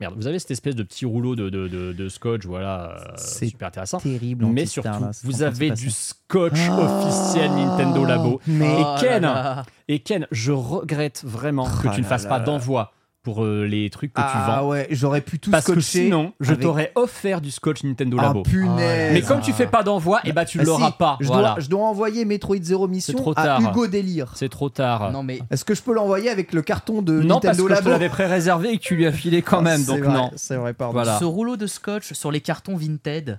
[0.00, 3.12] merde, vous avez cette espèce de petit rouleau de, de, de- de scotch, voilà, euh,
[3.16, 3.98] C'est super intéressant.
[4.00, 4.46] Terrible.
[4.46, 8.40] Mais surtout, là, vous avez du scotch Ah, officiel Nintendo Labo.
[8.48, 9.66] Mais Et Oh Ken, là là.
[9.86, 12.92] et Ken, je regrette vraiment que Ah tu ne fasses pas d'envoi
[13.22, 14.68] pour euh, les trucs que tu ah vends.
[14.70, 16.04] ouais, j'aurais pu tout Parce que scotcher.
[16.06, 18.42] sinon, je avec- t'aurais offert du scotch Nintendo Ah Labo.
[18.42, 19.12] punaise.
[19.12, 21.16] Mais comme tu fais pas d'envoi, et bah tu Ah, l'auras si, pas.
[21.20, 21.50] Je, voilà.
[21.52, 23.60] dois, je dois envoyer Metroid Zero Mission trop à tard.
[23.60, 24.32] Hugo Délire.
[24.34, 25.12] C'est trop tard.
[25.12, 27.68] Non mais Est-ce que je peux l'envoyer avec le carton de Non, parce Nintendo que
[27.70, 30.12] je Labo l'avais pré-réservé et que tu lui as filé quand même, C'est donc vrai,
[30.14, 30.30] non.
[30.34, 30.94] C'est vrai, pardon.
[30.94, 31.18] Voilà.
[31.18, 33.38] ce rouleau de scotch sur les cartons Vinted,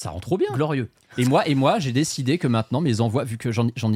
[0.00, 0.48] Ça rend trop bien.
[0.54, 0.88] glorieux.
[1.18, 3.92] Et moi, et moi, j'ai décidé que maintenant mes envois, vu que j'en ai j'en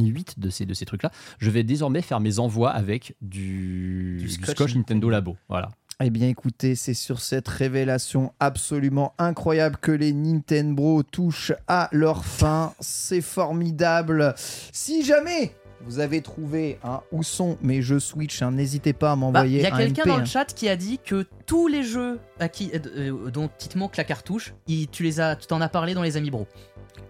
[0.00, 1.10] ai 8 de ces de ces trucs-là,
[1.40, 5.36] je vais désormais faire mes envois avec du, Du du scotch scotch, Nintendo Labo.
[5.48, 5.70] Voilà.
[6.00, 12.24] Eh bien écoutez, c'est sur cette révélation absolument incroyable que les Nintendo touchent à leur
[12.24, 12.72] fin.
[12.78, 14.34] C'est formidable.
[14.36, 15.56] Si jamais
[15.86, 19.20] vous avez trouvé un où sont mes jeux Switch, hein, n'hésitez pas à Bah, Il
[19.20, 20.20] m'envoyer y a un quelqu'un dans hein.
[20.20, 22.78] le chat qui a dit que tous les jeux à qui, euh,
[23.26, 25.94] euh, dont il te manque la cartouche, il- tu les as, tu t'en as parlé
[25.94, 26.46] dans les Amis Bro.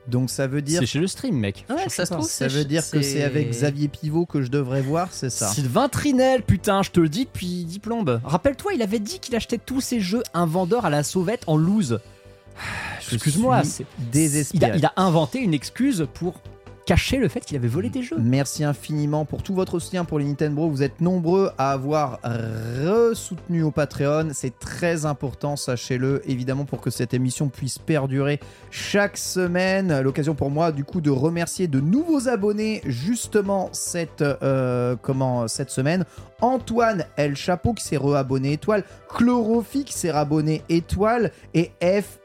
[0.08, 1.64] Donc ça veut dire C'est chez le stream, mec.
[1.70, 4.48] Ouais, ça se trouve, ça c'est- veut dire que c'est avec Xavier Pivot que je
[4.50, 5.48] devrais voir, c'est ça.
[5.48, 8.20] Sylvain Trinel, putain, je te le dis depuis 10 plombes.
[8.24, 11.56] Rappelle-toi, il avait dit qu'il achetait tous ses jeux un vendeur à la sauvette en
[11.56, 12.00] loose.
[13.12, 14.66] Excuse-moi, c'est- désespéré.
[14.66, 16.40] il a, il a inventé une excuse pour
[16.92, 18.18] cacher le fait qu'il avait volé des jeux.
[18.18, 20.68] Merci infiniment pour tout votre soutien pour les Nintendo.
[20.68, 24.28] Vous êtes nombreux à avoir re-soutenu au Patreon.
[24.34, 28.40] C'est très important, sachez-le, évidemment, pour que cette émission puisse perdurer
[28.70, 30.02] chaque semaine.
[30.02, 35.70] L'occasion pour moi, du coup, de remercier de nouveaux abonnés, justement, cette, euh, comment, cette
[35.70, 36.04] semaine.
[36.42, 41.70] Antoine El Chapeau qui s'est re-abonné étoile, Chlorophy qui s'est abonné étoile et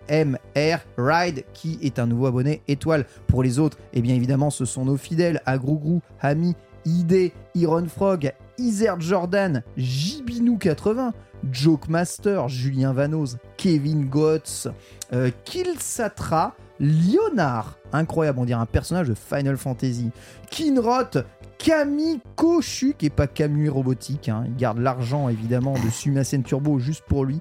[0.09, 3.05] FMR Ride qui est un nouveau abonné étoile.
[3.27, 5.41] Pour les autres, eh bien évidemment, ce sont nos fidèles.
[5.45, 6.55] Agrougrou, Hami,
[6.85, 11.11] ID, Iron Frog, Isert Jordan, Jibinou80,
[11.51, 14.67] Joke Master, Julien Vanoz, Kevin Gotts,
[15.13, 20.11] euh, Kilsatra, Leonard, incroyable, on dirait un personnage de Final Fantasy,
[20.49, 21.23] Kinrot,
[21.57, 26.79] Camille Cochu, qui est pas Camus robotique, hein, il garde l'argent évidemment de Sumasen Turbo
[26.79, 27.39] juste pour lui.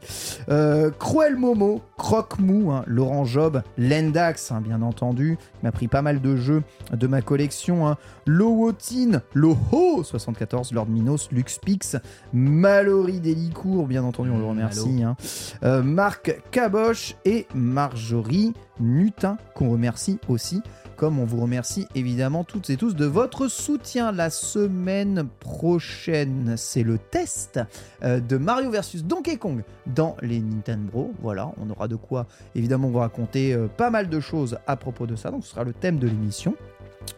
[0.49, 5.89] Euh, Cruel Momo, Croque Mou, hein, Laurent Job, Lendax, hein, bien entendu, qui m'a pris
[5.89, 6.63] pas mal de jeux
[6.93, 7.95] de ma collection.
[8.27, 11.97] Lowotine, Loho 74, Lord Minos, Luxpix,
[12.33, 15.03] Mallory Delicourt, bien entendu, on le remercie.
[15.03, 15.17] hein.
[15.63, 20.63] Euh, Marc Caboche et Marjorie Nutin, qu'on remercie aussi
[20.97, 24.13] comme on vous remercie évidemment toutes et tous de votre soutien.
[24.13, 27.61] La semaine prochaine, c'est le test
[28.03, 31.13] euh, de Mario versus Donkey Kong dans les Nintendo.
[31.21, 35.07] Voilà, on aura de quoi évidemment vous raconter euh, pas mal de choses à propos
[35.07, 35.31] de ça.
[35.31, 36.55] Donc ce sera le thème de l'émission.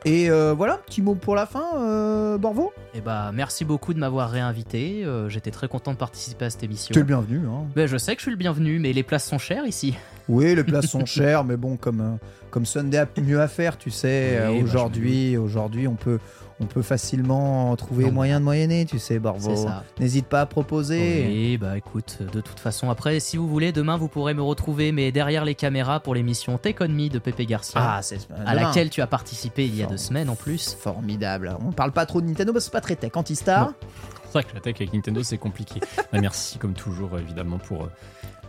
[0.04, 2.72] Et euh, voilà, petit mot pour la fin, euh, Borvo.
[2.94, 5.02] Et bah merci beaucoup de m'avoir réinvité.
[5.04, 6.92] euh, J'étais très content de participer à cette émission.
[6.92, 7.38] Tu es le bienvenu.
[7.46, 7.64] Hein.
[7.74, 9.96] Ben, je sais que je suis le bienvenu, mais les places sont chères ici.
[10.28, 12.16] Oui, les places sont chères, mais bon, comme, euh,
[12.50, 16.18] comme Sunday a mieux à faire, tu sais, Oui, euh, bah, aujourd'hui, aujourd'hui, on peut,
[16.60, 18.12] on peut facilement trouver Non.
[18.12, 19.20] moyen de moyenner, tu sais,
[19.56, 19.84] ça.
[20.00, 21.24] N'hésite pas à proposer.
[21.28, 24.92] Oui, bah écoute, de toute façon, après, si vous voulez, demain vous pourrez me retrouver,
[24.92, 28.52] mais derrière les caméras pour l'émission Take On Me de Pepe Garcia, Ah, c'est à
[28.52, 28.54] demain.
[28.66, 30.74] laquelle tu as participé il y a deux semaines en plus.
[30.78, 31.56] Formidable.
[31.66, 33.12] On parle pas trop de Nintendo parce que c'est pas très tech.
[33.14, 33.72] Antistar.
[34.26, 35.80] C'est vrai que la tech avec Nintendo, c'est compliqué.
[36.12, 37.88] Bah, merci, comme toujours, évidemment, pour, euh,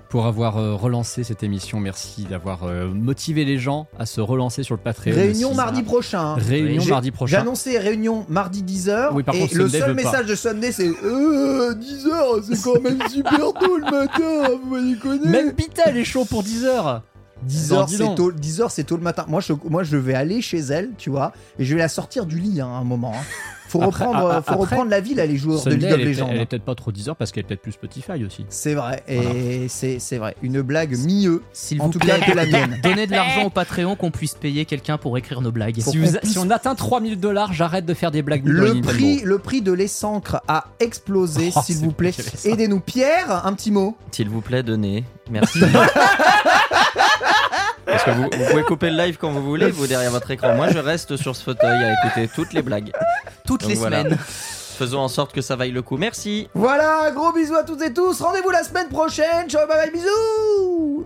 [0.09, 1.79] pour avoir euh, relancé cette émission.
[1.79, 5.13] Merci d'avoir euh, motivé les gens à se relancer sur le Patreon.
[5.13, 5.57] Réunion aussi.
[5.57, 6.33] mardi prochain.
[6.35, 7.41] Réunion J'ai- mardi J'ai prochain.
[7.41, 9.09] annoncé réunion mardi 10h.
[9.13, 10.03] Oui, par et contre, le Sunday seul pas.
[10.03, 14.97] message de Sunday, c'est euh, 10h, c'est quand même super tôt le matin, vous m'avez
[14.97, 15.27] connu.
[15.29, 17.03] Même Pita, elle est chaud pour 10 heures.
[17.43, 19.23] 10 Non, heures, c'est tôt, 10 heures, c'est tôt le matin.
[19.29, 22.25] Moi je, moi, je vais aller chez elle, tu vois, et je vais la sortir
[22.25, 23.13] du lit hein, à un moment.
[23.15, 23.23] hein.
[23.69, 25.99] Faut, Après- reprendre, a- faut après, reprendre la ville, elle est joueur de League of
[25.99, 26.27] Legends.
[26.31, 28.45] elle est peut-être pas trop 10 heures parce qu'elle est peut-être plus Spotify aussi.
[28.49, 30.35] C'est vrai, et c'est c'est vrai.
[30.41, 32.79] Une blague mieux, S'il vous tout plaît, cas que la mienne.
[32.83, 35.75] donnez de l'argent au Patreon qu'on puisse payer quelqu'un pour écrire nos blagues.
[35.77, 38.73] Si, qu'on vous- puisse- si on atteint 3000 dollars, j'arrête de faire des blagues Le
[38.73, 42.11] les prix, le prix de l'essancre a explosé, Oh, s'il vous plaît.
[42.45, 42.79] Aidez-nous.
[42.79, 43.95] Pierre, un petit mot.
[44.11, 45.03] S'il vous plaît, donnez.
[45.29, 45.59] Merci.
[47.89, 50.53] Parce que vous, vous pouvez couper le live quand vous voulez, vous derrière votre écran.
[50.55, 52.91] Moi, je reste sur ce fauteuil à écouter toutes les blagues.
[53.45, 54.03] Toutes Donc les voilà.
[54.03, 54.17] semaines.
[54.77, 55.97] Faisons en sorte que ça vaille le coup.
[55.97, 56.47] Merci.
[56.53, 58.21] Voilà, gros bisous à toutes et tous.
[58.21, 59.49] Rendez-vous la semaine prochaine.
[59.49, 61.05] Ciao, bye bye, bisous.